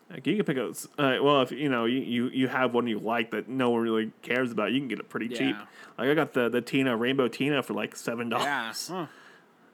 Like 0.10 0.26
you 0.26 0.36
can 0.38 0.46
pick 0.46 0.58
up. 0.58 0.74
Uh, 0.98 1.18
well, 1.22 1.42
if 1.42 1.52
you 1.52 1.68
know 1.70 1.84
you, 1.86 2.00
you 2.00 2.30
you 2.30 2.48
have 2.48 2.74
one 2.74 2.88
you 2.88 2.98
like 3.00 3.32
that 3.32 3.50
no 3.50 3.70
one 3.72 3.82
really 3.82 4.12
cares 4.22 4.52
about, 4.54 4.72
you 4.72 4.80
can 4.80 4.88
get 4.88 5.00
it 5.00 5.10
pretty 5.10 5.28
cheap. 5.28 5.56
Like 5.98 6.10
I 6.10 6.14
got 6.14 6.34
the 6.34 6.48
the 6.48 6.62
Tina 6.62 6.96
Rainbow 6.96 7.28
Tina 7.28 7.62
for 7.62 7.74
like 7.74 7.96
seven 7.96 8.30
dollars. 8.30 8.46
Yeah. 8.90 8.96
Huh. 9.02 9.06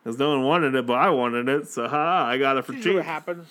Because 0.04 0.18
no 0.20 0.30
one 0.30 0.44
wanted 0.44 0.76
it, 0.76 0.86
but 0.86 0.96
I 0.98 1.12
wanted 1.12 1.48
it, 1.48 1.68
so 1.70 1.88
ha! 1.88 2.26
I 2.26 2.38
got 2.38 2.58
it 2.58 2.66
for 2.66 2.74
See 2.74 2.82
cheap. 2.82 2.96
what 2.96 3.06
happens. 3.06 3.48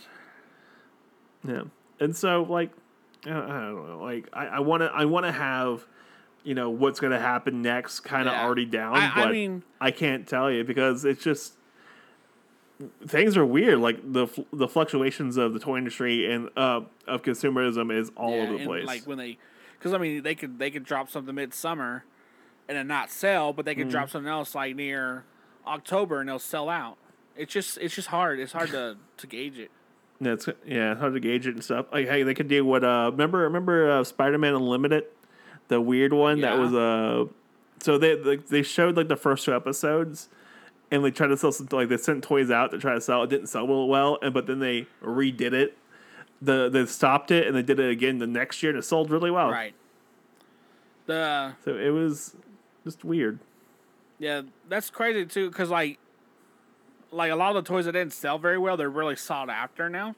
Yeah, 1.47 1.63
and 1.99 2.15
so 2.17 2.43
like, 2.43 2.71
I 3.27 3.31
don't 3.31 3.49
know. 3.49 3.99
Like 4.03 4.29
I 4.33 4.47
I 4.47 4.59
want 4.61 4.83
to 4.83 4.87
I 4.87 5.05
want 5.07 5.25
to 5.27 5.33
have, 5.33 5.87
you 6.45 6.55
know, 6.55 6.69
what's 6.71 7.01
going 7.01 7.13
to 7.13 7.19
happen 7.19 7.63
next, 7.63 8.01
kind 8.01 8.29
of 8.29 8.35
Yeah. 8.35 8.45
already 8.45 8.65
down. 8.67 8.97
I- 8.97 9.25
I 9.29 9.33
mean- 9.33 9.63
I 9.81 9.91
can't 9.93 10.27
tell 10.27 10.51
you 10.51 10.63
because 10.65 11.05
it's 11.05 11.23
just 11.23 11.55
things 13.07 13.37
are 13.37 13.45
weird. 13.47 13.79
Like 13.79 14.13
the 14.13 14.27
the 14.53 14.69
fluctuations 14.69 15.37
of 15.37 15.53
the 15.55 15.61
toy 15.61 15.79
industry 15.79 16.31
and 16.33 16.49
uh 16.57 16.83
of 17.07 17.23
consumerism 17.23 17.93
is 17.97 18.11
all 18.17 18.31
Yeah, 18.31 18.43
over 18.43 18.53
the 18.53 18.59
and, 18.59 18.67
place. 18.67 18.87
Like 18.87 19.07
when 19.07 19.19
they, 19.19 19.39
because 19.79 19.93
I 19.93 19.99
mean 19.99 20.23
they 20.23 20.35
could 20.35 20.59
they 20.59 20.71
could 20.71 20.85
drop 20.85 21.09
something 21.11 21.35
midsummer, 21.35 22.05
and 22.69 22.77
then 22.79 22.87
not 22.87 23.11
sell, 23.11 23.53
but 23.53 23.65
they 23.65 23.75
could 23.75 23.89
Mm. 23.89 23.93
drop 23.93 24.11
something 24.11 24.31
else 24.31 24.55
like 24.55 24.77
near 24.77 25.25
October 25.67 26.21
and 26.21 26.29
they'll 26.29 26.39
sell 26.39 26.69
out. 26.69 26.97
It's 27.37 27.53
just 27.53 27.79
it's 27.79 27.95
just 27.95 28.09
hard. 28.09 28.39
It's 28.41 28.53
hard 28.53 28.71
to 28.71 28.97
to 29.19 29.27
gauge 29.27 29.59
it. 29.59 29.71
Yeah, 30.21 30.33
it's 30.35 30.49
yeah, 30.65 30.93
it's 30.93 31.01
hard 31.01 31.15
to 31.15 31.21
gauge 31.21 31.47
it 31.47 31.55
and 31.55 31.65
stuff. 31.65 31.87
Like, 31.93 32.07
hey, 32.09 32.23
they 32.23 32.35
could 32.35 32.49
do 32.49 32.65
what? 32.65 32.85
Uh, 32.85 33.09
remember, 33.11 33.39
remember 33.39 33.91
uh, 33.91 34.05
Spider 34.05 34.39
Man 34.39 34.55
Unlimited, 34.55 35.05
the 35.69 35.81
weird 35.81 36.13
one 36.13 36.41
that 36.43 36.53
Yeah. 36.55 36.61
was 36.61 36.73
uh, 36.75 37.25
so 37.81 37.99
they 37.99 38.15
they 38.15 38.37
they 38.37 38.63
showed 38.63 38.97
like 38.97 39.09
the 39.09 39.17
first 39.17 39.45
two 39.45 39.55
episodes, 39.55 40.29
and 40.93 41.05
they 41.05 41.11
tried 41.11 41.29
to 41.29 41.37
sell 41.37 41.51
some 41.51 41.67
like 41.73 41.89
they 41.89 41.97
sent 41.97 42.23
toys 42.23 42.51
out 42.53 42.71
to 42.71 42.79
try 42.79 42.95
to 42.95 43.01
sell. 43.01 43.25
It 43.25 43.31
didn't 43.31 43.49
sell 43.49 43.67
real 43.67 43.89
well, 43.89 44.19
and 44.23 44.33
but 44.33 44.47
then 44.47 44.61
they 44.61 44.87
redid 45.03 45.53
it. 45.53 45.77
The 46.41 46.69
they 46.69 46.87
stopped 46.87 47.31
it 47.33 47.47
and 47.47 47.57
they 47.57 47.63
did 47.63 47.81
it 47.81 47.91
again 47.91 48.19
the 48.19 48.27
next 48.27 48.63
year 48.63 48.71
and 48.71 48.79
it 48.79 48.83
sold 48.83 49.11
really 49.11 49.31
well. 49.31 49.51
Right. 49.51 49.75
The 51.07 51.55
So 51.65 51.77
it 51.77 51.91
was 51.91 52.37
just 52.85 53.05
weird. 53.05 53.39
yeah, 54.19 54.43
that's 54.69 54.91
crazy 54.91 55.25
too, 55.27 55.49
because 55.51 55.71
like, 55.71 55.99
like 57.11 57.31
a 57.33 57.37
lot 57.37 57.57
of 57.57 57.65
the 57.65 57.69
toys 57.69 57.85
that 57.87 57.93
didn't 57.93 58.13
sell 58.13 58.39
very 58.39 58.59
well, 58.59 58.77
they're 58.77 58.91
really 58.91 59.17
sought 59.17 59.51
after 59.51 59.89
now. 59.89 60.15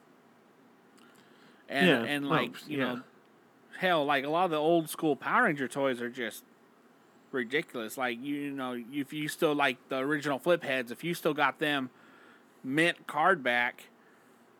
And 1.69 1.87
Yeah. 1.87 2.03
and 2.03 2.25
Oh, 2.25 2.29
like 2.29 2.67
you 2.67 2.77
yeah. 2.79 2.83
know, 2.95 3.01
hell, 3.77 4.05
like 4.05 4.23
a 4.25 4.29
lot 4.29 4.45
of 4.45 4.51
the 4.51 4.57
old 4.57 4.89
school 4.89 5.15
Power 5.15 5.43
Ranger 5.43 5.67
toys 5.67 6.01
are 6.01 6.09
just 6.09 6.43
ridiculous. 7.35 7.97
Like 7.97 8.19
you 8.23 8.49
know, 8.51 8.81
if 8.91 9.13
you 9.13 9.27
still 9.27 9.53
like 9.53 9.77
the 9.89 9.97
original 9.97 10.39
flip 10.39 10.63
heads, 10.63 10.91
if 10.91 11.03
you 11.03 11.13
still 11.13 11.33
got 11.35 11.59
them 11.59 11.91
mint 12.63 13.05
card 13.05 13.43
back, 13.43 13.83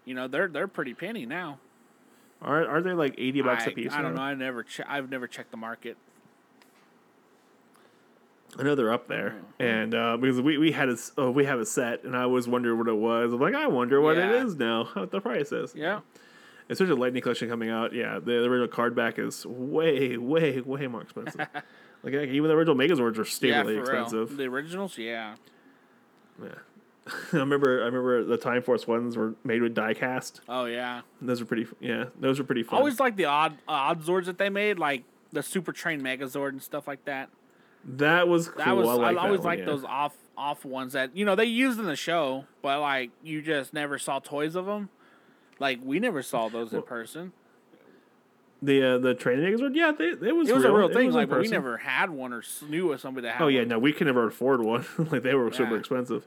you 0.06 0.14
know 0.14 0.28
they're 0.28 0.48
they're 0.48 0.68
pretty 0.68 0.94
penny 0.94 1.26
now. 1.26 1.58
Are 2.42 2.68
are 2.68 2.82
they 2.82 2.92
like 2.94 3.16
eighty 3.18 3.42
bucks 3.42 3.64
I, 3.66 3.72
a 3.72 3.74
piece? 3.74 3.92
I 3.94 4.02
don't 4.04 4.14
now? 4.14 4.22
know. 4.22 4.28
I 4.28 4.34
never 4.36 4.62
che- 4.64 4.84
I've 4.88 5.10
never 5.10 5.26
checked 5.28 5.50
the 5.52 5.58
market. 5.58 5.98
I 8.58 8.64
know 8.64 8.76
they're 8.76 8.94
up 8.94 9.08
there, 9.08 9.32
Mm-hmm. 9.32 9.64
and 9.64 9.96
uh, 9.96 10.18
because 10.18 10.40
we, 10.40 10.58
we 10.58 10.72
had 10.72 10.88
a 10.90 10.96
oh, 11.18 11.30
we 11.32 11.44
have 11.46 11.60
a 11.60 11.66
set, 11.66 12.04
and 12.06 12.16
I 12.16 12.22
always 12.24 12.48
wondered 12.48 12.76
what 12.78 12.88
it 12.88 12.96
was. 12.96 13.34
I'm 13.34 13.40
like, 13.40 13.56
I 13.56 13.68
wonder 13.68 14.00
what 14.00 14.18
it 14.18 14.22
Yeah. 14.22 14.44
is 14.46 14.56
now, 14.56 14.86
what 14.94 15.12
the 15.12 15.20
price 15.20 15.52
is. 15.52 15.74
Yeah. 15.76 16.02
Especially 16.70 16.96
Lightning 16.96 17.22
Collection 17.22 17.48
coming 17.50 17.70
out. 17.70 17.94
Yeah, 17.94 18.16
the, 18.16 18.26
the 18.32 18.44
original 18.46 18.68
card 18.68 18.96
back 18.96 19.20
is 19.20 19.46
way, 19.46 20.18
way, 20.18 20.62
way 20.62 20.88
more 20.88 21.02
expensive. 21.02 21.46
like 22.06 22.14
even 22.14 22.48
the 22.48 22.56
original 22.56 22.76
Megazords 22.76 23.18
are 23.18 23.24
Yeah, 23.24 23.24
stupidly 23.24 23.74
real. 23.74 23.82
expensive. 23.84 24.38
The 24.38 24.46
originals, 24.46 24.98
yeah. 24.98 25.36
Yeah. 26.42 26.50
I 27.34 27.38
remember, 27.38 27.82
I 27.82 27.86
remember 27.86 28.24
the 28.24 28.38
Time 28.38 28.62
Force 28.64 28.88
ones 28.88 29.16
were 29.18 29.36
made 29.44 29.62
with 29.62 29.76
diecast. 29.76 30.40
Oh 30.50 30.66
yeah. 30.66 31.02
Those 31.22 31.42
are 31.42 31.46
pretty, 31.46 31.68
yeah, 31.80 32.06
those 32.20 32.40
are 32.40 32.44
pretty 32.44 32.64
fun. 32.64 32.78
I 32.78 32.80
always 32.80 33.00
like 33.00 33.16
the 33.16 33.26
odd 33.26 33.54
uh, 33.68 33.72
odd 33.72 34.04
Zords 34.04 34.26
that 34.26 34.38
they 34.38 34.50
made, 34.50 34.80
like 34.80 35.04
the 35.32 35.44
Super 35.44 35.72
Train 35.72 36.02
Megazord 36.02 36.50
and 36.50 36.64
stuff 36.64 36.88
like 36.88 37.06
that. 37.06 37.30
that 37.86 38.28
was 38.28 38.48
cool. 38.50 38.64
That 38.64 38.76
was 38.76 38.88
I, 38.88 38.92
I, 38.92 38.96
like 38.96 39.16
that 39.16 39.22
always 39.26 39.42
like 39.42 39.60
yeah. 39.60 39.66
those 39.66 39.84
off 39.84 40.16
off 40.38 40.66
ones 40.66 40.94
that 40.94 41.16
you 41.16 41.26
know 41.26 41.36
they 41.36 41.46
used 41.46 41.80
in 41.80 41.86
the 41.86 41.96
show, 41.96 42.46
but 42.62 42.80
like 42.82 43.12
you 43.24 43.42
just 43.42 43.74
never 43.74 44.00
saw 44.00 44.20
toys 44.20 44.56
of 44.56 44.66
them. 44.66 44.90
Like 45.60 45.80
we 45.84 46.00
never 46.00 46.22
saw 46.24 46.50
those 46.50 46.74
in 46.74 46.82
person. 46.82 47.34
The 48.62 48.84
uh, 48.84 48.98
the 49.00 49.14
training 49.14 49.46
Megazord, 49.58 49.76
yeah, 49.76 49.92
they, 49.92 50.06
it 50.06 50.36
was 50.36 50.50
It 50.50 50.56
was 50.56 50.64
real. 50.64 50.76
a 50.76 50.78
real 50.80 50.90
thing. 50.94 51.12
Like 51.12 51.30
we 51.30 51.48
never 51.50 51.78
had 51.78 52.10
one 52.10 52.34
or 52.34 52.42
knew 52.68 52.92
of 52.94 53.02
somebody 53.02 53.28
that 53.28 53.36
had. 53.36 53.44
Oh 53.44 53.48
yeah, 53.48 53.60
one. 53.62 53.68
no, 53.68 53.80
we 53.80 53.92
could 53.94 54.08
never 54.08 54.26
afford 54.28 54.64
one. 54.64 54.86
like 54.98 55.24
they 55.24 55.36
were 55.36 55.52
super 55.52 55.78
expensive. 55.78 56.26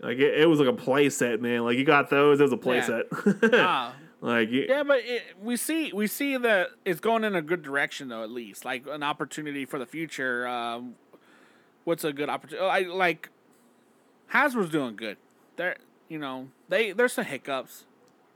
Like 0.00 0.18
it, 0.18 0.40
it 0.40 0.46
was 0.48 0.60
like 0.60 0.68
a 0.68 0.72
play 0.72 1.10
set, 1.10 1.40
man. 1.42 1.64
Like 1.64 1.76
you 1.76 1.84
got 1.84 2.08
those, 2.10 2.40
it 2.40 2.42
was 2.44 2.52
a 2.52 2.56
play 2.56 2.76
Yeah. 2.78 2.86
set. 2.86 3.06
Ah, 3.52 3.94
like 4.20 4.50
you, 4.50 4.66
yeah, 4.68 4.82
but 4.82 5.00
it, 5.04 5.22
we 5.40 5.56
see 5.56 5.92
we 5.92 6.06
see 6.06 6.36
that 6.38 6.68
it's 6.84 7.00
going 7.00 7.22
in 7.22 7.36
a 7.36 7.42
good 7.42 7.62
direction 7.62 8.08
though. 8.08 8.22
At 8.24 8.30
least 8.30 8.64
like 8.64 8.84
an 8.88 9.02
opportunity 9.02 9.64
for 9.66 9.78
the 9.78 9.86
future. 9.86 10.46
Um, 10.48 10.94
what's 11.84 12.02
a 12.02 12.12
good 12.12 12.28
opportunity? 12.30 12.66
I 12.66 12.80
like 12.92 13.28
Hasbro's 14.32 14.70
doing 14.70 14.96
good. 14.96 15.18
They're 15.56 15.76
you 16.08 16.18
know 16.18 16.48
they 16.68 16.92
there's 16.92 17.12
some 17.12 17.26
hiccups. 17.26 17.84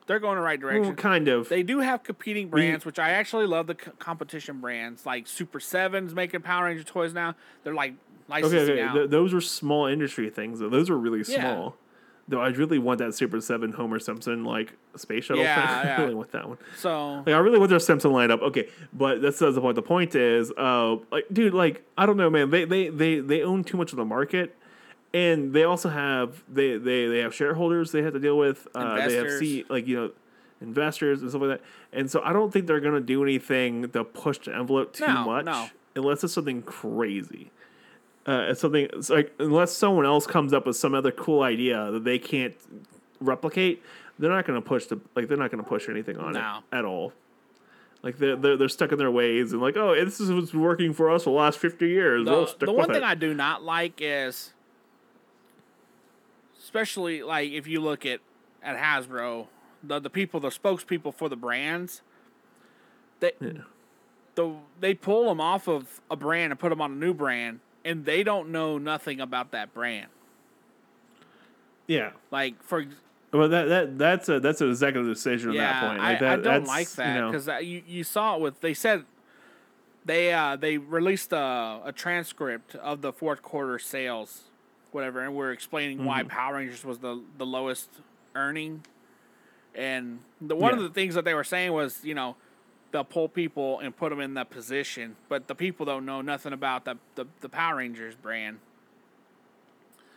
They're 0.07 0.19
going 0.19 0.37
the 0.37 0.43
right 0.43 0.61
direction. 0.61 0.83
well, 0.83 0.95
kind 0.95 1.29
of. 1.29 1.49
They 1.49 1.63
do 1.63 1.79
have 1.81 2.03
competing 2.03 2.49
brands, 2.49 2.85
which 2.85 2.99
I 2.99 3.11
actually 3.11 3.47
love 3.47 3.67
the 3.69 3.77
c- 3.83 3.91
competition 3.99 4.61
brands. 4.61 5.07
Like 5.07 5.27
Super 5.27 5.61
Sevens 5.61 6.15
making 6.15 6.43
Power 6.43 6.65
Ranger 6.65 6.85
toys 6.85 7.13
now. 7.15 7.35
They're 7.65 7.75
like 7.75 7.93
okay, 7.93 8.43
licensing 8.43 8.71
okay. 8.71 8.81
out. 8.83 8.95
th- 8.95 9.11
those 9.11 9.33
are 9.33 9.41
small 9.41 9.87
industry 9.87 10.29
things. 10.31 10.59
Though. 10.61 10.69
Those 10.69 10.91
are 10.91 10.99
really 10.99 11.23
Yeah. 11.27 11.41
small. 11.41 11.77
Though 12.29 12.41
I 12.41 12.49
really 12.49 12.79
want 12.79 12.99
that 13.01 13.15
Super 13.15 13.41
Seven 13.41 13.73
Homer 13.73 13.99
Simpson 13.99 14.45
like 14.45 14.73
space 14.97 15.25
shuttle. 15.25 15.43
Yeah, 15.43 15.55
thing. 15.81 15.87
yeah. 15.89 15.97
I 15.97 16.01
really 16.03 16.15
want 16.15 16.31
that 16.33 16.49
one. 16.49 16.59
So 16.79 17.17
Like 17.27 17.35
I 17.35 17.39
really 17.39 17.59
want 17.59 17.71
their 17.71 17.81
Simpson 17.81 18.13
lineup. 18.13 18.41
Okay, 18.43 18.69
but 18.93 19.21
that's 19.21 19.41
not 19.41 19.55
the 19.55 19.61
point. 19.61 19.75
The 19.75 19.83
point 19.83 20.15
is, 20.15 20.53
uh, 20.57 20.97
like, 21.11 21.27
dude, 21.33 21.53
like 21.53 21.85
I 21.99 22.07
don't 22.07 22.17
know, 22.17 22.31
man. 22.31 22.51
They 22.51 22.65
they 22.65 22.89
they 22.89 23.19
they 23.21 23.43
own 23.43 23.65
too 23.65 23.77
much 23.77 23.91
of 23.93 23.97
the 23.97 24.05
market, 24.05 24.57
and 25.15 25.53
they 25.53 25.65
also 25.65 25.89
have 25.89 26.43
they 26.53 26.77
they 26.79 27.07
they 27.07 27.19
have 27.19 27.35
shareholders 27.35 27.93
they 27.93 28.03
have 28.03 28.13
to 28.15 28.21
deal 28.21 28.37
with. 28.39 28.67
Uh, 28.75 28.95
they 28.97 29.01
have 29.03 29.11
Investors. 29.13 29.41
see 29.41 29.65
like 29.69 29.87
you 29.87 29.97
know 29.97 30.11
investors 30.61 31.21
and 31.23 31.31
stuff 31.31 31.43
like 31.43 31.59
that. 31.59 31.61
And 31.93 32.11
so 32.11 32.23
I 32.25 32.33
don't 32.33 32.53
think 32.53 32.67
they're 32.67 32.81
gonna 32.81 33.01
do 33.01 33.23
anything 33.23 33.89
to 33.91 34.05
push 34.05 34.39
the 34.39 34.55
envelope 34.55 34.93
too 34.93 35.07
No, 35.07 35.25
much, 35.25 35.45
no. 35.47 35.69
unless 35.97 36.23
it's 36.25 36.33
something 36.33 36.63
crazy. 36.63 37.51
Uh, 38.27 38.47
it's 38.51 38.61
something 38.61 38.89
it's 38.93 39.11
like 39.11 39.33
unless 39.41 39.73
someone 39.73 40.07
else 40.07 40.27
comes 40.27 40.53
up 40.53 40.67
with 40.67 40.77
some 40.77 40.95
other 40.95 41.11
cool 41.11 41.43
idea 41.43 41.91
that 41.91 42.05
they 42.05 42.19
can't 42.19 42.55
replicate, 43.21 43.83
they're 44.19 44.31
not 44.31 44.47
going 44.47 44.61
to 44.61 44.67
push 44.67 44.87
the 44.87 45.01
like 45.17 45.27
they're 45.29 45.37
not 45.37 45.51
to 45.51 45.63
push 45.63 45.89
anything 45.89 46.17
on 46.19 46.33
No. 46.35 46.59
it 46.73 46.77
at 46.77 46.85
all. 46.85 47.13
Like 48.05 48.19
they're, 48.19 48.37
they're 48.37 48.57
they're 48.57 48.69
stuck 48.69 48.93
in 48.93 48.99
their 48.99 49.11
ways 49.11 49.53
and 49.53 49.61
like 49.61 49.77
oh 49.77 49.95
this 50.05 50.21
is 50.21 50.31
what's 50.31 50.55
working 50.55 50.93
for 50.93 51.11
us 51.11 51.25
for 51.25 51.31
the 51.31 51.37
last 51.37 51.59
fifty 51.59 51.89
years. 51.89 52.25
we'll 52.25 52.47
the, 52.59 52.67
the 52.67 52.73
one 52.73 52.91
it. 52.91 52.95
thing 52.95 53.03
I 53.03 53.15
do 53.17 53.35
not 53.35 53.63
like 53.65 53.95
is, 54.01 54.53
especially 56.77 57.23
like 57.23 57.51
if 57.53 57.67
you 57.67 57.81
look 57.81 58.07
at 58.07 58.21
at 58.63 58.77
Hasbro, 58.79 59.49
the 59.83 59.99
the 60.01 60.09
people, 60.09 60.41
the 60.41 60.49
spokespeople 60.49 61.15
for 61.15 61.29
the 61.29 61.37
brands, 61.37 62.01
they 63.21 63.33
Yeah. 63.41 63.51
the 64.37 64.55
they 64.81 64.95
pull 64.95 65.29
them 65.29 65.39
off 65.41 65.69
of 65.69 66.01
a 66.11 66.17
brand 66.17 66.51
and 66.51 66.59
put 66.59 66.71
them 66.71 66.81
on 66.81 66.93
a 66.93 66.95
new 66.97 67.13
brand, 67.13 67.61
and 67.85 68.07
they 68.07 68.23
don't 68.23 68.49
know 68.51 68.79
nothing 68.79 69.21
about 69.21 69.51
that 69.51 69.75
brand. 69.75 70.07
yeah, 71.87 72.13
Like 72.31 72.63
for 72.63 72.87
well 73.33 73.49
that 73.51 73.65
that 73.69 73.99
that's 73.99 74.29
a 74.31 74.41
that's 74.41 74.63
an 74.63 74.71
executive 74.71 75.07
decision 75.13 75.51
at 75.51 75.57
yeah, 75.57 75.73
that 75.81 75.89
point. 75.89 76.01
I, 76.03 76.11
Like 76.13 76.21
that, 76.21 76.33
I 76.33 76.37
don't 76.37 76.65
that's, 76.65 76.69
like 76.69 76.89
you 76.89 76.95
that 76.97 77.21
know- 77.21 77.31
because 77.33 77.65
you, 77.67 77.83
you 77.87 78.05
saw 78.05 78.37
it 78.37 78.41
with 78.41 78.61
they 78.63 78.73
said 78.75 79.05
they 80.07 80.33
uh 80.33 80.57
they 80.57 80.79
released 80.79 81.33
a, 81.35 81.81
a 81.85 81.93
transcript 81.95 82.75
of 82.77 83.03
the 83.03 83.13
fourth 83.13 83.43
quarter 83.43 83.79
sales, 83.79 84.45
whatever, 84.93 85.21
and 85.21 85.35
we're 85.35 85.53
explaining 85.53 85.99
Mm-hmm. 85.99 86.07
why 86.07 86.23
Power 86.25 86.55
Rangers 86.57 86.85
was 86.85 86.99
the 86.99 87.21
the 87.39 87.47
lowest 87.47 87.89
earning, 88.35 88.85
and 89.75 90.21
the 90.41 90.55
one 90.57 90.75
of 90.75 90.81
the 90.83 90.91
things 90.91 91.15
that 91.15 91.25
they 91.25 91.35
were 91.35 91.45
saying 91.45 91.73
was 91.73 92.05
you 92.05 92.15
know 92.15 92.37
they'll 92.93 93.05
pull 93.05 93.29
people 93.29 93.81
and 93.81 93.97
put 93.97 94.11
them 94.11 94.21
in 94.21 94.35
that 94.35 94.51
position, 94.51 95.17
but 95.29 95.49
the 95.49 95.55
people 95.55 95.87
don't 95.87 96.05
know 96.05 96.21
nothing 96.21 96.53
about 96.53 96.85
the 96.85 96.97
the, 97.15 97.27
the 97.41 97.49
Power 97.49 97.77
Rangers 97.77 98.15
brand. 98.15 98.59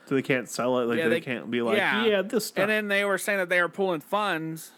so 0.06 0.16
they 0.16 0.22
can't 0.22 0.50
sell 0.50 0.80
it. 0.80 0.86
Like 0.86 0.98
Yeah, 0.98 1.06
they, 1.06 1.16
they- 1.16 1.22
can't 1.22 1.50
be 1.50 1.62
like 1.62 1.78
yeah. 1.78 2.06
yeah, 2.06 2.22
this 2.22 2.48
stuff. 2.48 2.64
And 2.64 2.70
then 2.72 2.88
they 2.90 3.06
were 3.06 3.18
saying 3.18 3.40
that 3.40 3.50
they 3.50 3.62
were 3.62 3.70
pulling 3.70 4.02
funds, 4.02 4.72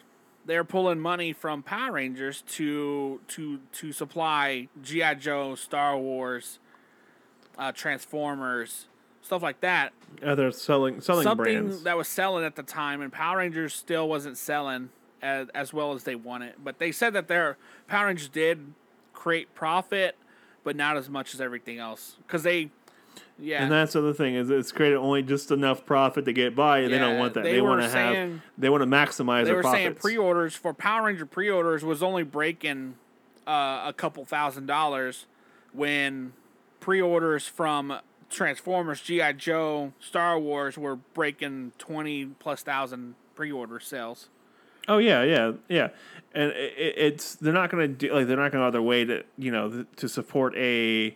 They're 0.45 0.64
pulling 0.64 1.00
money 1.00 1.34
from 1.34 1.64
Power 1.64 1.93
Rangers 1.93 2.43
to 2.56 3.20
to 3.30 3.60
to 3.74 3.91
supply 3.91 4.68
GI 4.82 5.16
Joe, 5.16 5.56
Star 5.56 5.98
Wars, 5.98 6.60
uh, 7.58 7.72
Transformers, 7.72 8.88
stuff 9.28 9.43
like 9.43 9.61
that. 9.61 9.93
uh, 10.25 10.34
they're 10.36 10.51
selling 10.51 11.01
selling 11.01 11.23
Something 11.23 11.43
brands. 11.67 11.84
that 11.84 11.95
was 11.97 12.07
selling 12.07 12.43
at 12.43 12.55
the 12.55 12.63
time, 12.63 13.01
and 13.01 13.11
Power 13.13 13.38
Rangers 13.38 13.73
still 13.75 14.09
wasn't 14.09 14.38
selling 14.38 14.89
as, 15.21 15.47
as 15.53 15.71
well 15.73 15.93
as 15.93 16.03
they 16.03 16.15
wanted. 16.15 16.55
But 16.63 16.80
they 16.80 16.91
said 16.91 17.13
that 17.13 17.28
their 17.28 17.57
Power 17.88 18.07
Rangers 18.07 18.30
did 18.30 18.73
create 19.13 19.53
profit, 19.53 20.15
but 20.63 20.75
not 20.75 20.97
as 20.97 21.09
much 21.09 21.34
as 21.34 21.41
everything 21.41 21.78
else 21.78 22.15
because 22.25 22.43
they. 22.43 22.71
Yeah, 23.39 23.61
And 23.63 23.71
that's 23.71 23.93
the 23.93 23.99
other 23.99 24.13
thing 24.13 24.34
is 24.34 24.49
it's 24.49 24.71
created 24.71 24.95
only 24.97 25.21
just 25.21 25.51
enough 25.51 25.86
profit 25.86 26.25
to 26.25 26.34
get 26.34 26.55
by. 26.55 26.80
and 26.80 26.91
they 26.93 26.97
don't 26.97 27.19
want 27.19 27.36
that. 27.36 27.43
they 27.43 27.53
They, 27.53 27.61
want 27.61 27.82
to 27.82 27.89
have. 27.89 28.41
They 28.57 28.69
want 28.69 28.82
to 28.82 28.88
maximize 28.88 29.41
they 29.43 29.51
their 29.51 29.55
were 29.57 29.63
saying 29.63 29.95
pre-orders 29.95 30.55
for 30.55 30.73
Power 30.73 31.05
Ranger 31.05 31.25
pre-orders 31.28 31.84
was 31.86 32.01
only 32.01 32.23
breaking 32.23 32.95
uh, 33.45 33.84
a 33.86 33.93
couple 33.95 34.25
thousand 34.25 34.65
dollars 34.65 35.28
when 35.71 36.34
pre-orders 36.80 37.47
from 37.47 37.99
Transformers, 38.30 39.01
GI 39.01 39.34
Joe, 39.34 39.93
Star 39.99 40.38
Wars 40.39 40.78
were 40.78 40.95
breaking 40.95 41.71
twenty 41.78 42.25
plus 42.25 42.61
thousand 42.63 43.15
pre-order 43.36 43.80
sales. 43.80 44.30
Oh 44.88 44.97
yeah, 44.97 45.23
yeah, 45.23 45.51
yeah. 45.69 45.89
And 46.34 46.51
it, 46.51 46.73
it- 46.78 46.95
it's 46.97 47.36
they're 47.36 47.53
not 47.53 47.69
going 47.71 47.88
to 47.88 47.93
do 48.07 48.13
like 48.13 48.28
they're 48.28 48.38
not 48.38 48.51
going 48.51 48.63
to 48.63 48.67
go 48.67 48.71
their 48.71 48.82
way 48.82 49.05
to 49.05 49.23
you 49.38 49.51
know 49.51 49.86
to 49.97 50.09
support 50.09 50.55
a. 50.57 51.15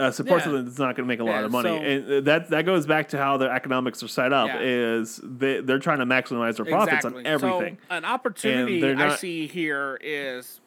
Uh, 0.00 0.10
support 0.10 0.40
Yeah. 0.40 0.44
something 0.46 0.64
that's 0.64 0.78
not 0.80 0.96
going 0.96 1.06
to 1.06 1.08
make 1.08 1.20
a 1.20 1.24
lot 1.24 1.38
Yeah, 1.38 1.44
of 1.44 1.52
money, 1.52 1.68
so- 1.68 1.76
and 1.76 2.26
that 2.26 2.50
that 2.50 2.66
goes 2.66 2.84
back 2.84 3.10
to 3.10 3.16
how 3.18 3.36
their 3.36 3.52
economics 3.52 4.02
are 4.02 4.08
set 4.08 4.32
up. 4.32 4.48
Yeah. 4.48 4.58
Is 4.60 5.20
they 5.22 5.60
they're 5.60 5.78
trying 5.78 6.00
to 6.00 6.06
maximize 6.06 6.56
their 6.56 6.66
profits 6.66 7.04
on 7.04 7.24
everything. 7.24 7.78
So 7.88 7.94
an 7.96 8.04
opportunity 8.04 8.80
they're 8.80 8.96
I 8.98 9.14
see 9.14 9.46
here 9.46 9.96
is 10.02 10.60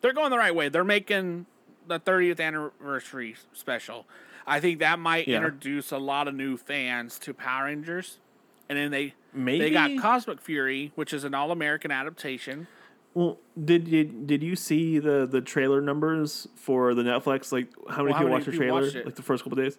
they're 0.00 0.14
going 0.14 0.30
the 0.30 0.38
right 0.38 0.54
way. 0.54 0.70
They're 0.70 0.82
making 0.82 1.44
the 1.88 2.00
30th 2.00 2.40
anniversary 2.40 3.36
special. 3.52 4.06
I 4.46 4.60
think 4.60 4.78
that 4.80 4.98
might 4.98 5.28
Yeah. 5.28 5.36
introduce 5.36 5.92
a 5.92 5.98
lot 5.98 6.28
of 6.28 6.34
new 6.34 6.56
fans 6.56 7.18
to 7.20 7.34
Power 7.34 7.64
Rangers. 7.66 8.18
And 8.68 8.78
then 8.78 8.90
they 8.90 9.14
Maybe 9.32 9.58
they 9.60 9.70
got 9.70 9.90
Cosmic 10.00 10.40
Fury, 10.40 10.92
which 10.94 11.12
is 11.12 11.24
an 11.24 11.34
all-American 11.34 11.90
adaptation. 11.90 12.66
Well, 13.14 13.38
did 13.62 13.88
you 13.88 14.04
did 14.04 14.42
you 14.42 14.54
see 14.54 14.98
the 15.00 15.26
the 15.26 15.40
trailer 15.40 15.80
numbers 15.80 16.46
for 16.54 16.94
the 16.94 17.02
Netflix? 17.02 17.50
Like 17.52 17.68
how 17.88 17.98
many 18.04 18.10
Well, 18.12 18.18
people 18.20 18.30
watched 18.32 18.46
the 18.46 18.52
trailer? 18.52 18.82
watched? 18.82 18.94
Like 18.94 19.16
the 19.16 19.22
first 19.22 19.42
couple 19.42 19.56
days. 19.56 19.78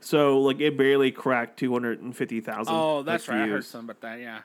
So 0.00 0.40
like 0.40 0.60
it 0.60 0.78
barely 0.78 1.10
cracked 1.12 1.58
two 1.58 1.72
hundred 1.72 2.00
and 2.00 2.16
fifty 2.16 2.40
thousand. 2.40 2.74
Oh, 2.74 3.02
that's 3.02 3.28
right. 3.28 3.42
I 3.42 3.46
heard 3.48 3.64
something 3.66 3.90
about 3.90 4.00
that. 4.00 4.20
Yeah. 4.20 4.40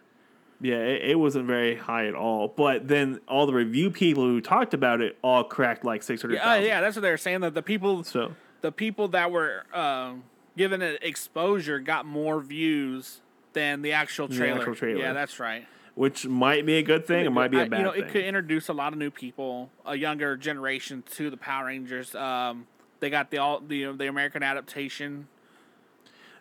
Yeah, 0.61 0.76
it, 0.78 1.11
it 1.11 1.16
wasn't 1.20 1.47
very 1.47 1.76
high 1.76 2.07
at 2.07 2.16
all. 2.16 2.47
But 2.49 2.88
then 2.88 3.20
all 3.28 3.45
the 3.45 3.53
review 3.53 3.89
people 3.91 4.24
who 4.24 4.39
talked 4.41 4.74
about 4.74 5.01
it 5.01 5.18
all 5.22 5.43
cracked 5.43 5.84
like 5.86 6.03
six 6.03 6.22
hundred 6.22 6.36
Yeah, 6.36 6.51
uh, 6.51 6.55
yeah, 6.55 6.82
that's 6.82 6.95
what 6.97 7.01
they 7.03 7.11
were 7.11 7.18
saying. 7.18 7.39
That 7.41 7.53
the 7.53 7.61
people, 7.61 8.03
So 8.03 8.34
the 8.66 8.72
people 8.72 9.07
that 9.09 9.30
were 9.30 9.63
uh, 9.72 10.13
given 10.57 10.82
it 10.82 10.97
exposure 11.03 11.78
got 11.80 12.03
more 12.03 12.41
views 12.41 13.22
than 13.53 13.84
the 13.84 13.91
actual 13.93 14.28
The 14.28 14.36
trailer. 14.38 14.57
actual 14.57 14.74
trailer. 14.74 14.99
Yeah, 14.99 15.13
that's 15.13 15.39
right. 15.39 15.68
which 15.93 16.26
might 16.26 16.66
be 16.66 16.78
a 16.78 16.82
good 16.82 17.05
thing. 17.05 17.26
It 17.28 17.30
might 17.30 17.51
be 17.51 17.59
a 17.61 17.68
bad 17.68 17.78
You 17.78 17.84
know, 17.86 17.91
thing. 17.91 18.03
it 18.05 18.09
could 18.09 18.24
introduce 18.26 18.68
a 18.68 18.74
lot 18.74 18.91
of 18.91 18.97
new 18.97 19.11
people, 19.11 19.70
a 19.86 19.95
younger 19.95 20.36
generation 20.36 21.03
to 21.11 21.30
the 21.30 21.38
Power 21.38 21.68
Rangers. 21.68 22.16
Um, 22.16 22.66
they 23.01 23.11
got 23.11 23.30
the 23.30 23.38
all 23.38 23.59
the 23.59 23.91
the 23.91 24.07
American 24.07 24.41
adaptation. 24.41 25.28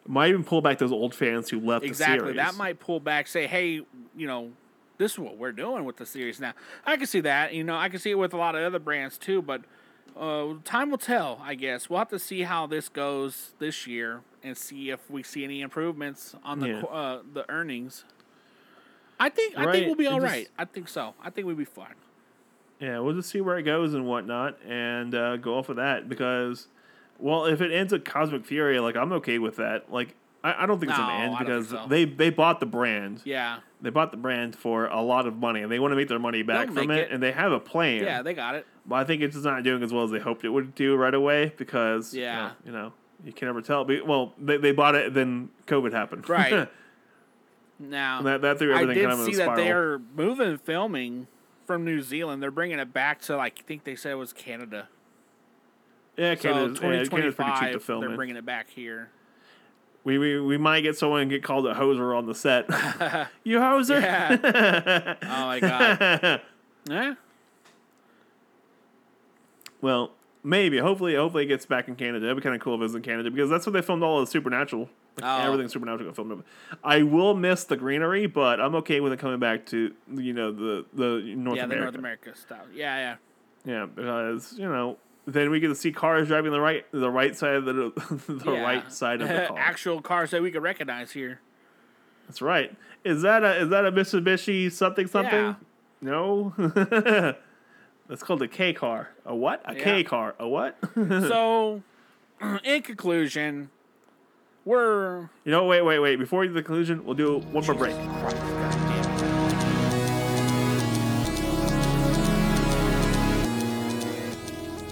might 0.07 0.29
even 0.31 0.45
pull 0.45 0.63
back 0.63 0.79
those 0.79 0.93
old 0.93 1.15
fans 1.15 1.51
who 1.51 1.61
left 1.61 1.83
the 1.83 1.89
Exactly. 1.89 2.21
series. 2.21 2.37
That 2.37 2.55
might 2.57 2.81
pull 2.81 3.01
back, 3.01 3.27
say, 3.27 3.47
hey, 3.47 3.83
you 4.17 4.27
know, 4.27 4.53
this 4.97 5.13
is 5.13 5.19
what 5.19 5.37
we're 5.37 5.53
doing 5.53 5.85
with 5.85 5.99
the 5.99 6.07
series 6.07 6.41
now. 6.41 6.55
I 6.87 6.97
can 6.97 7.07
see 7.07 7.21
that. 7.21 7.53
You 7.53 7.65
know, 7.65 7.77
I 7.77 7.91
can 7.91 7.99
see 8.01 8.11
it 8.13 8.19
with 8.19 8.33
a 8.33 8.37
lot 8.39 8.55
of 8.55 8.63
other 8.63 8.79
brands 8.79 9.19
too, 9.19 9.43
but 9.43 9.61
uh, 10.17 10.55
time 10.65 10.91
will 10.91 10.99
tell, 10.99 11.41
I 11.43 11.55
guess. 11.55 11.89
We'll 11.91 11.99
have 11.99 12.09
to 12.11 12.19
see 12.19 12.43
how 12.43 12.67
this 12.67 12.89
goes 12.89 13.53
this 13.59 13.87
year 13.87 14.23
and 14.43 14.57
see 14.57 14.91
if 14.91 15.11
we 15.11 15.23
see 15.23 15.45
any 15.45 15.61
improvements 15.61 16.35
on 16.45 16.61
the 16.61 16.69
Yeah. 16.69 16.83
uh, 16.83 17.23
the 17.33 17.49
earnings. 17.51 18.05
I 19.19 19.29
think 19.29 19.57
I 19.57 19.71
think 19.73 19.87
we'll 19.87 19.95
be 19.95 20.07
all 20.07 20.21
just- 20.21 20.33
right. 20.33 20.49
I 20.59 20.65
think 20.65 20.89
so. 20.89 21.15
I 21.23 21.31
think 21.31 21.47
we'll 21.47 21.57
be 21.57 21.65
fine. 21.65 21.95
Yeah, 22.81 22.99
we'll 22.99 23.15
just 23.15 23.31
see 23.31 23.41
where 23.41 23.57
it 23.59 23.63
goes 23.63 23.95
and 23.95 24.07
whatnot, 24.07 24.59
and 24.69 25.15
uh, 25.15 25.37
go 25.37 25.57
off 25.57 25.69
of 25.69 25.77
that. 25.77 26.09
Because, 26.09 26.67
well, 27.19 27.45
if 27.47 27.61
it 27.61 27.71
ends 27.73 27.93
at 27.93 28.05
Cosmic 28.05 28.45
Fury, 28.45 28.79
like 28.81 28.97
I'm 28.97 29.13
okay 29.15 29.39
with 29.39 29.57
that. 29.57 29.91
Like 29.93 30.15
I, 30.43 30.65
I 30.65 30.67
don't 30.67 30.79
think 30.81 30.91
it's 30.91 30.99
No, 30.99 31.09
an 31.09 31.21
end 31.23 31.39
because 31.39 31.69
so. 31.69 31.87
they 31.89 32.05
they 32.05 32.31
bought 32.31 32.61
the 32.61 32.67
brand. 32.67 33.21
Yeah. 33.25 33.59
They 33.81 33.91
bought 33.91 34.11
the 34.11 34.17
brand 34.17 34.57
for 34.57 34.87
a 34.87 35.01
lot 35.01 35.27
of 35.27 35.37
money, 35.37 35.63
and 35.63 35.71
they 35.71 35.79
want 35.79 35.93
to 35.93 35.97
make 35.97 36.09
their 36.09 36.19
money 36.19 36.43
back 36.43 36.67
They'll 36.67 36.83
from 36.83 36.91
it, 36.91 36.99
it. 36.99 37.11
and 37.13 37.23
they 37.23 37.33
have 37.33 37.53
a 37.53 37.61
plan. 37.61 38.03
Yeah, 38.03 38.23
they 38.23 38.35
got 38.35 38.55
it. 38.57 38.67
But 38.87 38.97
I 38.97 39.05
think 39.05 39.23
it's 39.23 39.35
just 39.35 39.45
not 39.45 39.63
doing 39.63 39.83
as 39.83 39.93
well 39.93 40.05
as 40.05 40.11
they 40.11 40.19
hoped 40.21 40.45
it 40.45 40.49
would 40.51 40.75
do 40.75 40.97
right 40.97 41.15
away 41.15 41.53
because 41.57 42.15
Yeah. 42.15 42.47
uh, 42.47 42.51
you 42.65 42.73
know 42.73 42.93
you 43.25 43.33
can 43.33 43.47
never 43.49 43.63
tell. 43.63 43.85
But, 43.85 44.07
well, 44.07 44.35
they, 44.39 44.57
they 44.59 44.73
bought 44.73 44.95
it, 44.95 45.15
then 45.15 45.49
COVID 45.67 45.93
happened. 45.93 46.29
Right. 46.29 46.69
Now, 47.79 48.23
that 48.23 48.41
that 48.43 48.59
threw 48.59 48.73
I 48.73 48.83
everything 48.83 49.03
did 49.03 49.09
kind 49.11 49.21
of 49.21 49.27
see 49.27 49.35
that 49.37 49.57
they're 49.57 49.99
moving 49.99 50.59
filming 50.59 51.27
from 51.67 51.85
New 51.85 52.01
Zealand. 52.03 52.41
They're 52.43 52.53
bringing 52.53 52.79
it 52.79 52.93
back 52.93 53.21
to 53.23 53.37
like 53.37 53.59
I 53.59 53.63
think 53.67 53.83
they 53.85 53.97
said 53.97 54.13
it 54.13 54.17
was 54.17 54.33
Canada. 54.33 54.89
yeah, 56.17 56.35
So 56.37 56.43
Canada's, 56.43 56.75
yeah, 56.77 56.81
Canada's 56.81 57.09
pretty 57.35 57.51
cheap 57.61 57.73
to 57.73 57.81
film 57.81 58.01
they're 58.01 58.11
in. 58.11 58.17
bringing 58.17 58.37
it 58.37 58.47
back 58.47 58.71
here. 58.71 59.11
We, 60.05 60.19
we 60.19 60.39
we 60.41 60.57
might 60.57 60.83
get 60.83 60.97
someone 60.97 61.23
and 61.23 61.31
get 61.31 61.43
called 61.43 61.67
a 61.67 61.75
hoser 61.75 62.17
on 62.17 62.27
the 62.27 62.35
set. 62.35 62.67
you 63.45 63.59
hoser. 63.59 64.01
Yeah. 64.01 65.15
Oh 65.23 65.47
my 65.47 65.59
god. 65.61 66.41
Yeah. 66.89 67.15
Well, 69.85 70.13
maybe. 70.43 70.79
Hopefully, 70.79 71.15
hopefully 71.15 71.45
it 71.45 71.49
gets 71.49 71.67
back 71.67 71.89
in 71.89 71.95
Canada. 71.97 72.25
It'd 72.27 72.37
be 72.39 72.43
kind 72.43 72.55
of 72.55 72.61
cool 72.63 72.75
if 72.75 72.79
it 72.81 72.83
was 72.83 72.95
in 72.95 73.03
Canada 73.03 73.31
because 73.31 73.51
that's 73.51 73.67
where 73.67 73.73
they 73.75 73.83
filmed 73.83 74.03
all 74.03 74.19
of 74.19 74.27
the 74.27 74.31
Supernatural. 74.31 74.89
Like, 75.17 75.25
Oh. 75.25 75.47
Everything 75.47 75.69
Supernatural 75.69 76.07
got 76.09 76.17
filmed. 76.17 76.43
I 76.83 77.03
will 77.03 77.35
miss 77.35 77.65
the 77.65 77.77
greenery, 77.77 78.27
but 78.27 78.61
I'm 78.61 78.75
okay 78.77 79.01
with 79.01 79.13
it 79.13 79.19
coming 79.21 79.39
back 79.39 79.67
to 79.67 79.95
you 80.13 80.33
know 80.33 80.51
the 80.51 80.85
the 80.95 81.35
North 81.37 81.57
yeah, 81.59 81.67
the 81.67 81.75
America. 81.75 81.83
North 81.85 81.95
America 81.97 82.35
style. 82.37 82.65
Yeah, 82.75 82.97
yeah. 82.97 83.17
Yeah, 83.67 83.87
because 83.87 84.55
you 84.59 84.69
know 84.69 84.97
then 85.27 85.51
we 85.51 85.61
get 85.61 85.69
to 85.69 85.75
see 85.75 85.93
cars 85.93 86.29
driving 86.29 86.51
the 86.53 86.61
right 86.61 86.85
the 86.93 87.11
right 87.11 87.37
side 87.37 87.55
of 87.57 87.65
the 87.67 87.73
the 88.29 88.53
Yeah. 88.53 88.63
right 88.63 88.93
side 88.93 89.21
of 89.21 89.29
the 89.29 89.35
car. 89.49 89.59
Actual 89.59 90.01
cars 90.03 90.31
that 90.33 90.43
we 90.43 90.51
could 90.51 90.63
recognize 90.63 91.13
here. 91.13 91.41
That's 92.27 92.41
right. 92.43 92.75
Is 93.05 93.23
that 93.23 93.45
a 93.45 93.61
is 93.61 93.69
that 93.69 93.85
a 93.85 93.93
Mitsubishi 93.93 94.73
something 94.73 95.07
something? 95.07 95.33
Yeah. 95.33 95.55
No. 96.01 96.53
That's 98.09 98.23
called 98.23 98.43
a 98.43 98.49
K 98.49 98.73
car. 98.73 99.11
A 99.25 99.35
what? 99.35 99.63
A 99.65 99.75
K 99.75 99.99
Yeah. 99.99 100.03
car. 100.03 100.35
A 100.39 100.47
what? 100.49 100.77
so, 100.95 101.83
in 102.65 102.83
conclusion, 102.83 103.71
we're 104.65 105.31
you 105.45 105.51
know, 105.51 105.65
wait, 105.65 105.83
wait, 105.83 105.99
wait. 105.99 106.17
Before 106.17 106.41
we 106.41 106.49
do 106.49 106.53
the 106.55 106.63
conclusion, 106.63 107.05
we'll 107.05 107.15
do 107.15 107.39
one 107.39 107.65
more 107.65 107.75
break. 107.75 107.97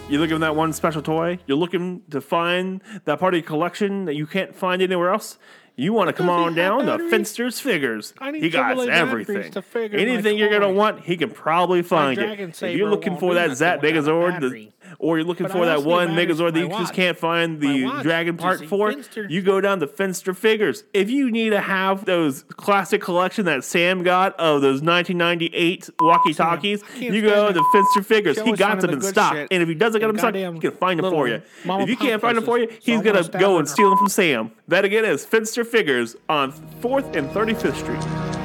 You're 0.08 0.20
looking 0.20 0.36
for 0.36 0.40
that 0.40 0.54
one 0.54 0.74
special 0.74 1.00
toy. 1.00 1.38
You're 1.46 1.56
looking 1.56 2.02
to 2.10 2.20
find 2.20 2.82
that 3.06 3.18
part 3.18 3.32
of 3.32 3.38
your 3.40 3.46
collection 3.46 4.04
that 4.04 4.14
you 4.14 4.26
can't 4.26 4.54
find 4.54 4.82
anywhere 4.82 5.10
else. 5.10 5.38
You 5.74 5.92
want 5.92 6.08
to 6.08 6.12
come 6.12 6.28
on 6.28 6.54
down 6.54 6.86
to? 6.86 7.08
Finster's 7.10 7.58
Figures. 7.58 8.12
He 8.34 8.50
got 8.50 8.78
everything. 8.88 9.50
to 9.52 9.62
Anything 9.74 10.38
you're 10.38 10.50
gonna 10.50 10.72
want, 10.72 11.00
he 11.00 11.16
can 11.16 11.30
probably 11.30 11.82
find 11.82 12.18
it. 12.18 12.40
If 12.40 12.76
you're 12.76 12.90
looking 12.90 13.16
for 13.16 13.34
that 13.34 13.56
Zap 13.56 13.80
Megazord. 13.80 14.72
Or 14.98 15.18
you're 15.18 15.26
looking 15.26 15.44
But 15.46 15.52
for 15.52 15.66
that 15.66 15.82
one 15.84 16.08
Megazord 16.10 16.54
that 16.54 16.60
you 16.60 16.68
just 16.68 16.94
can't 16.94 17.16
find 17.18 17.60
the 17.60 17.84
watch, 17.84 18.02
Dragon 18.02 18.36
Park 18.36 18.58
part 18.58 18.68
for, 18.68 18.92
Finster. 18.92 19.26
you 19.28 19.42
go 19.42 19.60
down 19.60 19.80
to 19.80 19.86
Finster 19.86 20.34
Figures. 20.34 20.84
If 20.92 21.10
you 21.10 21.30
need 21.30 21.50
to 21.50 21.60
have 21.60 22.04
those 22.04 22.42
classic 22.42 23.00
collection 23.02 23.44
that 23.46 23.64
Sam 23.64 24.02
got 24.02 24.38
of 24.38 24.62
those 24.62 24.82
1998 24.82 25.90
walkie 26.00 26.34
talkies, 26.34 26.80
Sam, 26.80 26.88
I 26.88 26.98
can't 26.98 27.14
you 27.14 27.22
go 27.22 27.52
to 27.52 27.64
Finster 27.72 28.02
Figures. 28.02 28.40
He 28.40 28.52
got 28.52 28.80
them 28.80 28.90
in 28.90 28.98
good 28.98 29.10
stock, 29.10 29.34
shit 29.34 29.48
and 29.50 29.62
if 29.62 29.68
he 29.68 29.74
doesn't 29.74 30.00
get 30.00 30.06
them 30.06 30.16
in 30.16 30.20
stock, 30.20 30.34
he 30.34 30.60
can 30.60 30.70
find 30.72 30.98
them 30.98 31.10
for 31.10 31.28
you. 31.28 31.42
If 31.64 31.88
you 31.88 31.96
can't 31.96 32.20
find 32.20 32.36
them 32.36 32.44
for 32.44 32.58
you, 32.58 32.68
he's 32.80 33.00
So 33.00 33.02
gonna 33.02 33.28
go 33.38 33.58
and 33.58 33.68
steal 33.68 33.90
them 33.90 33.98
from 33.98 34.08
Sam. 34.08 34.52
That 34.68 34.84
again 34.84 35.04
is 35.04 35.24
Finster 35.24 35.64
Figures 35.64 36.16
on 36.28 36.52
4th 36.80 37.16
and 37.16 37.28
35th 37.30 37.76
Street. 37.76 38.41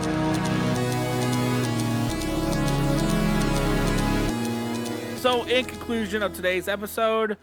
So, 5.28 5.44
in 5.44 5.66
conclusion 5.66 6.24
of 6.24 6.34
today's 6.34 6.70
episode, 6.70 7.36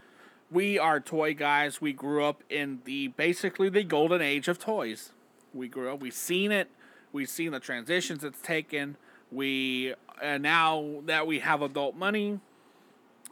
we 0.49 0.79
are 0.79 0.99
toy 0.99 1.35
guys. 1.35 1.79
We 1.79 1.93
grew 1.93 2.25
up 2.25 2.41
in 2.49 2.79
the 2.83 3.09
basically 3.09 3.69
the 3.69 3.83
golden 3.83 4.23
age 4.23 4.47
of 4.47 4.57
toys. 4.57 5.11
We 5.53 5.67
grew 5.67 5.93
up. 5.93 5.99
We've 5.99 6.11
seen 6.11 6.51
it. 6.51 6.71
We've 7.13 7.29
seen 7.29 7.51
the 7.51 7.59
transitions 7.59 8.23
it's 8.23 8.41
taken. 8.41 8.97
We 9.31 9.93
and 10.19 10.41
now 10.41 11.01
that 11.05 11.27
we 11.27 11.41
have 11.41 11.61
adult 11.61 11.95
money, 11.95 12.39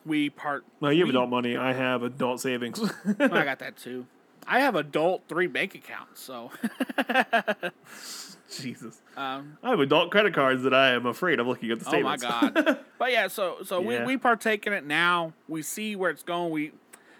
we 0.05 0.29
part. 0.29 0.63
Well, 0.79 0.93
you 0.93 0.99
have 0.99 1.07
we- 1.07 1.15
adult 1.15 1.31
money. 1.31 1.57
I 1.57 1.73
have 1.73 2.03
adult 2.03 2.39
savings. 2.39 2.79
I 3.19 3.43
got 3.43 3.57
that 3.57 3.75
too. 3.75 4.05
I 4.45 4.59
have 4.59 4.75
adult 4.75 5.23
three 5.27 5.47
bank 5.47 5.73
accounts, 5.73 6.21
so 6.21 6.51
Jesus. 8.61 9.01
um, 9.17 9.57
I 9.63 9.69
have 9.71 9.79
adult 9.79 10.11
credit 10.11 10.33
cards 10.33 10.63
that 10.63 10.73
I 10.73 10.91
am 10.91 11.05
afraid 11.05 11.39
of 11.39 11.47
looking 11.47 11.71
at 11.71 11.79
the 11.79 11.85
statements. 11.85 12.23
Oh 12.23 12.41
my 12.41 12.49
god! 12.51 12.79
but 12.99 13.11
yeah, 13.11 13.27
so 13.27 13.57
so 13.63 13.81
Yeah. 13.81 14.01
we 14.01 14.13
we 14.13 14.17
partake 14.17 14.65
in 14.67 14.73
it 14.73 14.85
now. 14.85 15.33
We 15.47 15.61
see 15.61 15.95
where 15.95 16.09
it's 16.11 16.23
going. 16.23 16.51
We, 16.51 16.71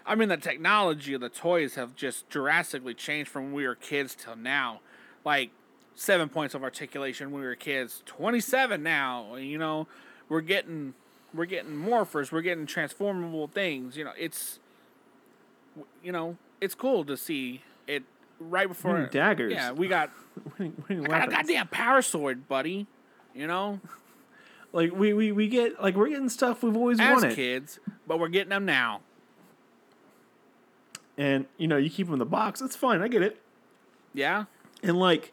I 0.06 0.14
mean, 0.14 0.28
the 0.28 0.36
technology 0.36 1.14
of 1.14 1.20
the 1.20 1.28
toys 1.28 1.74
have 1.76 1.94
just 1.96 2.28
drastically 2.28 2.94
changed 2.94 3.30
from 3.30 3.44
when 3.46 3.52
we 3.54 3.66
were 3.66 3.74
kids 3.74 4.14
till 4.14 4.36
now. 4.36 4.80
Like 5.24 5.50
seven 5.94 6.28
points 6.28 6.54
of 6.54 6.62
articulation 6.62 7.30
when 7.30 7.40
we 7.42 7.46
were 7.46 7.54
kids, 7.54 8.02
twenty 8.06 8.40
seven 8.40 8.82
now. 8.82 9.36
You 9.36 9.58
know, 9.58 9.86
we're 10.28 10.40
getting 10.42 10.94
we're 11.32 11.46
getting 11.46 11.72
morphers. 11.72 12.30
We're 12.32 12.42
getting 12.42 12.66
transformable 12.66 13.48
things. 13.48 13.96
You 13.96 14.04
know, 14.04 14.12
it's 14.18 14.58
you 16.02 16.12
know 16.12 16.36
it's 16.60 16.74
cool 16.74 17.04
to 17.04 17.16
see 17.16 17.62
it 17.86 18.02
right 18.50 18.68
before 18.68 18.94
Mm, 18.98 19.10
daggers. 19.10 19.52
Yeah, 19.52 19.72
we 19.72 19.88
got 19.88 20.10
Winning- 20.58 20.82
winning 20.88 21.06
I 21.06 21.18
got 21.20 21.28
a 21.28 21.30
goddamn 21.30 21.68
power 21.68 22.02
sword, 22.02 22.48
buddy. 22.48 22.86
You 23.34 23.46
know. 23.46 23.80
Like 24.72 24.92
we, 24.92 25.12
we, 25.12 25.30
we 25.32 25.48
get 25.48 25.80
like 25.82 25.94
we're 25.94 26.08
getting 26.08 26.28
stuff 26.28 26.62
we've 26.64 26.76
always 26.76 26.98
as 26.98 27.22
wanted. 27.22 27.36
kids, 27.36 27.78
but 28.08 28.18
we're 28.18 28.28
getting 28.28 28.50
them 28.50 28.64
now. 28.64 29.00
And 31.16 31.46
you 31.58 31.68
know, 31.68 31.76
you 31.76 31.90
keep 31.90 32.06
them 32.06 32.14
in 32.14 32.18
the 32.18 32.26
box, 32.26 32.60
That's 32.60 32.74
fine, 32.76 33.00
I 33.00 33.08
get 33.08 33.22
it. 33.22 33.40
Yeah, 34.12 34.44
and 34.82 34.98
like 34.98 35.32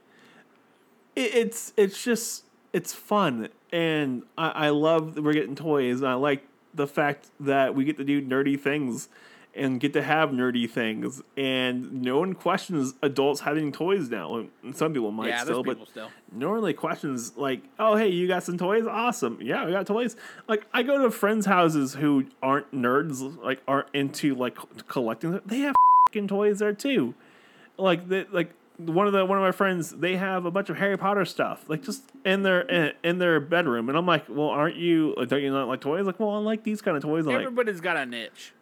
it, 1.16 1.34
it's 1.36 1.74
it's 1.78 2.04
just 2.04 2.46
it's 2.74 2.94
fun 2.94 3.50
and 3.74 4.24
I, 4.38 4.50
I 4.50 4.70
love 4.70 5.16
that 5.16 5.22
we're 5.24 5.34
getting 5.34 5.56
toys 5.56 6.00
and 6.00 6.08
i 6.10 6.14
like 6.14 6.46
the 6.74 6.88
fact 6.88 7.28
that 7.42 7.76
we 7.76 7.84
get 7.84 7.98
to 7.98 8.04
do 8.06 8.22
nerdy 8.22 8.58
things 8.60 9.10
and 9.54 9.80
get 9.80 9.94
to 9.94 10.02
have 10.02 10.30
nerdy 10.30 10.70
things. 10.70 11.22
And 11.36 12.02
no 12.02 12.20
one 12.20 12.34
questions 12.34 12.94
adults 13.02 13.42
having 13.42 13.72
toys 13.72 14.10
now. 14.10 14.48
And 14.64 14.76
some 14.76 14.94
people 14.94 15.12
might 15.12 15.30
yeah. 15.30 15.44
still 15.44 15.64
but 15.64 15.88
still. 15.88 16.10
no 16.32 16.48
one 16.50 16.56
really 16.56 16.74
questions 16.74 17.36
like 17.36 17.62
oh 17.78 17.96
hey 17.96 18.10
you 18.10 18.28
got 18.28 18.44
some 18.44 18.58
toys? 18.58 18.86
Awesome. 18.88 19.40
Yeah 19.42 19.66
we 19.66 19.72
got 19.72 19.86
toys. 19.86 20.16
Like 20.48 20.66
i 20.74 20.84
go 20.84 21.02
to 21.04 21.12
friends 21.12 21.46
houses 21.46 21.94
who 21.94 22.26
aren't 22.42 22.72
nerds 22.72 23.42
like 23.44 23.62
aren't 23.68 23.88
into 23.94 24.36
like 24.36 24.58
collecting. 24.88 25.40
They 25.46 25.60
have 25.60 25.76
fucking 26.08 26.28
toys 26.28 26.60
there 26.60 26.74
too. 26.74 27.14
Like 27.78 28.08
the 28.08 28.28
like 28.32 28.54
one 28.78 29.06
of 29.06 29.14
the 29.14 29.26
one 29.26 29.38
of 29.38 29.44
my 29.44 29.52
friends 29.52 29.92
they 29.92 30.16
have 30.16 30.46
a 30.46 30.52
bunch 30.52 30.70
of 30.70 30.78
Harry 30.78 30.98
Potter 30.98 31.24
stuff 31.26 31.64
like 31.68 31.84
just 31.84 32.04
in 32.26 32.42
their 32.42 32.62
in, 32.62 32.94
in 33.04 33.20
their 33.20 33.40
bedroom. 33.40 33.90
And 33.90 33.98
I'm 33.98 34.06
like 34.06 34.26
well 34.30 34.48
aren't 34.48 34.78
you 34.78 35.14
like, 35.18 35.28
don't 35.28 35.42
you 35.42 35.52
not 35.52 35.68
like 35.68 35.82
toys? 35.82 36.06
Like 36.06 36.22
well 36.22 36.30
I 36.30 36.38
like 36.38 36.64
these 36.64 36.82
kind 36.82 36.96
of 36.96 37.04
toys 37.04 37.26
I'm 37.28 37.34
like 37.34 37.44
Everybody's 37.44 37.82
got 37.82 37.98
a 37.98 38.06
niche. 38.06 38.54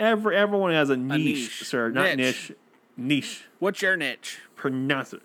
Every 0.00 0.34
everyone 0.36 0.72
has 0.72 0.90
a 0.90 0.96
niche, 0.96 1.24
niche. 1.24 1.62
sir 1.64 1.90
not 1.90 2.16
Niche. 2.16 2.50
niche 2.50 2.52
niche 2.96 3.44
What's 3.60 3.80
your 3.82 3.96
niche? 3.96 4.38
pronounce 4.56 5.12
it 5.12 5.22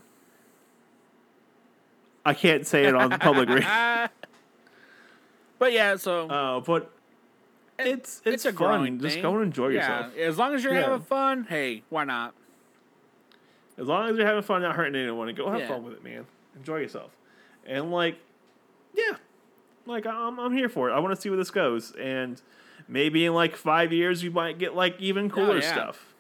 I 2.25 2.33
can't 2.33 2.65
say 2.65 2.85
it 2.85 2.95
on 2.95 3.09
the 3.11 3.17
public 3.17 3.49
radio 3.49 3.67
but 5.59 5.71
yeah, 5.73 5.95
so 5.95 6.27
uh, 6.29 6.59
but 6.59 6.91
it's 7.77 8.21
it's, 8.25 8.45
it's 8.45 8.45
a 8.45 8.53
fun 8.53 8.99
just 8.99 9.15
thing. 9.15 9.21
go 9.21 9.35
and 9.35 9.43
enjoy 9.43 9.69
yeah, 9.69 10.05
yourself 10.07 10.17
As 10.17 10.37
long 10.37 10.53
as 10.55 10.63
you're 10.63 10.73
Yeah. 10.73 10.81
having 10.83 11.01
fun, 11.01 11.45
hey, 11.49 11.83
why 11.89 12.03
not? 12.05 12.33
As 13.77 13.87
long 13.87 14.09
as 14.09 14.15
you're 14.17 14.25
having 14.25 14.41
fun, 14.43 14.61
not 14.61 14.75
hurting 14.75 14.95
anyone, 14.95 15.33
go 15.35 15.49
have 15.51 15.59
Yeah. 15.59 15.67
fun 15.67 15.83
with 15.83 15.93
it, 15.93 16.03
man. 16.03 16.25
Enjoy 16.55 16.77
yourself. 16.77 17.11
And 17.65 17.91
like, 17.91 18.17
yeah, 18.93 19.17
like 19.85 20.05
I'm 20.07 20.39
I'm 20.39 20.53
here 20.53 20.69
for 20.69 20.89
it. 20.89 20.93
I 20.93 20.99
want 20.99 21.13
to 21.15 21.21
see 21.21 21.29
where 21.29 21.37
this 21.37 21.51
goes, 21.51 21.91
and 21.99 22.41
maybe 22.87 23.25
in 23.25 23.33
like 23.33 23.55
five 23.55 23.91
years, 23.93 24.23
we 24.23 24.29
might 24.29 24.57
get 24.57 24.75
like 24.75 24.99
even 24.99 25.25
oh, 25.25 25.29
cooler 25.35 25.53
Oh, 25.53 25.55
yeah. 25.55 25.73
stuff. 25.73 26.13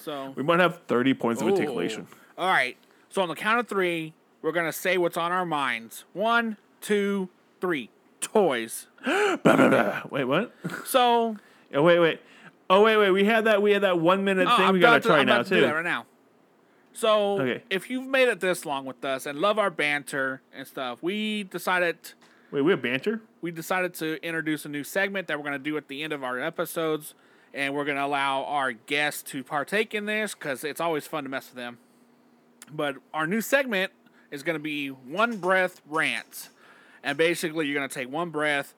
So, 0.00 0.32
We 0.36 0.42
might 0.42 0.60
have 0.60 0.80
thirty 0.86 1.14
points 1.14 1.40
of 1.40 1.48
articulation. 1.48 2.06
all 2.36 2.48
right. 2.48 2.76
So 3.08 3.22
on 3.22 3.28
the 3.28 3.34
count 3.36 3.60
of 3.60 3.68
three, 3.68 4.12
we're 4.42 4.52
gonna 4.52 4.72
say 4.72 4.98
what's 4.98 5.16
on 5.16 5.32
our 5.32 5.46
minds. 5.46 6.04
One, 6.12 6.56
two, 6.80 7.28
three. 7.60 7.90
Toys. 8.20 8.86
Blah, 9.04 9.36
blah, 9.36 9.68
blah. 9.68 10.02
Wait, 10.10 10.24
what? 10.24 10.54
So 10.86 11.36
oh, 11.74 11.82
wait, 11.82 11.98
wait. 11.98 12.20
Oh, 12.70 12.82
wait, 12.82 12.96
wait. 12.96 13.10
We 13.10 13.24
had 13.24 13.44
that. 13.44 13.60
We 13.60 13.72
had 13.72 13.82
that 13.82 14.00
one 14.00 14.24
minute 14.24 14.48
Oh, 14.50 14.56
thing. 14.56 14.66
I'm 14.66 14.74
we 14.74 14.80
gotta 14.80 15.00
to- 15.00 15.08
try 15.08 15.18
I'm 15.18 15.26
now 15.26 15.42
to 15.42 15.48
too. 15.60 15.64
right 15.66 15.84
now. 15.84 16.06
So, 16.94 17.40
Okay. 17.40 17.62
if 17.70 17.90
you've 17.90 18.06
made 18.06 18.28
it 18.28 18.40
this 18.40 18.64
long 18.64 18.84
with 18.86 19.04
us 19.04 19.26
and 19.26 19.38
love 19.40 19.58
our 19.58 19.68
banter 19.70 20.40
and 20.54 20.66
stuff, 20.66 21.02
we 21.02 21.42
decided 21.42 21.96
Wait, 22.54 22.60
we 22.60 22.70
have 22.70 22.80
banter. 22.80 23.20
we 23.40 23.50
decided 23.50 23.92
to 23.92 24.24
introduce 24.24 24.64
a 24.64 24.68
new 24.68 24.84
segment 24.84 25.26
that 25.26 25.36
we're 25.36 25.42
going 25.42 25.58
to 25.58 25.70
do 25.70 25.76
at 25.76 25.88
the 25.88 26.04
end 26.04 26.12
of 26.12 26.22
our 26.22 26.38
episodes, 26.38 27.12
and 27.52 27.74
we're 27.74 27.84
going 27.84 27.96
to 27.96 28.04
allow 28.04 28.44
our 28.44 28.70
guests 28.70 29.24
to 29.24 29.42
partake 29.42 29.92
in 29.92 30.06
this 30.06 30.36
because 30.36 30.62
it's 30.62 30.80
always 30.80 31.04
fun 31.04 31.24
to 31.24 31.28
mess 31.28 31.48
with 31.48 31.56
them. 31.56 31.78
But 32.70 32.94
our 33.12 33.26
new 33.26 33.40
segment 33.40 33.90
is 34.30 34.44
going 34.44 34.54
to 34.54 34.62
be 34.62 34.86
one 34.86 35.38
breath 35.38 35.82
rants, 35.84 36.50
and 37.02 37.18
basically 37.18 37.66
you're 37.66 37.74
going 37.74 37.88
to 37.88 37.92
take 37.92 38.08
one 38.08 38.30
breath 38.30 38.72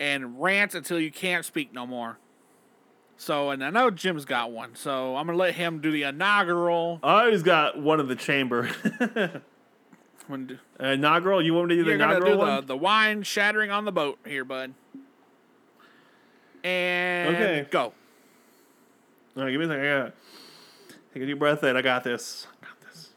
and 0.00 0.42
rant 0.42 0.74
until 0.74 0.98
you 0.98 1.12
can't 1.12 1.44
speak 1.44 1.72
no 1.72 1.86
more. 1.86 2.18
So, 3.16 3.50
and 3.50 3.62
I 3.62 3.70
know 3.70 3.92
Jim's 3.92 4.24
got 4.24 4.50
one, 4.50 4.74
so 4.74 5.14
I'm 5.14 5.26
gonna 5.26 5.36
let 5.36 5.54
him 5.54 5.80
do 5.80 5.92
the 5.92 6.04
inaugural. 6.04 6.98
I 7.02 7.26
always 7.26 7.42
got 7.42 7.78
one 7.78 8.00
of 8.00 8.08
the 8.08 8.16
chamber. 8.16 8.70
When 10.30 10.46
do- 10.46 10.58
uh, 10.80 10.86
inaugural. 10.88 11.42
You 11.42 11.54
want 11.54 11.68
me 11.68 11.76
to 11.76 11.82
do 11.82 11.88
the 11.88 11.94
inaugural 11.94 12.24
do 12.24 12.30
the, 12.32 12.38
one? 12.38 12.66
the 12.66 12.76
wine 12.76 13.22
shattering 13.24 13.70
on 13.72 13.84
the 13.84 13.92
boat 13.92 14.18
here, 14.24 14.44
bud. 14.44 14.74
And 16.62 17.34
Okay. 17.34 17.66
go. 17.70 17.92
All 19.36 19.44
right, 19.44 19.50
give 19.50 19.58
me 19.60 19.66
a 19.66 19.68
second. 19.68 19.84
I 19.84 19.88
gotta 19.98 20.12
take 21.14 21.22
a 21.22 21.26
deep 21.26 21.38
breath 21.38 21.64
in. 21.64 21.76
I 21.76 21.82
got 21.82 22.04
this. 22.04 22.46
I 22.62 22.66
got 22.66 22.80
this. 22.80 23.08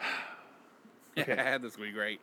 Okay. 1.18 1.34
Yeah, 1.36 1.58
this 1.62 1.76
will 1.76 1.84
be 1.84 1.92
great. 1.92 2.20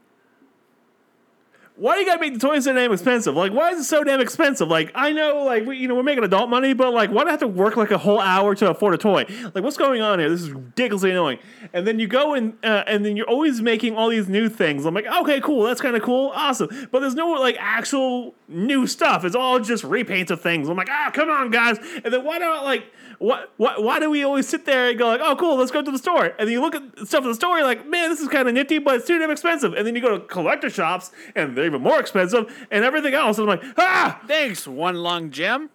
Why 1.80 1.94
do 1.94 2.02
you 2.02 2.06
gotta 2.06 2.20
make 2.20 2.34
the 2.34 2.40
toys 2.40 2.66
so 2.66 2.74
damn 2.74 2.92
expensive? 2.92 3.36
Like, 3.36 3.54
why 3.54 3.72
is 3.72 3.80
it 3.80 3.84
so 3.86 4.04
damn 4.04 4.20
expensive? 4.20 4.68
Like, 4.68 4.92
I 4.94 5.14
know, 5.14 5.46
like, 5.46 5.66
we, 5.66 5.78
you 5.78 5.88
know, 5.88 5.96
we're 5.96 6.04
making 6.04 6.26
adult 6.26 6.50
money, 6.50 6.74
but 6.74 6.94
like, 6.94 7.10
why 7.10 7.24
do 7.24 7.30
I 7.30 7.32
have 7.32 7.40
to 7.40 7.48
work 7.48 7.78
like 7.78 7.92
a 7.92 7.98
whole 7.98 8.20
hour 8.20 8.54
to 8.56 8.70
afford 8.70 8.96
a 8.96 8.98
toy? 8.98 9.26
Like, 9.56 9.64
what's 9.64 9.78
going 9.78 10.02
on 10.02 10.20
here? 10.20 10.30
This 10.30 10.42
is 10.42 10.52
ridiculously 10.52 11.12
annoying. 11.12 11.40
And 11.72 11.88
then 11.88 11.98
you 11.98 12.08
go 12.08 12.34
and 12.34 12.54
uh, 12.66 12.84
and 12.86 13.06
then 13.06 13.16
you're 13.16 13.30
always 13.30 13.62
making 13.62 13.96
all 13.96 14.10
these 14.10 14.28
new 14.28 14.50
things. 14.50 14.86
I'm 14.86 14.94
like, 14.94 15.06
okay, 15.06 15.40
cool, 15.40 15.64
that's 15.64 15.80
kind 15.80 15.96
of 15.96 16.02
cool, 16.02 16.34
awesome. 16.36 16.70
But 16.92 17.00
there's 17.00 17.16
no 17.16 17.32
like 17.32 17.56
actual 17.58 18.36
new 18.50 18.86
stuff. 18.86 19.24
It's 19.24 19.36
all 19.36 19.60
just 19.62 19.86
repaints 19.86 20.32
of 20.32 20.42
things. 20.42 20.68
I'm 20.68 20.76
like, 20.76 20.90
ah, 20.92 21.12
come 21.14 21.30
on, 21.30 21.50
guys. 21.50 21.78
And 22.04 22.14
then 22.14 22.26
why 22.26 22.40
don't 22.40 22.66
like 22.66 22.92
what, 23.20 23.52
what, 23.58 23.84
why 23.84 24.00
do 24.00 24.10
we 24.10 24.24
always 24.24 24.48
sit 24.48 24.66
there 24.66 24.90
and 24.90 24.98
go 24.98 25.08
like, 25.08 25.20
oh, 25.22 25.36
cool, 25.36 25.58
let's 25.58 25.72
go 25.72 25.82
to 25.82 25.92
the 25.92 25.98
store? 25.98 26.26
And 26.26 26.48
then 26.48 26.50
you 26.50 26.62
look 26.62 26.74
at 26.74 27.08
stuff 27.08 27.24
in 27.24 27.30
the 27.30 27.36
store, 27.36 27.58
you're 27.58 27.68
like, 27.68 27.86
man, 27.86 28.10
this 28.10 28.22
is 28.22 28.30
kind 28.30 28.48
of 28.48 28.54
nifty, 28.54 28.80
but 28.80 28.96
it's 28.96 29.08
too 29.08 29.20
damn 29.20 29.30
expensive. 29.30 29.74
And 29.74 29.86
then 29.86 29.94
you 29.94 30.02
go 30.02 30.18
to 30.18 30.26
collector 30.26 30.70
shops, 30.70 31.12
and 31.36 31.56
they're 31.56 31.66
even 31.70 31.82
more 31.82 32.00
expensive, 32.00 32.68
and 32.72 32.84
everything 32.84 33.14
else. 33.14 33.38
And 33.38 33.50
I'm 33.50 33.60
like, 33.60 33.74
ah, 33.78 34.22
Thanks, 34.28 34.68
one 34.68 34.96
lung 34.96 35.32
Jim. 35.32 35.70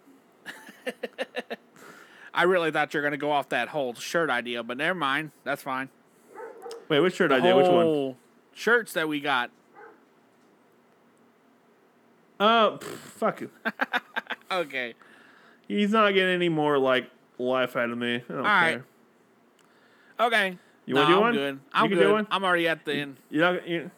I 2.34 2.42
really 2.42 2.70
thought 2.70 2.92
you 2.92 2.98
were 2.98 3.04
gonna 3.04 3.16
go 3.16 3.30
off 3.30 3.48
that 3.50 3.68
whole 3.68 3.94
shirt 3.94 4.28
idea, 4.28 4.62
but 4.62 4.76
never 4.76 4.98
mind. 4.98 5.30
That's 5.44 5.62
fine. 5.62 5.88
wait, 6.88 7.00
which 7.00 7.14
shirt 7.16 7.30
idea? 7.32 7.56
Which 7.56 7.68
one? 7.68 8.16
Shirts 8.52 8.92
that 8.94 9.08
we 9.08 9.20
got. 9.20 9.50
Uh, 12.40 12.72
pff, 12.78 12.82
fuck 12.82 13.42
it. 13.42 13.50
Okay. 14.52 14.94
He's 15.66 15.90
not 15.90 16.12
getting 16.12 16.34
any 16.34 16.48
more 16.48 16.78
like 16.78 17.10
life 17.38 17.74
out 17.74 17.90
of 17.90 17.98
me. 17.98 18.16
I 18.16 18.18
don't 18.28 18.36
All 18.38 18.42
care. 18.44 18.52
right. 18.52 18.82
Okay. 20.20 20.58
You 20.86 20.94
no, 20.94 21.00
wanna 21.02 21.12
do 21.12 21.16
I'm 21.16 21.20
one? 21.22 21.32
good. 21.34 21.60
I'm 21.72 21.88
can 21.88 21.98
good. 21.98 22.04
do 22.04 22.12
one? 22.12 22.26
I'm 22.30 22.44
already 22.44 22.68
at 22.68 22.84
the 22.84 22.92
end. 22.94 23.16
Not. 23.30 23.66
You, 23.66 23.90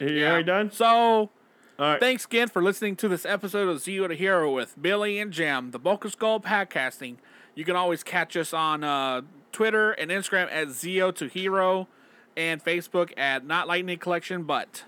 you 0.00 0.08
Yeah. 0.08 0.28
already 0.30 0.44
done? 0.44 0.70
So 0.70 0.86
All 0.88 1.30
right. 1.78 2.00
Thanks 2.00 2.24
again 2.24 2.48
for 2.48 2.62
listening 2.62 2.96
to 2.96 3.08
this 3.08 3.24
episode 3.26 3.68
of 3.68 3.78
Zeo 3.78 4.06
to 4.08 4.14
Hero 4.14 4.52
with 4.54 4.80
Billy 4.80 5.18
and 5.18 5.32
Jim, 5.32 5.70
the 5.72 5.78
Boca 5.78 6.08
Skull 6.10 6.40
Podcasting. 6.40 7.16
You 7.54 7.64
can 7.64 7.74
always 7.76 8.02
catch 8.02 8.36
us 8.36 8.52
on 8.54 8.84
uh, 8.84 9.22
Twitter 9.52 9.92
and 9.92 10.10
Instagram 10.10 10.48
at 10.52 10.68
Zeo 10.68 11.14
to 11.16 11.26
Hero 11.26 11.88
and 12.36 12.62
Facebook 12.64 13.12
at 13.16 13.44
Not 13.46 13.66
Lightning 13.68 13.98
Collection, 13.98 14.42
but 14.44 14.84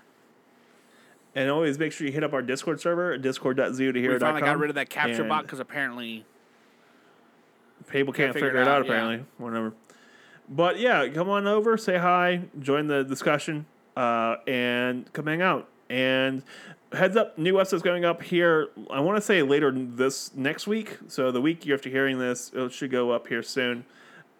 and 1.35 1.49
always 1.51 1.77
make 1.77 1.91
sure 1.91 2.07
you 2.07 2.13
hit 2.13 2.23
up 2.23 2.33
our 2.33 2.41
Discord 2.41 2.81
server, 2.81 3.17
discord.zeotohero.com. 3.17 4.13
we 4.13 4.19
finally 4.19 4.41
got 4.41 4.57
rid 4.57 4.69
of 4.69 4.75
that 4.75 4.89
captcha 4.89 5.27
bot 5.27 5.43
because 5.43 5.59
apparently 5.59 6.25
People 7.89 8.11
can't 8.11 8.33
figure 8.33 8.49
figure, 8.49 8.61
it 8.61 8.67
out, 8.67 8.79
out, 8.81 8.85
yeah. 8.85 8.91
apparently. 8.91 9.25
Whatever. 9.37 9.73
But 10.49 10.79
yeah, 10.79 11.07
come 11.09 11.29
on 11.29 11.45
over, 11.47 11.77
say 11.77 11.97
hi, 11.97 12.41
join 12.59 12.87
the 12.87 13.03
discussion, 13.03 13.65
uh, 13.97 14.37
and 14.47 15.11
come 15.13 15.25
hang 15.27 15.41
out. 15.41 15.67
And 15.89 16.43
heads 16.93 17.15
up, 17.17 17.37
new 17.37 17.59
episodes 17.59 17.81
going 17.83 18.05
up 18.05 18.21
here. 18.21 18.69
I 18.89 18.99
want 18.99 19.17
to 19.17 19.21
say 19.21 19.41
later 19.41 19.71
this 19.71 20.33
next 20.35 20.67
week. 20.67 20.97
So 21.07 21.31
the 21.31 21.41
week 21.41 21.65
you're 21.65 21.75
after 21.77 21.89
hearing 21.89 22.19
this, 22.19 22.51
it 22.53 22.71
should 22.71 22.91
go 22.91 23.11
up 23.11 23.27
here 23.27 23.41
soon. 23.43 23.85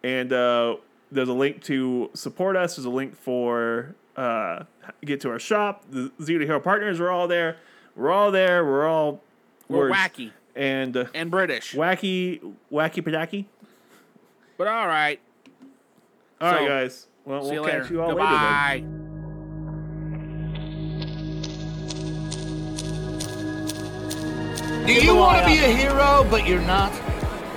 And 0.03 0.31
uh, 0.31 0.75
there's 1.11 1.29
a 1.29 1.33
link 1.33 1.63
to 1.63 2.09
support 2.13 2.55
us. 2.55 2.75
There's 2.75 2.85
a 2.85 2.89
link 2.89 3.15
for 3.15 3.95
uh, 4.15 4.63
get 5.03 5.21
to 5.21 5.29
our 5.29 5.39
shop. 5.39 5.83
The 5.89 6.11
Zeo 6.19 6.39
to 6.39 6.45
Hero 6.45 6.59
partners 6.59 6.99
are 6.99 7.09
all 7.09 7.27
there. 7.27 7.57
We're 7.95 8.11
all 8.11 8.31
there. 8.31 8.63
We're 8.65 8.87
all 8.87 9.21
we're 9.67 9.89
words. 9.89 9.95
wacky 9.95 10.31
and 10.55 10.95
uh, 10.97 11.05
and 11.13 11.31
British. 11.31 11.73
wacky, 11.73 12.39
wacky 12.71 13.01
padaki. 13.03 13.45
But 14.57 14.67
all 14.67 14.87
right. 14.87 15.19
All 16.41 16.51
right, 16.51 16.59
So, 16.59 16.67
guys. 16.67 17.07
Well, 17.25 17.41
See 17.41 17.45
we'll 17.45 17.53
you 17.55 17.61
later. 17.61 17.81
catch 17.81 17.91
you 17.91 18.01
all 18.01 18.13
later. 18.15 18.87
then. 18.87 19.06
Do 24.87 24.93
you 24.93 25.17
want 25.17 25.41
to 25.41 25.45
be 25.45 25.57
a 25.57 25.67
hero, 25.67 26.25
but 26.31 26.47
you're 26.47 26.61
not? 26.61 26.93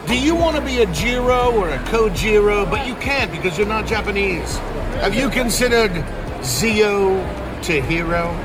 Do 0.09 0.19
you 0.19 0.35
want 0.35 0.57
to 0.57 0.63
be 0.63 0.83
a 0.83 0.87
Jiro 0.87 1.53
or 1.53 1.69
a 1.71 1.79
Kojiro, 1.85 2.69
but 2.69 2.89
you 2.89 2.97
can't 2.97 3.31
because 3.31 3.57
you're 3.57 3.69
not 3.69 3.87
Japanese? 3.87 4.59
Have 4.99 5.15
you 5.15 5.31
considered 5.31 5.93
Zeo 6.41 7.23
to 7.63 7.81
hero? 7.83 8.37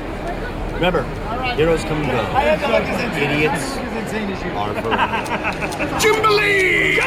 Remember, 0.74 1.02
heroes 1.56 1.82
come 1.82 2.00
and 2.02 2.12
go. 2.12 2.38
Idiots 3.18 3.76
are 4.54 4.72
forever. 4.74 4.96
Jimbalee! 5.98 7.00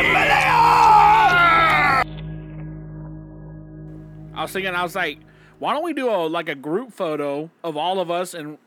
I 4.33 4.41
was 4.41 4.51
thinking, 4.51 4.75
I 4.75 4.83
was 4.83 4.95
like, 4.95 5.19
why 5.59 5.73
don't 5.73 5.85
we 5.85 5.93
do 5.93 6.09
a 6.09 6.27
like 6.27 6.49
a 6.49 6.55
group 6.55 6.91
photo 6.91 7.49
of 7.63 7.77
all 7.77 8.01
of 8.01 8.11
us 8.11 8.33
and 8.33 8.57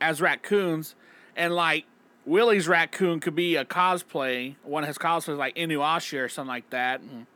as 0.00 0.22
raccoons, 0.22 0.94
and 1.36 1.54
like 1.54 1.84
Willie's 2.28 2.68
raccoon 2.68 3.20
could 3.20 3.34
be 3.34 3.56
a 3.56 3.64
cosplay, 3.64 4.54
one 4.62 4.82
of 4.84 4.88
his 4.88 4.98
cosplays 4.98 5.38
like 5.38 5.54
Inuyasha 5.56 6.24
or 6.24 6.28
something 6.28 6.48
like 6.48 6.68
that. 6.70 7.00
And, 7.00 7.26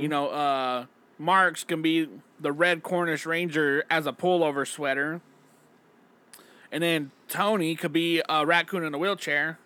You 0.00 0.08
know, 0.08 0.28
uh, 0.28 0.86
Mark's 1.18 1.64
can 1.64 1.82
be 1.82 2.08
the 2.40 2.50
red 2.52 2.82
Cornish 2.82 3.26
Ranger 3.26 3.84
as 3.90 4.06
a 4.06 4.12
pullover 4.12 4.66
sweater, 4.66 5.20
and 6.72 6.82
then 6.82 7.10
Tony 7.28 7.76
could 7.76 7.92
be 7.92 8.22
a 8.28 8.44
raccoon 8.44 8.84
in 8.84 8.94
a 8.94 8.98
wheelchair. 8.98 9.58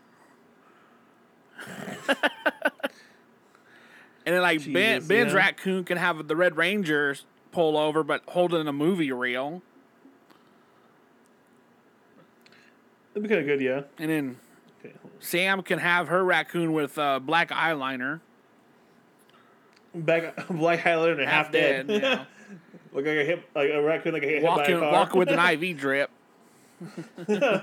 And 4.26 4.34
then 4.34 4.42
like 4.42 4.64
Ben 4.72 5.06
Ben's 5.06 5.32
yeah. 5.32 5.38
raccoon 5.38 5.84
can 5.84 5.98
have 5.98 6.26
the 6.28 6.36
Red 6.36 6.56
Rangers 6.56 7.26
pull 7.52 7.76
over, 7.76 8.02
but 8.02 8.22
holding 8.28 8.66
a 8.66 8.72
movie 8.72 9.12
reel. 9.12 9.62
That'd 13.14 13.22
be 13.22 13.28
kind 13.28 13.40
of 13.40 13.46
good, 13.46 13.60
yeah. 13.60 13.82
And 13.98 14.10
then 14.10 14.36
Okay, 14.84 14.94
Sam 15.20 15.62
can 15.62 15.78
have 15.78 16.08
her 16.08 16.22
raccoon 16.24 16.72
with 16.72 16.98
uh, 16.98 17.18
black 17.20 17.50
eyeliner. 17.50 18.20
Back, 19.94 20.46
black 20.50 20.80
eyeliner 20.80 21.12
and 21.18 21.28
half, 21.28 21.50
dead. 21.52 21.88
yeah. 21.88 22.24
Look 22.92 23.06
like 23.06 23.16
a 23.16 23.24
hip, 23.24 23.48
like 23.54 23.70
a 23.70 23.82
raccoon, 23.82 24.12
like 24.12 24.22
a 24.22 24.26
hit 24.26 24.42
walking 24.42 24.78
by 24.80 24.86
a 24.86 24.90
car. 24.90 24.92
walking 24.92 25.18
with 25.18 25.28
an 25.30 25.38
IV 25.62 25.78
drip. 25.78 26.10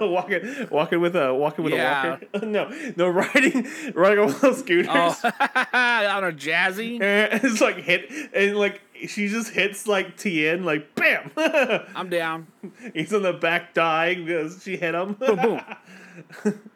walking, 0.02 0.68
walking 0.72 0.99
with 1.02 1.16
a 1.16 1.34
walking 1.34 1.64
with 1.66 1.74
Yeah. 1.74 2.18
a 2.34 2.38
walker. 2.38 2.45
no, 2.45 2.72
no, 2.95 3.08
riding, 3.10 3.68
riding 3.93 4.20
on 4.20 4.26
one 4.28 4.36
of 4.36 4.41
those 4.41 4.60
scooters. 4.60 4.88
Oh, 4.89 5.14
don't 5.24 6.22
know, 6.22 6.32
Jazzy. 6.32 7.02
And 7.02 7.43
it's 7.43 7.62
like 7.62 7.76
hit, 7.78 8.10
and 8.34 8.58
like 8.58 8.82
she 9.08 9.28
just 9.28 9.52
hits 9.54 9.88
like 9.88 10.18
Tien, 10.18 10.64
like 10.64 10.93
bam. 10.95 11.32
I'm 11.95 12.10
down. 12.10 12.47
He's 12.93 13.14
on 13.14 13.24
the 13.24 13.34
back 13.34 13.74
dying 13.74 14.26
because 14.26 14.62
she 14.64 14.78
hit 14.78 14.93
him. 14.95 15.14
Boom, 15.14 15.36
boom. 15.38 15.62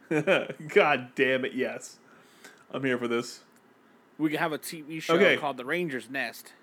God 0.69 1.09
damn 1.15 1.45
it! 1.45 1.53
Yes, 1.53 1.97
I'm 2.71 2.83
here 2.83 2.97
for 2.97 3.07
this. 3.07 3.41
We 4.17 4.29
could 4.29 4.39
have 4.39 4.53
a 4.53 4.57
TV 4.57 5.01
show 5.01 5.15
Okay. 5.15 5.35
called 5.37 5.57
The 5.57 5.65
Ranger's 5.65 6.09
Nest. 6.09 6.53